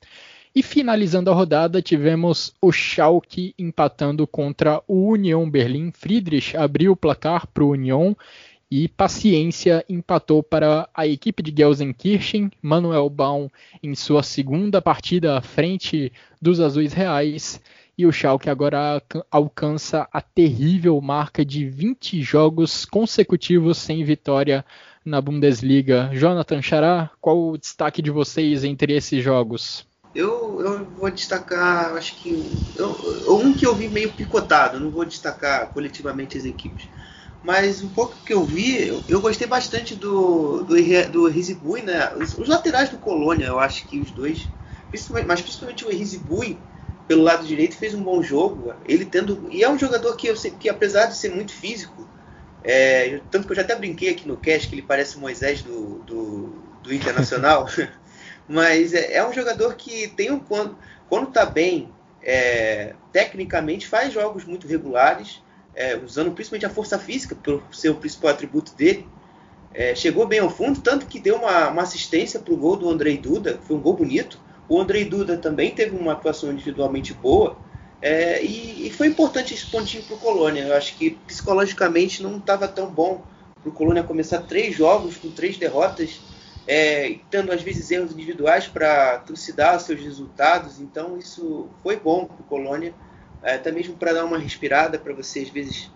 E 0.52 0.64
finalizando 0.64 1.30
a 1.30 1.34
rodada, 1.34 1.80
tivemos 1.80 2.52
o 2.60 2.72
Schalke 2.72 3.54
empatando 3.56 4.26
contra 4.26 4.82
o 4.88 5.12
Union 5.12 5.48
Berlim. 5.48 5.92
Friedrich 5.92 6.56
abriu 6.56 6.90
o 6.90 6.96
placar 6.96 7.46
para 7.46 7.62
o 7.62 7.70
Union 7.70 8.14
e 8.68 8.88
Paciência 8.88 9.84
empatou 9.88 10.42
para 10.42 10.88
a 10.92 11.06
equipe 11.06 11.40
de 11.40 11.54
Gelsenkirchen. 11.56 12.50
Manuel 12.60 13.08
Baum 13.08 13.48
em 13.80 13.94
sua 13.94 14.24
segunda 14.24 14.82
partida 14.82 15.38
à 15.38 15.40
frente 15.40 16.12
dos 16.42 16.58
Azuis 16.58 16.92
Reais. 16.92 17.60
E 17.96 18.04
o 18.04 18.10
Schalke 18.10 18.50
agora 18.50 19.00
alcança 19.30 20.08
a 20.12 20.20
terrível 20.20 21.00
marca 21.00 21.44
de 21.44 21.64
20 21.64 22.22
jogos 22.22 22.84
consecutivos 22.84 23.78
sem 23.78 24.02
vitória 24.02 24.64
na 25.04 25.20
Bundesliga. 25.20 26.10
Jonathan 26.12 26.60
Chará, 26.60 27.08
qual 27.20 27.50
o 27.50 27.56
destaque 27.56 28.02
de 28.02 28.10
vocês 28.10 28.64
entre 28.64 28.96
esses 28.96 29.22
jogos? 29.22 29.88
Eu, 30.14 30.60
eu 30.60 30.84
vou 30.84 31.10
destacar, 31.10 31.94
acho 31.94 32.16
que. 32.16 32.30
Eu, 32.76 33.36
um 33.36 33.52
que 33.52 33.66
eu 33.66 33.74
vi 33.74 33.88
meio 33.88 34.12
picotado, 34.12 34.80
não 34.80 34.90
vou 34.90 35.04
destacar 35.04 35.70
coletivamente 35.72 36.36
as 36.36 36.44
equipes 36.44 36.88
mas 37.42 37.82
um 37.82 37.88
pouco 37.88 38.16
que 38.24 38.32
eu 38.32 38.44
vi, 38.44 38.88
eu, 38.88 39.02
eu 39.08 39.20
gostei 39.20 39.46
bastante 39.46 39.94
do, 39.94 40.62
do, 40.62 40.76
do 41.10 41.28
Rizibui, 41.28 41.82
né? 41.82 42.12
Os, 42.14 42.36
os, 42.36 42.48
laterais 42.48 42.90
do 42.90 42.98
Colônia, 42.98 43.46
eu 43.46 43.58
acho 43.58 43.86
que 43.86 43.98
os 43.98 44.10
dois, 44.10 44.48
principalmente, 44.90 45.26
mas 45.26 45.40
principalmente 45.40 45.84
o 45.86 45.90
Rizibui, 45.90 46.58
pelo 47.08 47.22
lado 47.22 47.46
direito, 47.46 47.76
fez 47.76 47.94
um 47.94 48.02
bom 48.02 48.22
jogo. 48.22 48.74
Ele 48.86 49.06
tendo. 49.06 49.48
E 49.50 49.64
é 49.64 49.70
um 49.70 49.78
jogador 49.78 50.16
que, 50.16 50.26
eu, 50.26 50.34
que 50.34 50.68
apesar 50.68 51.06
de 51.06 51.16
ser 51.16 51.34
muito 51.34 51.52
físico, 51.52 52.06
é, 52.62 53.20
tanto 53.30 53.46
que 53.46 53.52
eu 53.52 53.56
já 53.56 53.62
até 53.62 53.74
brinquei 53.74 54.10
aqui 54.10 54.28
no 54.28 54.36
cast 54.36 54.68
que 54.68 54.74
ele 54.74 54.82
parece 54.82 55.18
Moisés 55.18 55.62
do, 55.62 56.00
do, 56.00 56.62
do 56.82 56.92
Internacional, 56.92 57.66
mas 58.50 58.92
é, 58.92 59.14
é, 59.14 59.24
um 59.26 59.32
jogador 59.32 59.76
que 59.76 60.08
tem 60.08 60.32
um. 60.32 60.40
Quando, 60.40 60.76
quando 61.08 61.30
tá 61.30 61.46
bem, 61.46 61.88
é, 62.20 62.94
tecnicamente, 63.12 63.86
faz 63.86 64.12
jogos 64.12 64.44
muito 64.44 64.66
regulares 64.66 65.40
é, 65.72 65.96
usando 65.96 66.32
principalmente 66.32 66.66
a 66.66 66.70
força 66.70 66.98
física, 66.98 67.36
por 67.36 67.62
ser 67.70 67.90
o 67.90 67.94
principal 67.94 68.32
atributo 68.32 68.74
dele, 68.74 69.06
é, 69.72 69.94
chegou 69.94 70.26
bem 70.26 70.40
ao 70.40 70.50
fundo, 70.50 70.80
tanto 70.80 71.06
que 71.06 71.20
deu 71.20 71.36
uma, 71.36 71.68
uma 71.68 71.82
assistência 71.82 72.40
para 72.40 72.52
o 72.52 72.56
gol 72.56 72.76
do 72.76 72.90
Andrei 72.90 73.16
Duda, 73.16 73.60
foi 73.62 73.76
um 73.76 73.80
gol 73.80 73.94
bonito. 73.94 74.40
O 74.68 74.80
Andrei 74.80 75.04
Duda 75.04 75.36
também 75.36 75.70
teve 75.70 75.96
uma 75.96 76.12
atuação 76.12 76.50
individualmente 76.50 77.14
boa, 77.14 77.56
é, 78.02 78.42
e, 78.42 78.88
e, 78.88 78.90
foi 78.90 79.06
importante 79.06 79.54
esse 79.54 79.66
pontinho 79.66 80.02
para 80.02 80.16
o 80.16 80.18
Colônia. 80.18 80.62
Eu 80.62 80.74
acho 80.74 80.96
que 80.96 81.10
psicologicamente 81.26 82.20
não 82.20 82.38
estava 82.38 82.66
tão 82.66 82.90
bom 82.90 83.22
para 83.62 83.68
o 83.68 83.72
Colônia 83.72 84.02
começar 84.02 84.40
três 84.40 84.74
jogos 84.74 85.16
com 85.18 85.30
três 85.30 85.56
derrotas, 85.56 86.18
é, 86.72 87.18
tendo 87.28 87.50
às 87.50 87.62
vezes 87.62 87.90
erros 87.90 88.12
individuais 88.12 88.68
para 88.68 89.18
trucidar 89.18 89.80
seus 89.80 90.00
resultados. 90.00 90.80
Então 90.80 91.18
isso 91.18 91.68
foi 91.82 91.96
bom 91.96 92.26
para 92.26 92.40
o 92.40 92.44
Colônia 92.44 92.94
é, 93.42 93.54
até 93.54 93.72
mesmo 93.72 93.96
para 93.96 94.12
dar 94.12 94.24
uma 94.24 94.38
respirada, 94.38 94.98
para 94.98 95.12
você, 95.12 95.40
às 95.40 95.48
vezes, 95.48 95.90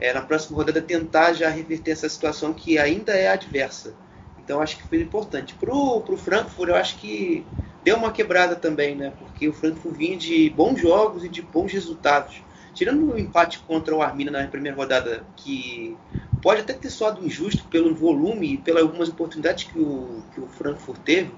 é, 0.00 0.12
na 0.12 0.22
próxima 0.22 0.56
rodada, 0.56 0.80
tentar 0.80 1.32
já 1.32 1.48
reverter 1.48 1.92
essa 1.92 2.08
situação 2.08 2.52
que 2.52 2.76
ainda 2.76 3.12
é 3.12 3.28
adversa. 3.28 3.94
Então, 4.42 4.60
acho 4.60 4.76
que 4.78 4.82
foi 4.84 5.00
importante. 5.00 5.54
Para 5.54 5.72
o 5.72 6.16
Frankfurt, 6.16 6.68
eu 6.70 6.76
acho 6.76 6.96
que 6.98 7.44
deu 7.84 7.96
uma 7.96 8.12
quebrada 8.12 8.56
também, 8.56 8.94
né? 8.94 9.12
Porque 9.18 9.48
o 9.48 9.52
Frankfurt 9.52 9.96
vinha 9.96 10.16
de 10.16 10.50
bons 10.50 10.80
jogos 10.80 11.24
e 11.24 11.28
de 11.28 11.42
bons 11.42 11.72
resultados. 11.72 12.42
Tirando 12.76 13.10
o 13.10 13.18
empate 13.18 13.58
contra 13.60 13.96
o 13.96 14.02
Arminia 14.02 14.30
na 14.30 14.46
primeira 14.46 14.76
rodada, 14.76 15.24
que 15.34 15.96
pode 16.42 16.60
até 16.60 16.74
ter 16.74 16.90
soado 16.90 17.24
injusto 17.24 17.64
pelo 17.64 17.94
volume 17.94 18.52
e 18.52 18.58
pelas 18.58 18.82
algumas 18.82 19.08
oportunidades 19.08 19.64
que 19.64 19.78
o, 19.78 20.22
que 20.34 20.40
o 20.40 20.46
Frankfurt 20.46 21.00
teve, 21.00 21.32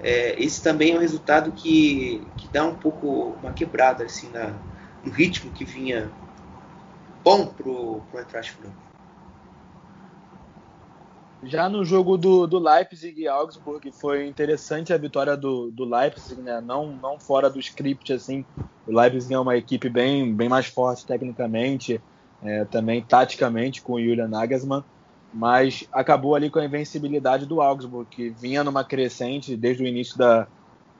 é, 0.00 0.34
esse 0.42 0.60
também 0.60 0.92
é 0.92 0.96
um 0.96 1.00
resultado 1.00 1.52
que, 1.52 2.26
que 2.36 2.48
dá 2.48 2.64
um 2.64 2.74
pouco 2.74 3.36
uma 3.40 3.52
quebrada 3.52 4.02
assim 4.04 4.28
na, 4.30 4.52
no 5.04 5.12
ritmo 5.12 5.52
que 5.52 5.64
vinha 5.64 6.10
bom 7.22 7.46
pro, 7.46 8.00
pro 8.10 8.18
Eintracht 8.18 8.50
Frankfurt. 8.50 8.91
Já 11.44 11.68
no 11.68 11.84
jogo 11.84 12.16
do, 12.16 12.46
do 12.46 12.58
Leipzig 12.58 13.20
e 13.20 13.26
Augsburg 13.26 13.90
foi 13.92 14.28
interessante 14.28 14.92
a 14.92 14.96
vitória 14.96 15.36
do, 15.36 15.72
do 15.72 15.84
Leipzig, 15.84 16.40
né? 16.40 16.60
não, 16.60 16.92
não 16.92 17.18
fora 17.18 17.50
do 17.50 17.58
script 17.58 18.12
assim. 18.12 18.44
O 18.86 18.96
Leipzig 18.96 19.34
é 19.34 19.38
uma 19.38 19.56
equipe 19.56 19.88
bem, 19.88 20.32
bem 20.32 20.48
mais 20.48 20.66
forte 20.66 21.04
tecnicamente, 21.04 22.00
é, 22.42 22.64
também 22.66 23.02
taticamente 23.02 23.82
com 23.82 23.94
o 23.94 24.00
Julian 24.00 24.28
Nagelsmann, 24.28 24.84
mas 25.34 25.84
acabou 25.92 26.36
ali 26.36 26.48
com 26.48 26.60
a 26.60 26.64
invencibilidade 26.64 27.44
do 27.44 27.60
Augsburg, 27.60 28.08
que 28.08 28.30
vinha 28.30 28.62
numa 28.62 28.84
crescente 28.84 29.56
desde 29.56 29.82
o 29.82 29.86
início 29.86 30.16
da, 30.16 30.46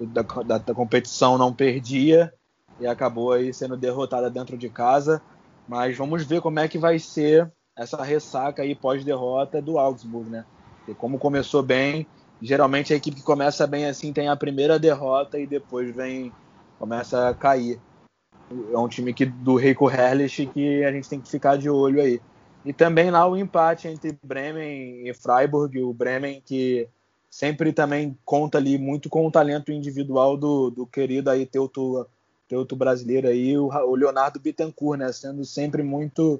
da, 0.01 0.23
da, 0.23 0.59
da 0.59 0.75
competição, 0.75 1.39
não 1.39 1.53
perdia 1.53 2.33
e 2.81 2.87
acabou 2.87 3.33
aí 3.33 3.55
sendo 3.55 3.77
derrotada 3.77 4.29
dentro 4.29 4.59
de 4.59 4.69
casa. 4.69 5.23
Mas 5.69 5.97
vamos 5.97 6.25
ver 6.25 6.41
como 6.41 6.59
é 6.59 6.67
que 6.67 6.79
vai 6.79 6.99
ser 6.99 7.53
essa 7.77 8.03
ressaca 8.03 8.63
aí 8.63 8.75
pós-derrota 8.75 9.61
do 9.61 9.79
Augsburg, 9.79 10.29
né? 10.29 10.45
E 10.87 10.95
como 10.95 11.19
começou 11.19 11.63
bem, 11.63 12.07
geralmente 12.41 12.93
a 12.93 12.97
equipe 12.97 13.19
que 13.19 13.23
começa 13.23 13.67
bem 13.67 13.87
assim 13.87 14.13
tem 14.13 14.29
a 14.29 14.37
primeira 14.37 14.79
derrota 14.79 15.39
e 15.39 15.47
depois 15.47 15.95
vem 15.95 16.33
começa 16.79 17.29
a 17.29 17.35
cair. 17.35 17.81
É 18.51 18.79
um 18.79 18.89
time 18.89 19.15
que, 19.15 19.25
do 19.25 19.57
Rico 19.57 19.91
Herrlich 19.91 20.47
que 20.47 20.85
a 20.85 20.93
gente 20.93 21.09
tem 21.09 21.21
que 21.21 21.31
ficar 21.31 21.57
de 21.57 21.71
olho 21.71 22.01
aí. 22.01 22.21
E 22.65 22.73
também 22.73 23.11
lá 23.11 23.27
o 23.27 23.37
empate 23.37 23.89
entre 23.89 24.19
Bremen 24.23 25.09
e 25.09 25.15
Freiburg, 25.15 25.81
o 25.81 25.93
Bremen 25.93 26.43
que 26.45 26.89
sempre 27.31 27.73
também 27.73 28.17
conta 28.25 28.59
ali 28.59 28.77
muito 28.79 29.09
com 29.09 29.27
o 29.27 29.31
talento 29.31 29.73
individual 29.73 30.37
do, 30.37 30.71
do 30.71 30.87
querido 30.87 31.31
aí 31.31 31.47
Teuto 31.47 32.07
tem 32.53 32.59
outro 32.59 32.77
brasileiro 32.77 33.29
aí, 33.29 33.57
o 33.57 33.95
Leonardo 33.95 34.39
Bittencourt, 34.39 34.99
né? 34.99 35.11
Sendo 35.11 35.43
sempre 35.43 35.83
muito, 35.83 36.39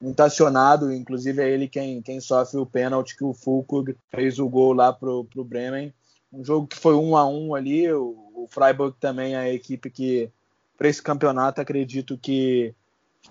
muito 0.00 0.20
acionado, 0.20 0.92
inclusive 0.92 1.42
é 1.42 1.50
ele 1.50 1.68
quem, 1.68 2.00
quem 2.02 2.20
sofre 2.20 2.58
o 2.58 2.66
pênalti 2.66 3.16
que 3.16 3.24
o 3.24 3.34
Fulkrug 3.34 3.96
fez 4.10 4.38
o 4.38 4.48
gol 4.48 4.72
lá 4.72 4.92
pro, 4.92 5.24
pro 5.24 5.44
Bremen. 5.44 5.92
Um 6.32 6.44
jogo 6.44 6.66
que 6.66 6.76
foi 6.76 6.94
um 6.94 7.16
a 7.16 7.26
um 7.26 7.54
ali, 7.54 7.90
o, 7.92 8.16
o 8.34 8.46
Freiburg 8.48 8.96
também 9.00 9.34
é 9.34 9.38
a 9.38 9.52
equipe 9.52 9.90
que, 9.90 10.30
para 10.76 10.88
esse 10.88 11.02
campeonato, 11.02 11.60
acredito 11.60 12.16
que 12.16 12.74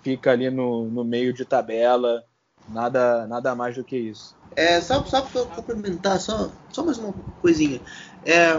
fica 0.02 0.30
ali 0.30 0.50
no, 0.50 0.86
no 0.88 1.04
meio 1.04 1.32
de 1.32 1.44
tabela, 1.44 2.24
nada, 2.68 3.26
nada 3.26 3.54
mais 3.54 3.76
do 3.76 3.84
que 3.84 3.96
isso. 3.96 4.36
É, 4.56 4.80
só, 4.80 5.04
só 5.04 5.22
para 5.22 5.44
complementar, 5.44 6.20
só, 6.20 6.50
só 6.70 6.84
mais 6.84 6.98
uma 6.98 7.12
coisinha. 7.40 7.80
É, 8.24 8.54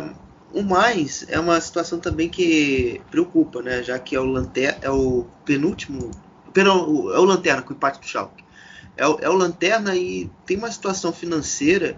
o 0.53 0.63
mais 0.63 1.25
é 1.29 1.39
uma 1.39 1.59
situação 1.59 1.99
também 1.99 2.29
que 2.29 3.01
preocupa, 3.11 3.61
né? 3.61 3.83
Já 3.83 3.99
que 3.99 4.15
é 4.15 4.19
o, 4.19 4.25
lanter, 4.25 4.77
é 4.81 4.89
o 4.89 5.25
penúltimo. 5.45 6.11
Perdão, 6.59 7.09
é 7.13 7.17
o 7.17 7.23
Lanterna 7.23 7.61
com 7.61 7.71
o 7.71 7.75
empate 7.77 8.01
do 8.01 8.05
Schalke. 8.05 8.43
É 8.97 9.07
o, 9.07 9.17
é 9.21 9.29
o 9.29 9.33
Lanterna 9.33 9.95
e 9.95 10.29
tem 10.45 10.57
uma 10.57 10.69
situação 10.69 11.13
financeira 11.13 11.97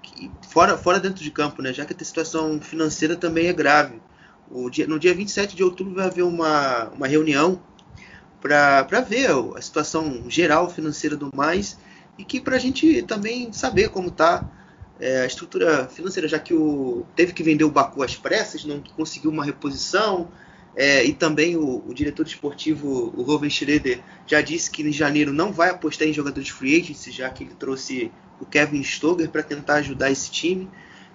que, 0.00 0.30
fora, 0.48 0.78
fora 0.78 1.00
dentro 1.00 1.20
de 1.20 1.32
campo, 1.32 1.60
né? 1.60 1.72
Já 1.72 1.84
que 1.84 2.00
a 2.00 2.06
situação 2.06 2.60
financeira 2.60 3.16
também 3.16 3.48
é 3.48 3.52
grave. 3.52 4.00
O 4.48 4.70
dia, 4.70 4.86
no 4.86 5.00
dia 5.00 5.12
27 5.12 5.56
de 5.56 5.64
outubro 5.64 5.96
vai 5.96 6.06
haver 6.06 6.22
uma, 6.22 6.90
uma 6.90 7.08
reunião 7.08 7.60
para 8.40 9.00
ver 9.00 9.30
a 9.56 9.60
situação 9.60 10.26
geral 10.28 10.70
financeira 10.70 11.16
do 11.16 11.28
mais 11.34 11.76
e 12.16 12.24
que 12.24 12.40
para 12.40 12.54
a 12.54 12.60
gente 12.60 13.02
também 13.02 13.52
saber 13.52 13.88
como 13.88 14.10
está 14.10 14.48
é, 15.00 15.22
a 15.22 15.26
estrutura 15.26 15.88
financeira, 15.88 16.28
já 16.28 16.38
que 16.38 16.54
o 16.54 17.04
teve 17.16 17.32
que 17.32 17.42
vender 17.42 17.64
o 17.64 17.70
Baku 17.72 18.00
às 18.04 18.14
pressas, 18.14 18.64
não 18.64 18.80
conseguiu 18.96 19.32
uma 19.32 19.44
reposição, 19.44 20.28
é, 20.76 21.04
e 21.04 21.12
também 21.12 21.56
o, 21.56 21.82
o, 21.86 21.92
diretor 21.92 22.26
esportivo, 22.26 23.12
o 23.16 23.22
Ruben 23.22 23.50
Schroeder, 23.50 24.00
já 24.26 24.40
disse 24.40 24.70
que 24.70 24.82
em 24.82 24.92
janeiro 24.92 25.32
não 25.32 25.52
vai 25.52 25.70
apostar 25.70 26.06
em 26.06 26.12
jogadores 26.12 26.48
free 26.48 26.80
agency, 26.80 27.10
já 27.10 27.28
que 27.30 27.44
ele 27.44 27.54
trouxe 27.54 28.12
o 28.40 28.46
Kevin 28.46 28.82
Stoger 28.82 29.28
para 29.28 29.42
tentar 29.42 29.74
ajudar 29.76 30.10
esse 30.10 30.30
time. 30.30 30.70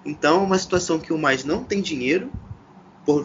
Então, 0.06 0.42
é 0.42 0.46
uma 0.46 0.58
situação 0.58 1.00
que 1.00 1.14
o 1.14 1.18
mais 1.18 1.46
não 1.46 1.64
tem 1.64 1.82
dinheiro, 1.82 2.30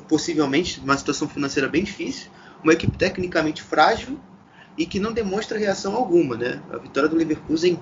possivelmente 0.09 0.81
uma 0.81 0.97
situação 0.97 1.29
financeira 1.29 1.69
bem 1.69 1.83
difícil, 1.83 2.31
uma 2.63 2.73
equipe 2.73 2.97
tecnicamente 2.97 3.63
frágil 3.63 4.19
e 4.77 4.87
que 4.87 5.01
não 5.01 5.13
demonstra 5.13 5.59
reação 5.59 5.97
alguma, 5.97 6.37
né? 6.37 6.63
A 6.73 6.79
vitória 6.79 7.09
do 7.09 7.17
Leverkusen 7.17 7.79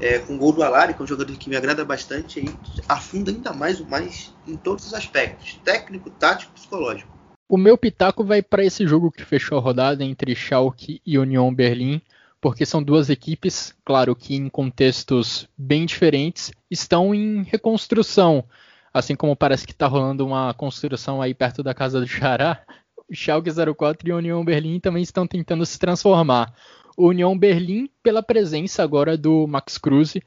é, 0.00 0.18
com 0.18 0.34
o 0.34 0.38
gol 0.38 0.52
do 0.52 0.62
Alari, 0.62 0.92
que 0.92 1.00
é 1.00 1.04
um 1.04 1.06
jogador 1.06 1.34
que 1.36 1.48
me 1.48 1.56
agrada 1.56 1.84
bastante, 1.84 2.40
aí 2.40 2.48
afunda 2.86 3.30
ainda 3.30 3.52
mais 3.52 3.80
o 3.80 3.86
mais 3.86 4.34
em 4.46 4.56
todos 4.56 4.86
os 4.86 4.94
aspectos, 4.94 5.58
técnico, 5.64 6.10
tático, 6.10 6.52
psicológico. 6.52 7.15
O 7.48 7.56
meu 7.56 7.78
pitaco 7.78 8.24
vai 8.24 8.42
para 8.42 8.64
esse 8.64 8.84
jogo 8.88 9.12
que 9.12 9.24
fechou 9.24 9.56
a 9.56 9.60
rodada 9.60 10.02
entre 10.02 10.34
Schalke 10.34 11.00
e 11.06 11.16
Union 11.16 11.54
Berlim, 11.54 12.02
porque 12.40 12.66
são 12.66 12.82
duas 12.82 13.08
equipes, 13.08 13.72
claro 13.84 14.16
que 14.16 14.34
em 14.34 14.48
contextos 14.48 15.48
bem 15.56 15.86
diferentes, 15.86 16.50
estão 16.68 17.14
em 17.14 17.44
reconstrução. 17.44 18.44
Assim 18.92 19.14
como 19.14 19.36
parece 19.36 19.64
que 19.64 19.72
está 19.72 19.86
rolando 19.86 20.26
uma 20.26 20.52
construção 20.54 21.22
aí 21.22 21.34
perto 21.34 21.62
da 21.62 21.72
casa 21.72 22.00
do 22.00 22.06
Xará, 22.06 22.64
Schalke 23.12 23.50
04 23.76 24.08
e 24.08 24.12
Union 24.12 24.44
Berlim 24.44 24.80
também 24.80 25.04
estão 25.04 25.24
tentando 25.24 25.64
se 25.64 25.78
transformar. 25.78 26.52
O 26.96 27.10
Union 27.10 27.38
Berlim, 27.38 27.88
pela 28.02 28.24
presença 28.24 28.82
agora 28.82 29.16
do 29.16 29.46
Max 29.46 29.78
Kruse, 29.78 30.20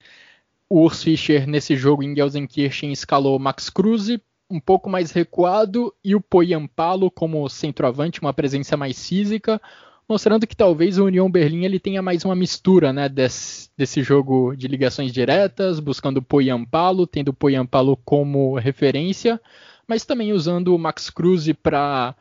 o 0.70 0.86
Urs 0.86 1.04
Fischer 1.04 1.46
nesse 1.46 1.76
jogo 1.76 2.02
em 2.02 2.16
Gelsenkirchen 2.16 2.94
escalou 2.94 3.38
Max 3.38 3.70
Kruse 3.70 4.22
um 4.50 4.60
pouco 4.60 4.90
mais 4.90 5.12
recuado 5.12 5.94
e 6.04 6.16
o 6.16 6.22
Poyampalo 6.22 7.12
como 7.12 7.48
centroavante, 7.48 8.22
uma 8.22 8.34
presença 8.34 8.76
mais 8.76 9.08
física, 9.08 9.62
mostrando 10.08 10.48
que 10.48 10.56
talvez 10.56 10.98
o 10.98 11.06
Union 11.06 11.30
Berlim 11.30 11.66
ele 11.66 11.80
tenha 11.80 12.02
mais 12.02 12.26
uma 12.26 12.36
mistura 12.36 12.92
né, 12.92 13.08
desse, 13.08 13.70
desse 13.78 14.02
jogo 14.02 14.56
de 14.56 14.68
ligações 14.68 15.14
diretas, 15.14 15.80
buscando 15.80 16.18
o 16.18 16.24
Poyampalo, 16.24 17.06
tendo 17.06 17.30
o 17.30 17.34
Poyampalo 17.34 17.96
como 17.98 18.58
referência, 18.58 19.40
mas 19.88 20.04
também 20.04 20.34
usando 20.34 20.74
o 20.76 20.80
Max 20.80 21.10
Cruz 21.10 21.52
para 21.62 22.16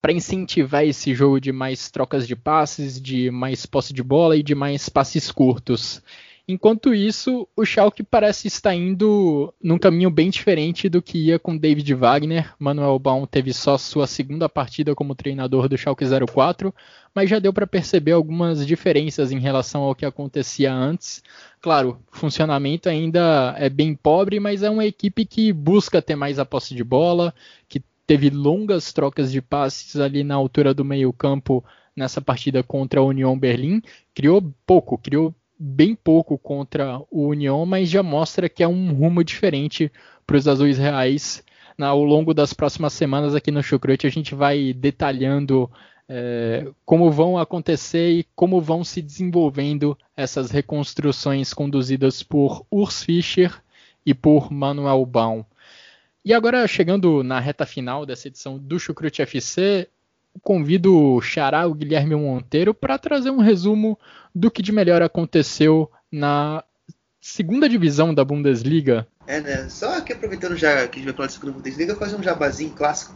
para 0.00 0.12
incentivar 0.12 0.84
esse 0.84 1.14
jogo 1.14 1.40
de 1.40 1.52
mais 1.52 1.88
trocas 1.88 2.26
de 2.26 2.34
passes, 2.34 3.00
de 3.00 3.30
mais 3.30 3.64
posse 3.64 3.92
de 3.92 4.02
bola 4.02 4.36
e 4.36 4.42
de 4.42 4.52
mais 4.52 4.88
passes 4.88 5.30
curtos. 5.30 6.02
Enquanto 6.52 6.92
isso, 6.92 7.48
o 7.56 7.64
Schalke 7.64 8.02
parece 8.02 8.46
estar 8.46 8.74
indo 8.74 9.54
num 9.58 9.78
caminho 9.78 10.10
bem 10.10 10.28
diferente 10.28 10.86
do 10.86 11.00
que 11.00 11.16
ia 11.16 11.38
com 11.38 11.56
David 11.56 11.94
Wagner. 11.94 12.52
Manuel 12.58 12.98
Baum 12.98 13.24
teve 13.24 13.54
só 13.54 13.78
sua 13.78 14.06
segunda 14.06 14.50
partida 14.50 14.94
como 14.94 15.14
treinador 15.14 15.66
do 15.66 15.78
Schalke 15.78 16.04
04, 16.04 16.74
mas 17.14 17.30
já 17.30 17.38
deu 17.38 17.54
para 17.54 17.66
perceber 17.66 18.12
algumas 18.12 18.66
diferenças 18.66 19.32
em 19.32 19.38
relação 19.38 19.80
ao 19.80 19.94
que 19.94 20.04
acontecia 20.04 20.70
antes. 20.70 21.22
Claro, 21.58 21.98
funcionamento 22.10 22.86
ainda 22.86 23.54
é 23.56 23.70
bem 23.70 23.94
pobre, 23.94 24.38
mas 24.38 24.62
é 24.62 24.68
uma 24.68 24.84
equipe 24.84 25.24
que 25.24 25.54
busca 25.54 26.02
ter 26.02 26.16
mais 26.16 26.38
a 26.38 26.44
posse 26.44 26.74
de 26.74 26.84
bola, 26.84 27.34
que 27.66 27.82
teve 28.06 28.28
longas 28.28 28.92
trocas 28.92 29.32
de 29.32 29.40
passes 29.40 29.96
ali 29.96 30.22
na 30.22 30.34
altura 30.34 30.74
do 30.74 30.84
meio-campo 30.84 31.64
nessa 31.96 32.20
partida 32.20 32.62
contra 32.62 33.00
a 33.00 33.04
União 33.04 33.38
Berlim. 33.38 33.80
Criou 34.14 34.52
pouco, 34.66 34.98
criou 34.98 35.34
bem 35.62 35.94
pouco 35.94 36.36
contra 36.36 37.00
o 37.08 37.28
União, 37.28 37.64
mas 37.64 37.88
já 37.88 38.02
mostra 38.02 38.48
que 38.48 38.64
é 38.64 38.68
um 38.68 38.92
rumo 38.92 39.22
diferente 39.22 39.92
para 40.26 40.36
os 40.36 40.48
azuis 40.48 40.76
reais. 40.76 41.44
Ao 41.80 42.02
longo 42.02 42.34
das 42.34 42.52
próximas 42.52 42.92
semanas 42.92 43.34
aqui 43.34 43.50
no 43.50 43.62
Chucrute 43.62 44.06
a 44.06 44.10
gente 44.10 44.34
vai 44.34 44.72
detalhando 44.72 45.70
é, 46.08 46.68
como 46.84 47.10
vão 47.10 47.38
acontecer 47.38 48.10
e 48.10 48.26
como 48.34 48.60
vão 48.60 48.82
se 48.82 49.00
desenvolvendo 49.00 49.96
essas 50.16 50.50
reconstruções 50.50 51.54
conduzidas 51.54 52.22
por 52.22 52.66
Urs 52.70 53.04
Fischer 53.04 53.62
e 54.04 54.12
por 54.12 54.50
Manuel 54.50 55.06
Baum. 55.06 55.44
E 56.24 56.34
agora, 56.34 56.66
chegando 56.68 57.22
na 57.22 57.40
reta 57.40 57.66
final 57.66 58.04
dessa 58.04 58.28
edição 58.28 58.58
do 58.58 58.78
Chucrute 58.78 59.22
FC, 59.22 59.88
convido 60.40 60.96
o 60.96 61.20
Xará, 61.20 61.66
o 61.66 61.74
Guilherme 61.74 62.14
Monteiro, 62.14 62.72
para 62.72 62.98
trazer 62.98 63.30
um 63.30 63.40
resumo 63.40 63.98
do 64.34 64.50
que 64.50 64.62
de 64.62 64.72
melhor 64.72 65.02
aconteceu 65.02 65.90
na 66.10 66.64
segunda 67.20 67.68
divisão 67.68 68.14
da 68.14 68.24
Bundesliga. 68.24 69.06
É, 69.26 69.40
né? 69.40 69.68
Só 69.68 70.00
que 70.00 70.12
aproveitando 70.12 70.56
já 70.56 70.88
que 70.88 70.98
a 70.98 70.98
gente 70.98 71.04
vai 71.04 71.14
falar 71.14 71.26
de 71.28 71.34
segunda 71.34 71.52
Bundesliga, 71.52 71.94
fazer 71.94 72.16
um 72.16 72.22
jabazinho 72.22 72.72
clássico. 72.72 73.14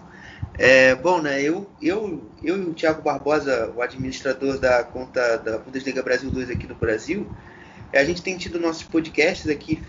É, 0.58 0.94
bom, 0.94 1.20
né? 1.20 1.42
Eu, 1.42 1.68
eu, 1.82 2.30
eu 2.42 2.56
e 2.56 2.60
o 2.66 2.74
Thiago 2.74 3.02
Barbosa, 3.02 3.72
o 3.74 3.82
administrador 3.82 4.58
da 4.58 4.84
conta 4.84 5.36
da 5.38 5.58
Bundesliga 5.58 6.02
Brasil 6.02 6.30
2 6.30 6.50
aqui 6.50 6.66
no 6.66 6.74
Brasil, 6.74 7.26
a 7.92 8.04
gente 8.04 8.22
tem 8.22 8.36
tido 8.36 8.58
nossos 8.58 8.82
podcasts 8.82 9.48
aqui 9.48 9.80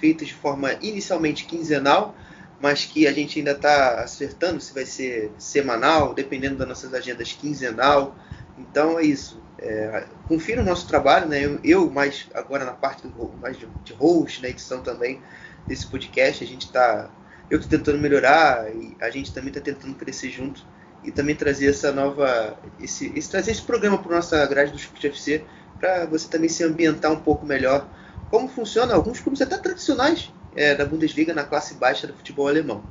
feitos 0.00 0.28
de 0.28 0.34
forma 0.34 0.72
inicialmente 0.80 1.44
quinzenal, 1.44 2.14
mas 2.60 2.84
que 2.84 3.06
a 3.06 3.12
gente 3.12 3.38
ainda 3.38 3.52
está 3.52 4.00
acertando 4.02 4.60
se 4.60 4.74
vai 4.74 4.84
ser 4.84 5.32
semanal, 5.38 6.12
dependendo 6.12 6.56
das 6.56 6.68
nossas 6.68 6.92
agendas 6.92 7.32
quinzenal. 7.32 8.14
Então 8.58 8.98
é 8.98 9.04
isso. 9.04 9.40
É, 9.58 10.04
confira 10.28 10.60
o 10.60 10.64
nosso 10.64 10.86
trabalho, 10.86 11.26
né? 11.26 11.44
Eu, 11.44 11.58
eu, 11.64 11.90
mais 11.90 12.28
agora 12.34 12.64
na 12.64 12.72
parte 12.72 13.06
do, 13.06 13.32
mais 13.40 13.58
de, 13.58 13.66
host, 13.94 14.42
na 14.42 14.48
edição 14.48 14.82
também 14.82 15.20
desse 15.66 15.86
podcast, 15.86 16.44
a 16.44 16.46
gente 16.46 16.66
está, 16.66 17.10
eu 17.50 17.58
estou 17.58 17.78
tentando 17.78 17.98
melhorar 17.98 18.74
e 18.74 18.96
a 19.00 19.10
gente 19.10 19.32
também 19.32 19.48
está 19.50 19.60
tentando 19.60 19.94
crescer 19.94 20.30
junto 20.30 20.66
e 21.02 21.10
também 21.10 21.34
trazer 21.34 21.68
essa 21.68 21.92
nova, 21.92 22.58
esse, 22.80 23.12
esse 23.14 23.30
trazer 23.30 23.52
esse 23.52 23.62
programa 23.62 23.98
para 23.98 24.16
nossa 24.16 24.44
grade 24.46 24.72
do 24.72 24.78
Chute 24.78 25.06
FC 25.06 25.44
para 25.78 26.06
você 26.06 26.28
também 26.28 26.48
se 26.48 26.62
ambientar 26.62 27.10
um 27.10 27.20
pouco 27.20 27.46
melhor. 27.46 27.88
Como 28.30 28.48
funciona 28.48 28.94
alguns 28.94 29.20
clubes 29.20 29.40
até 29.40 29.56
tradicionais 29.56 30.30
é, 30.54 30.74
da 30.74 30.84
Bundesliga 30.84 31.34
na 31.34 31.44
classe 31.44 31.74
baixa 31.74 32.06
do 32.06 32.14
futebol 32.14 32.48
alemão. 32.48 32.84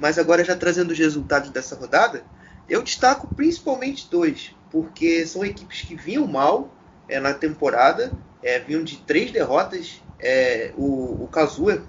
Mas 0.00 0.18
agora 0.18 0.44
já 0.44 0.56
trazendo 0.56 0.90
os 0.90 0.98
resultados 0.98 1.50
dessa 1.50 1.74
rodada, 1.74 2.22
eu 2.68 2.82
destaco 2.82 3.26
principalmente 3.28 4.08
dois 4.10 4.54
porque 4.70 5.26
são 5.26 5.44
equipes 5.44 5.82
que 5.82 5.94
vinham 5.94 6.26
mal 6.26 6.72
é, 7.08 7.18
na 7.18 7.32
temporada, 7.32 8.12
é, 8.42 8.58
vinham 8.58 8.84
de 8.84 8.98
três 8.98 9.30
derrotas. 9.30 10.02
É, 10.20 10.72
o, 10.76 11.24
o 11.24 11.28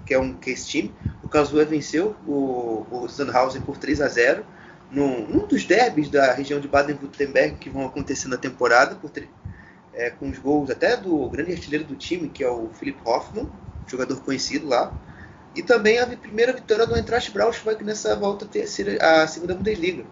que 0.06 0.14
é 0.14 0.18
um 0.18 0.34
case 0.34 0.64
time, 0.64 0.94
o 1.20 1.28
Kazuya 1.28 1.64
venceu 1.64 2.14
o, 2.26 2.86
o 2.88 3.08
Sandhausen 3.08 3.60
por 3.60 3.76
3 3.76 4.00
a 4.00 4.06
0 4.06 4.46
num, 4.88 5.26
num 5.26 5.46
dos 5.46 5.64
derbys 5.64 6.08
da 6.08 6.32
região 6.32 6.60
de 6.60 6.68
Baden-Württemberg 6.68 7.56
que 7.56 7.68
vão 7.68 7.84
acontecer 7.86 8.28
na 8.28 8.36
temporada, 8.36 8.94
por, 8.94 9.10
é, 9.92 10.10
com 10.10 10.28
os 10.28 10.38
gols 10.38 10.70
até 10.70 10.96
do 10.96 11.28
grande 11.28 11.52
artilheiro 11.52 11.84
do 11.84 11.96
time, 11.96 12.28
que 12.28 12.44
é 12.44 12.48
o 12.48 12.70
Philipp 12.72 13.00
Hoffmann, 13.04 13.50
jogador 13.90 14.20
conhecido 14.20 14.68
lá. 14.68 14.92
E 15.54 15.62
também 15.62 15.98
a 15.98 16.06
primeira 16.06 16.52
vitória 16.52 16.86
do 16.86 16.94
Eintracht 16.94 17.32
Braunschweig 17.32 17.82
nessa 17.82 18.14
volta 18.14 18.46
terceira, 18.46 18.96
a 19.04 19.26
segunda 19.26 19.54
Bundesliga. 19.54 20.04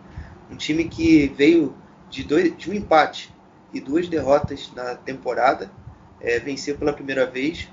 Um 0.50 0.56
time 0.56 0.88
que 0.88 1.28
veio 1.28 1.76
de, 2.10 2.24
dois, 2.24 2.56
de 2.56 2.70
um 2.70 2.74
empate 2.74 3.32
e 3.72 3.80
duas 3.80 4.08
derrotas 4.08 4.72
na 4.74 4.96
temporada, 4.96 5.70
é, 6.20 6.40
venceu 6.40 6.76
pela 6.76 6.92
primeira 6.92 7.26
vez, 7.26 7.68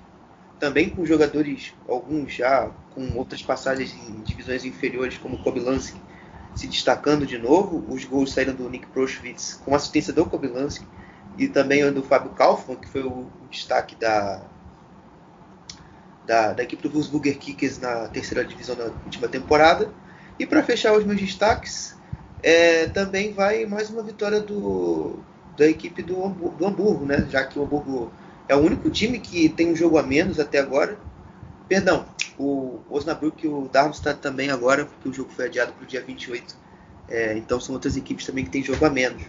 também 0.60 0.90
com 0.90 1.06
jogadores, 1.06 1.74
alguns 1.88 2.34
já 2.34 2.70
com 2.94 3.18
outras 3.18 3.42
passagens 3.42 3.94
em 4.08 4.22
divisões 4.22 4.64
inferiores, 4.64 5.18
como 5.18 5.36
o 5.36 5.44
Kobylanski, 5.44 6.00
se 6.56 6.68
destacando 6.68 7.26
de 7.26 7.38
novo. 7.38 7.84
Os 7.94 8.06
gols 8.06 8.32
saíram 8.32 8.54
do 8.54 8.70
Nick 8.70 8.86
Proschwitz 8.88 9.60
com 9.66 9.76
assistência 9.76 10.14
do 10.14 10.26
Kobylanski 10.26 10.86
e 11.38 11.48
também 11.48 11.92
do 11.92 12.04
Fábio 12.04 12.32
Kaufmann, 12.32 12.78
que 12.78 12.88
foi 12.88 13.04
o 13.04 13.28
destaque 13.50 13.96
da, 13.96 14.42
da, 16.26 16.54
da, 16.54 16.64
equipe 16.64 16.82
do 16.82 16.90
Wolfsburger 16.90 17.38
Kickers 17.38 17.80
na 17.80 18.08
terceira 18.08 18.44
divisão 18.44 18.76
da 18.76 18.86
última 18.86 19.28
temporada. 19.28 19.90
E 20.38 20.46
para 20.46 20.64
fechar 20.64 20.94
os 20.94 21.06
meus 21.06 21.20
destaques, 21.20 21.96
é, 22.44 22.88
também 22.88 23.34
vai 23.34 23.66
mais 23.66 23.90
uma 23.90 24.04
vitória 24.04 24.40
do, 24.40 25.20
da 25.58 25.68
equipe 25.68 26.02
do, 26.02 26.30
do 26.30 26.66
Hamburgo, 26.66 27.06
né? 27.06 27.26
Já 27.30 27.44
que 27.46 27.58
o 27.58 27.64
Hamburgo 27.64 28.12
é 28.48 28.56
o 28.56 28.60
único 28.60 28.90
time 28.90 29.20
que 29.20 29.50
tem 29.50 29.72
um 29.72 29.76
jogo 29.76 29.98
a 29.98 30.04
menos 30.04 30.40
até 30.40 30.60
agora. 30.60 30.98
Perdão, 31.68 32.06
o 32.38 32.80
Osnabrück 32.90 33.46
e 33.46 33.50
o 33.50 33.68
Darmstadt 33.72 34.20
também 34.20 34.52
agora, 34.52 34.86
porque 34.86 35.10
o 35.10 35.14
jogo 35.14 35.32
foi 35.32 35.46
adiado 35.46 35.74
para 35.74 35.84
o 35.84 35.88
dia 35.88 36.02
28. 36.02 36.56
É, 37.08 37.38
então 37.38 37.60
são 37.60 37.74
outras 37.74 37.96
equipes 37.96 38.26
também 38.26 38.44
que 38.44 38.52
têm 38.52 38.64
jogo 38.64 38.86
a 38.86 38.90
menos. 38.90 39.24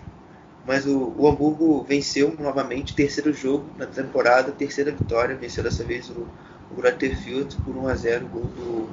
Mas 0.67 0.85
o, 0.85 1.15
o 1.17 1.29
Hamburgo 1.29 1.85
venceu 1.85 2.35
novamente, 2.39 2.95
terceiro 2.95 3.33
jogo 3.33 3.65
na 3.79 3.87
temporada, 3.87 4.51
terceira 4.51 4.91
vitória, 4.91 5.37
venceu 5.37 5.63
dessa 5.63 5.85
vez 5.85 6.11
o, 6.11 6.27
o 6.71 7.17
Fürth 7.17 7.57
por 7.65 7.77
1 7.77 7.89
a 7.89 7.95
0 7.95 8.27
gol 8.29 8.43
do, 8.43 8.89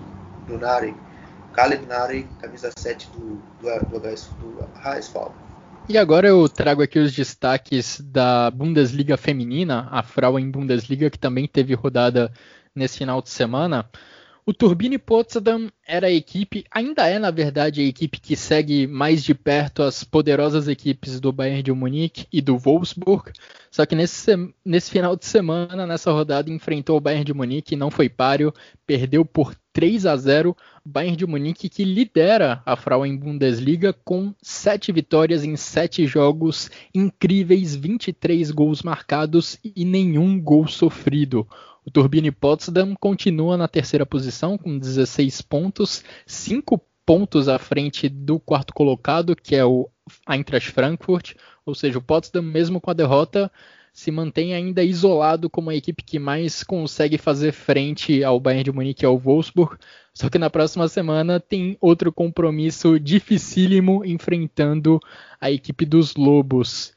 do 0.47 0.57
Naren. 0.57 0.95
Caleb 1.53 1.85
Nari, 1.85 2.27
camisa 2.41 2.71
7 2.75 3.09
do, 3.11 3.39
do, 3.61 3.69
do, 3.89 3.99
do 3.99 4.63
HSV. 4.75 5.31
E 5.87 5.97
agora 5.97 6.27
eu 6.27 6.47
trago 6.49 6.81
aqui 6.81 6.97
os 6.97 7.13
destaques 7.13 7.99
da 7.99 8.49
Bundesliga 8.49 9.17
feminina, 9.17 9.87
a 9.91 10.01
Frauen 10.01 10.49
Bundesliga, 10.49 11.09
que 11.09 11.19
também 11.19 11.47
teve 11.47 11.73
rodada 11.73 12.31
nesse 12.73 12.97
final 12.97 13.21
de 13.21 13.29
semana, 13.29 13.87
o 14.45 14.53
Turbine 14.53 14.97
Potsdam 14.97 15.69
era 15.85 16.07
a 16.07 16.11
equipe, 16.11 16.65
ainda 16.69 17.07
é 17.07 17.17
na 17.17 17.31
verdade 17.31 17.81
a 17.81 17.85
equipe 17.85 18.19
que 18.19 18.35
segue 18.35 18.85
mais 18.87 19.23
de 19.23 19.33
perto 19.33 19.83
as 19.83 20.03
poderosas 20.03 20.67
equipes 20.67 21.19
do 21.19 21.31
Bayern 21.31 21.63
de 21.63 21.71
Munique 21.71 22.27
e 22.31 22.41
do 22.41 22.57
Wolfsburg. 22.57 23.31
Só 23.71 23.85
que 23.85 23.95
nesse, 23.95 24.31
nesse 24.63 24.91
final 24.91 25.15
de 25.15 25.25
semana, 25.25 25.87
nessa 25.87 26.11
rodada, 26.11 26.51
enfrentou 26.51 26.97
o 26.97 27.01
Bayern 27.01 27.23
de 27.23 27.33
Munique 27.33 27.75
não 27.75 27.89
foi 27.89 28.09
páreo, 28.09 28.53
perdeu 28.85 29.23
por 29.23 29.55
3 29.71 30.05
a 30.05 30.15
0. 30.15 30.55
Bayern 30.85 31.15
de 31.15 31.25
Munique 31.25 31.69
que 31.69 31.85
lidera 31.85 32.61
a 32.65 32.75
Frauen 32.75 33.15
Bundesliga 33.15 33.93
com 33.93 34.33
7 34.41 34.91
vitórias 34.91 35.43
em 35.45 35.55
7 35.55 36.05
jogos, 36.05 36.69
incríveis 36.93 37.73
23 37.73 38.51
gols 38.51 38.83
marcados 38.83 39.57
e 39.63 39.85
nenhum 39.85 40.39
gol 40.39 40.67
sofrido. 40.67 41.47
O 41.85 41.91
Turbine 41.91 42.31
Potsdam 42.31 42.95
continua 42.99 43.57
na 43.57 43.67
terceira 43.67 44.05
posição 44.05 44.57
com 44.57 44.77
16 44.77 45.41
pontos, 45.41 46.03
5 46.25 46.81
pontos 47.05 47.49
à 47.49 47.59
frente 47.59 48.07
do 48.07 48.39
quarto 48.39 48.73
colocado, 48.73 49.35
que 49.35 49.55
é 49.55 49.65
o 49.65 49.89
Eintracht 50.29 50.71
Frankfurt, 50.71 51.33
ou 51.65 51.75
seja, 51.75 51.97
o 51.97 52.01
Potsdam, 52.01 52.41
mesmo 52.41 52.79
com 52.79 52.89
a 52.89 52.93
derrota, 52.93 53.51
se 53.93 54.09
mantém 54.09 54.55
ainda 54.55 54.83
isolado 54.83 55.49
como 55.49 55.69
a 55.69 55.75
equipe 55.75 56.03
que 56.03 56.17
mais 56.17 56.63
consegue 56.63 57.17
fazer 57.17 57.51
frente 57.51 58.23
ao 58.23 58.39
Bayern 58.39 58.63
de 58.63 58.71
Munique 58.71 59.03
e 59.03 59.05
ao 59.05 59.19
Wolfsburg. 59.19 59.77
Só 60.13 60.29
que 60.29 60.39
na 60.39 60.49
próxima 60.49 60.87
semana 60.87 61.39
tem 61.39 61.77
outro 61.79 62.11
compromisso 62.11 62.99
dificílimo 62.99 64.03
enfrentando 64.03 64.99
a 65.39 65.51
equipe 65.51 65.85
dos 65.85 66.15
Lobos. 66.15 66.93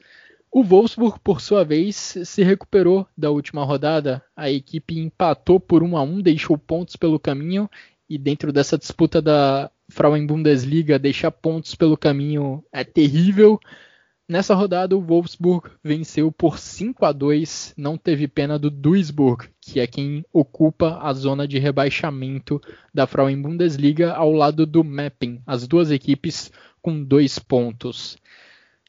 O 0.57 0.63
Wolfsburg, 0.63 1.19
por 1.23 1.39
sua 1.39 1.63
vez, 1.63 2.17
se 2.25 2.41
recuperou 2.41 3.05
da 3.15 3.29
última 3.29 3.63
rodada. 3.63 4.23
A 4.35 4.49
equipe 4.49 4.97
empatou 4.97 5.59
por 5.59 5.83
1 5.83 5.95
a 5.95 6.01
1, 6.01 6.19
deixou 6.19 6.57
pontos 6.57 6.95
pelo 6.95 7.19
caminho 7.19 7.69
e 8.09 8.17
dentro 8.17 8.51
dessa 8.51 8.75
disputa 8.75 9.21
da 9.21 9.69
Frauen 9.87 10.25
Bundesliga, 10.25 10.97
deixar 10.97 11.29
pontos 11.29 11.75
pelo 11.75 11.95
caminho 11.95 12.63
é 12.71 12.83
terrível. 12.83 13.59
Nessa 14.27 14.55
rodada, 14.55 14.97
o 14.97 14.99
Wolfsburg 14.99 15.69
venceu 15.83 16.31
por 16.31 16.57
5 16.57 17.05
a 17.05 17.11
2, 17.11 17.75
não 17.77 17.95
teve 17.95 18.27
pena 18.27 18.57
do 18.57 18.71
Duisburg, 18.71 19.49
que 19.61 19.79
é 19.79 19.85
quem 19.85 20.25
ocupa 20.33 20.97
a 21.03 21.13
zona 21.13 21.47
de 21.47 21.59
rebaixamento 21.59 22.59
da 22.91 23.05
Frauen 23.05 23.39
Bundesliga 23.39 24.11
ao 24.13 24.31
lado 24.31 24.65
do 24.65 24.83
Meppen, 24.83 25.39
as 25.45 25.67
duas 25.67 25.91
equipes 25.91 26.51
com 26.81 27.03
dois 27.03 27.37
pontos. 27.37 28.17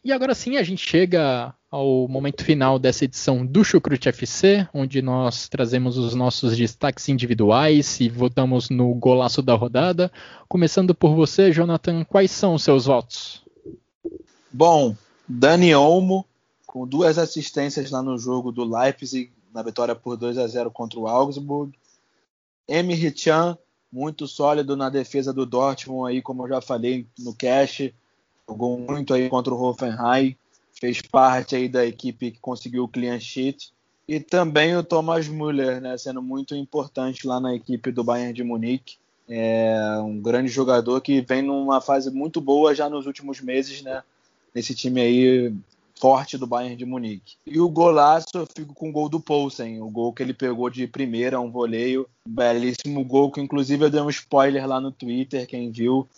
E 0.02 0.12
agora 0.12 0.34
sim 0.34 0.56
a 0.56 0.62
gente 0.62 0.88
chega 0.88 1.54
ao 1.70 2.08
momento 2.08 2.44
final 2.44 2.78
dessa 2.78 3.04
edição 3.04 3.44
do 3.44 3.62
Chucrute 3.62 4.08
FC, 4.08 4.66
onde 4.72 5.02
nós 5.02 5.48
trazemos 5.48 5.98
os 5.98 6.14
nossos 6.14 6.56
destaques 6.56 7.08
individuais 7.08 8.00
e 8.00 8.08
votamos 8.08 8.70
no 8.70 8.94
golaço 8.94 9.42
da 9.42 9.54
rodada. 9.54 10.10
Começando 10.48 10.94
por 10.94 11.14
você, 11.14 11.52
Jonathan, 11.52 12.04
quais 12.04 12.30
são 12.30 12.54
os 12.54 12.62
seus 12.62 12.86
votos? 12.86 13.42
Bom, 14.50 14.96
Dani 15.28 15.74
Olmo, 15.74 16.24
com 16.66 16.86
duas 16.86 17.18
assistências 17.18 17.90
lá 17.90 18.02
no 18.02 18.16
jogo 18.16 18.50
do 18.50 18.64
Leipzig, 18.64 19.30
na 19.52 19.62
vitória 19.62 19.94
por 19.94 20.16
2 20.16 20.38
a 20.38 20.46
0 20.46 20.70
contra 20.70 20.98
o 20.98 21.06
Augsburg. 21.06 21.72
Emre 22.66 23.10
Can, 23.12 23.58
muito 23.92 24.26
sólido 24.26 24.74
na 24.74 24.88
defesa 24.88 25.34
do 25.34 25.44
Dortmund, 25.44 26.10
aí, 26.10 26.22
como 26.22 26.44
eu 26.44 26.48
já 26.48 26.60
falei 26.62 27.06
no 27.18 27.34
cast 27.34 27.94
jogou 28.48 28.78
muito 28.78 29.12
aí 29.12 29.28
contra 29.28 29.54
o 29.54 29.62
Hoffenheim, 29.62 30.34
fez 30.80 31.02
parte 31.02 31.56
aí 31.56 31.68
da 31.68 31.84
equipe 31.84 32.30
que 32.30 32.40
conseguiu 32.40 32.84
o 32.84 32.88
clean 32.88 33.18
sheet. 33.20 33.72
E 34.06 34.18
também 34.20 34.76
o 34.76 34.82
Thomas 34.82 35.28
Müller, 35.28 35.80
né, 35.80 35.98
sendo 35.98 36.22
muito 36.22 36.54
importante 36.54 37.26
lá 37.26 37.38
na 37.38 37.54
equipe 37.54 37.92
do 37.92 38.02
Bayern 38.02 38.32
de 38.32 38.42
Munique. 38.42 38.96
É 39.28 39.98
um 40.02 40.18
grande 40.18 40.48
jogador 40.48 41.00
que 41.02 41.20
vem 41.20 41.42
numa 41.42 41.80
fase 41.82 42.10
muito 42.10 42.40
boa 42.40 42.74
já 42.74 42.88
nos 42.88 43.06
últimos 43.06 43.42
meses, 43.42 43.82
né? 43.82 44.02
Nesse 44.54 44.74
time 44.74 45.02
aí 45.02 45.52
forte 46.00 46.38
do 46.38 46.46
Bayern 46.46 46.76
de 46.76 46.86
Munique. 46.86 47.36
E 47.46 47.60
o 47.60 47.68
golaço 47.68 48.28
eu 48.34 48.46
fico 48.46 48.72
com 48.72 48.88
o 48.88 48.92
gol 48.92 49.08
do 49.08 49.20
Poulsen, 49.20 49.82
o 49.82 49.90
gol 49.90 50.12
que 50.12 50.22
ele 50.22 50.32
pegou 50.32 50.70
de 50.70 50.86
primeira, 50.86 51.40
um 51.40 51.50
voleio, 51.50 52.08
belíssimo 52.26 53.04
gol 53.04 53.30
que 53.30 53.40
inclusive 53.40 53.84
eu 53.84 53.90
dei 53.90 54.00
um 54.00 54.08
spoiler 54.08 54.66
lá 54.66 54.80
no 54.80 54.92
Twitter, 54.92 55.46
quem 55.46 55.70
viu, 55.70 56.08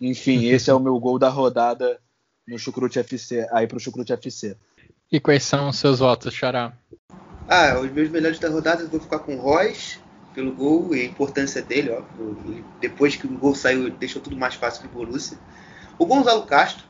enfim, 0.00 0.46
esse 0.46 0.68
é 0.68 0.74
o 0.74 0.80
meu 0.80 0.98
gol 0.98 1.18
da 1.18 1.28
rodada 1.28 1.98
no 2.46 2.58
Chucrute 2.58 2.98
FC, 2.98 3.46
aí 3.52 3.66
pro 3.66 3.80
Chucrute 3.80 4.12
FC. 4.12 4.56
E 5.10 5.18
quais 5.18 5.42
são 5.42 5.68
os 5.68 5.78
seus 5.78 5.98
votos, 5.98 6.32
Xará? 6.32 6.72
Ah, 7.48 7.78
os 7.80 7.90
meus 7.90 8.08
melhores 8.08 8.38
da 8.38 8.48
rodada 8.48 8.82
eu 8.82 8.88
vou 8.88 9.00
ficar 9.00 9.18
com 9.18 9.34
o 9.34 9.40
Royce 9.40 9.98
pelo 10.32 10.52
gol 10.52 10.94
e 10.94 11.00
a 11.00 11.04
importância 11.04 11.60
dele, 11.60 11.90
ó. 11.90 12.02
depois 12.80 13.16
que 13.16 13.26
o 13.26 13.38
gol 13.38 13.54
saiu, 13.54 13.90
deixou 13.90 14.22
tudo 14.22 14.36
mais 14.36 14.54
fácil 14.54 14.82
pro 14.82 15.04
Borussia. 15.04 15.36
O 15.98 16.06
Gonzalo 16.06 16.46
Castro. 16.46 16.88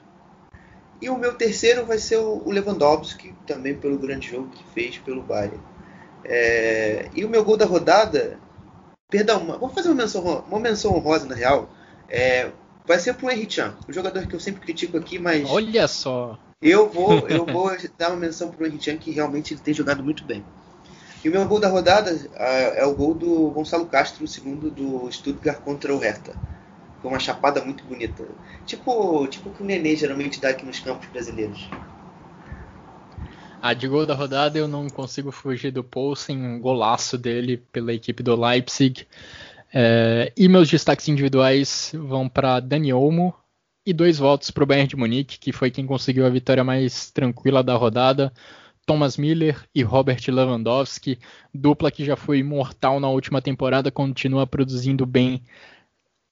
E 1.00 1.08
o 1.08 1.16
meu 1.16 1.34
terceiro 1.34 1.86
vai 1.86 1.96
ser 1.96 2.18
o 2.18 2.50
Lewandowski, 2.50 3.34
também 3.46 3.74
pelo 3.74 3.98
grande 3.98 4.28
jogo 4.28 4.50
que 4.50 4.62
fez 4.74 4.98
pelo 4.98 5.22
Bayern. 5.22 5.58
É... 6.24 7.08
E 7.14 7.24
o 7.24 7.28
meu 7.30 7.42
gol 7.42 7.56
da 7.56 7.64
rodada, 7.64 8.38
perdão, 9.08 9.58
vou 9.58 9.70
fazer 9.70 9.88
uma 9.88 9.94
menção, 9.94 10.44
uma 10.46 10.60
menção 10.60 10.94
honrosa 10.94 11.26
na 11.26 11.34
real. 11.34 11.70
É, 12.06 12.50
vai 12.86 12.98
ser 12.98 13.14
pro 13.14 13.30
Henry 13.30 13.50
Chan, 13.50 13.74
o 13.88 13.92
jogador 13.92 14.26
que 14.26 14.34
eu 14.34 14.40
sempre 14.40 14.60
critico 14.60 14.96
aqui, 14.96 15.18
mas. 15.18 15.48
Olha 15.48 15.86
só! 15.88 16.38
Eu 16.60 16.88
vou, 16.88 17.26
eu 17.28 17.46
vou 17.46 17.70
dar 17.96 18.10
uma 18.10 18.16
menção 18.16 18.50
pro 18.50 18.66
Henry 18.66 18.80
Chan, 18.80 18.96
que 18.96 19.10
realmente 19.10 19.54
ele 19.54 19.60
tem 19.60 19.74
jogado 19.74 20.02
muito 20.02 20.24
bem. 20.24 20.44
E 21.22 21.28
o 21.28 21.32
meu 21.32 21.46
gol 21.46 21.60
da 21.60 21.68
rodada 21.68 22.10
é 22.34 22.84
o 22.86 22.94
gol 22.94 23.14
do 23.14 23.50
Gonçalo 23.50 23.86
Castro, 23.86 24.24
o 24.24 24.28
segundo 24.28 24.70
do 24.70 25.10
Stuttgart 25.12 25.60
contra 25.60 25.94
o 25.94 25.98
Hertha. 25.98 26.34
Foi 27.02 27.10
uma 27.10 27.18
chapada 27.18 27.62
muito 27.62 27.84
bonita. 27.84 28.24
Tipo, 28.64 29.26
tipo 29.26 29.50
que 29.50 29.62
o 29.62 29.66
Nenê 29.66 29.96
geralmente 29.96 30.40
dá 30.40 30.48
aqui 30.48 30.64
nos 30.64 30.80
campos 30.80 31.06
brasileiros. 31.08 31.68
A 33.62 33.74
de 33.74 33.86
gol 33.86 34.06
da 34.06 34.14
rodada 34.14 34.58
eu 34.58 34.66
não 34.66 34.88
consigo 34.88 35.30
fugir 35.30 35.70
do 35.70 35.84
Poulsen, 35.84 36.42
um 36.42 36.58
golaço 36.58 37.18
dele 37.18 37.58
pela 37.70 37.92
equipe 37.92 38.22
do 38.22 38.34
Leipzig. 38.34 39.06
É, 39.72 40.32
e 40.36 40.48
meus 40.48 40.68
destaques 40.68 41.08
individuais 41.08 41.92
vão 41.94 42.28
para 42.28 42.60
Dani 42.60 42.92
Olmo 42.92 43.34
e 43.86 43.92
dois 43.92 44.18
votos 44.18 44.50
para 44.50 44.64
o 44.64 44.66
Bayern 44.66 44.88
de 44.88 44.96
Munique, 44.96 45.38
que 45.38 45.52
foi 45.52 45.70
quem 45.70 45.86
conseguiu 45.86 46.26
a 46.26 46.30
vitória 46.30 46.64
mais 46.64 47.10
tranquila 47.10 47.62
da 47.62 47.74
rodada. 47.76 48.32
Thomas 48.86 49.16
Miller 49.16 49.64
e 49.74 49.82
Robert 49.82 50.20
Lewandowski, 50.26 51.18
dupla 51.54 51.90
que 51.90 52.04
já 52.04 52.16
foi 52.16 52.38
imortal 52.38 52.98
na 52.98 53.08
última 53.08 53.40
temporada, 53.40 53.90
continua 53.90 54.46
produzindo 54.46 55.06
bem 55.06 55.42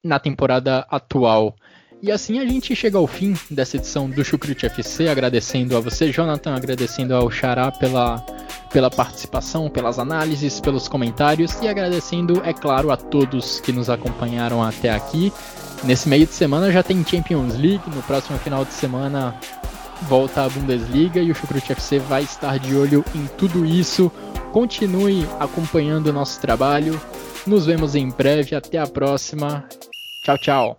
na 0.03 0.19
temporada 0.19 0.81
atual. 0.91 1.55
E 2.01 2.13
assim 2.13 2.39
a 2.39 2.47
gente 2.47 2.75
chega 2.77 2.97
ao 2.97 3.07
fim 3.07 3.35
dessa 3.51 3.77
edição 3.77 4.09
do 4.09 4.25
Chucrute 4.25 4.67
FC, 4.67 5.09
agradecendo 5.09 5.77
a 5.77 5.81
você, 5.81 6.13
Jonathan, 6.13 6.55
agradecendo 6.55 7.15
ao 7.15 7.29
Xará 7.31 7.73
pela, 7.73 8.19
pela 8.73 8.89
participação, 8.89 9.69
pelas 9.69 9.99
análises, 9.99 10.61
pelos 10.61 10.87
comentários 10.87 11.61
e 11.61 11.67
agradecendo, 11.67 12.41
é 12.45 12.53
claro, 12.53 12.93
a 12.93 12.97
todos 12.97 13.61
que 13.61 13.73
nos 13.73 13.91
acompanharam 13.91 14.63
até 14.63 14.91
aqui. 14.91 15.33
Nesse 15.83 16.09
meio 16.09 16.27
de 16.27 16.33
semana 16.33 16.71
já 16.71 16.83
tem 16.83 17.05
Champions 17.05 17.55
League, 17.55 17.91
no 17.93 18.03
próximo 18.03 18.39
final 18.39 18.65
de 18.65 18.73
semana 18.73 19.35
volta 20.03 20.45
a 20.45 20.49
Bundesliga 20.49 21.21
e 21.21 21.31
o 21.31 21.35
Chucrute 21.35 21.73
FC 21.73 21.99
vai 21.99 22.23
estar 22.23 22.59
de 22.59 22.75
olho 22.75 23.05
em 23.15 23.27
tudo 23.37 23.65
isso. 23.65 24.11
Continue 24.53 25.27
acompanhando 25.39 26.09
o 26.09 26.13
nosso 26.13 26.41
trabalho. 26.41 27.01
Nos 27.47 27.67
vemos 27.67 27.95
em 27.95 28.09
breve. 28.09 28.55
Até 28.55 28.79
a 28.79 28.87
próxima. 28.87 29.65
Tchau, 30.23 30.39
tchau. 30.39 30.79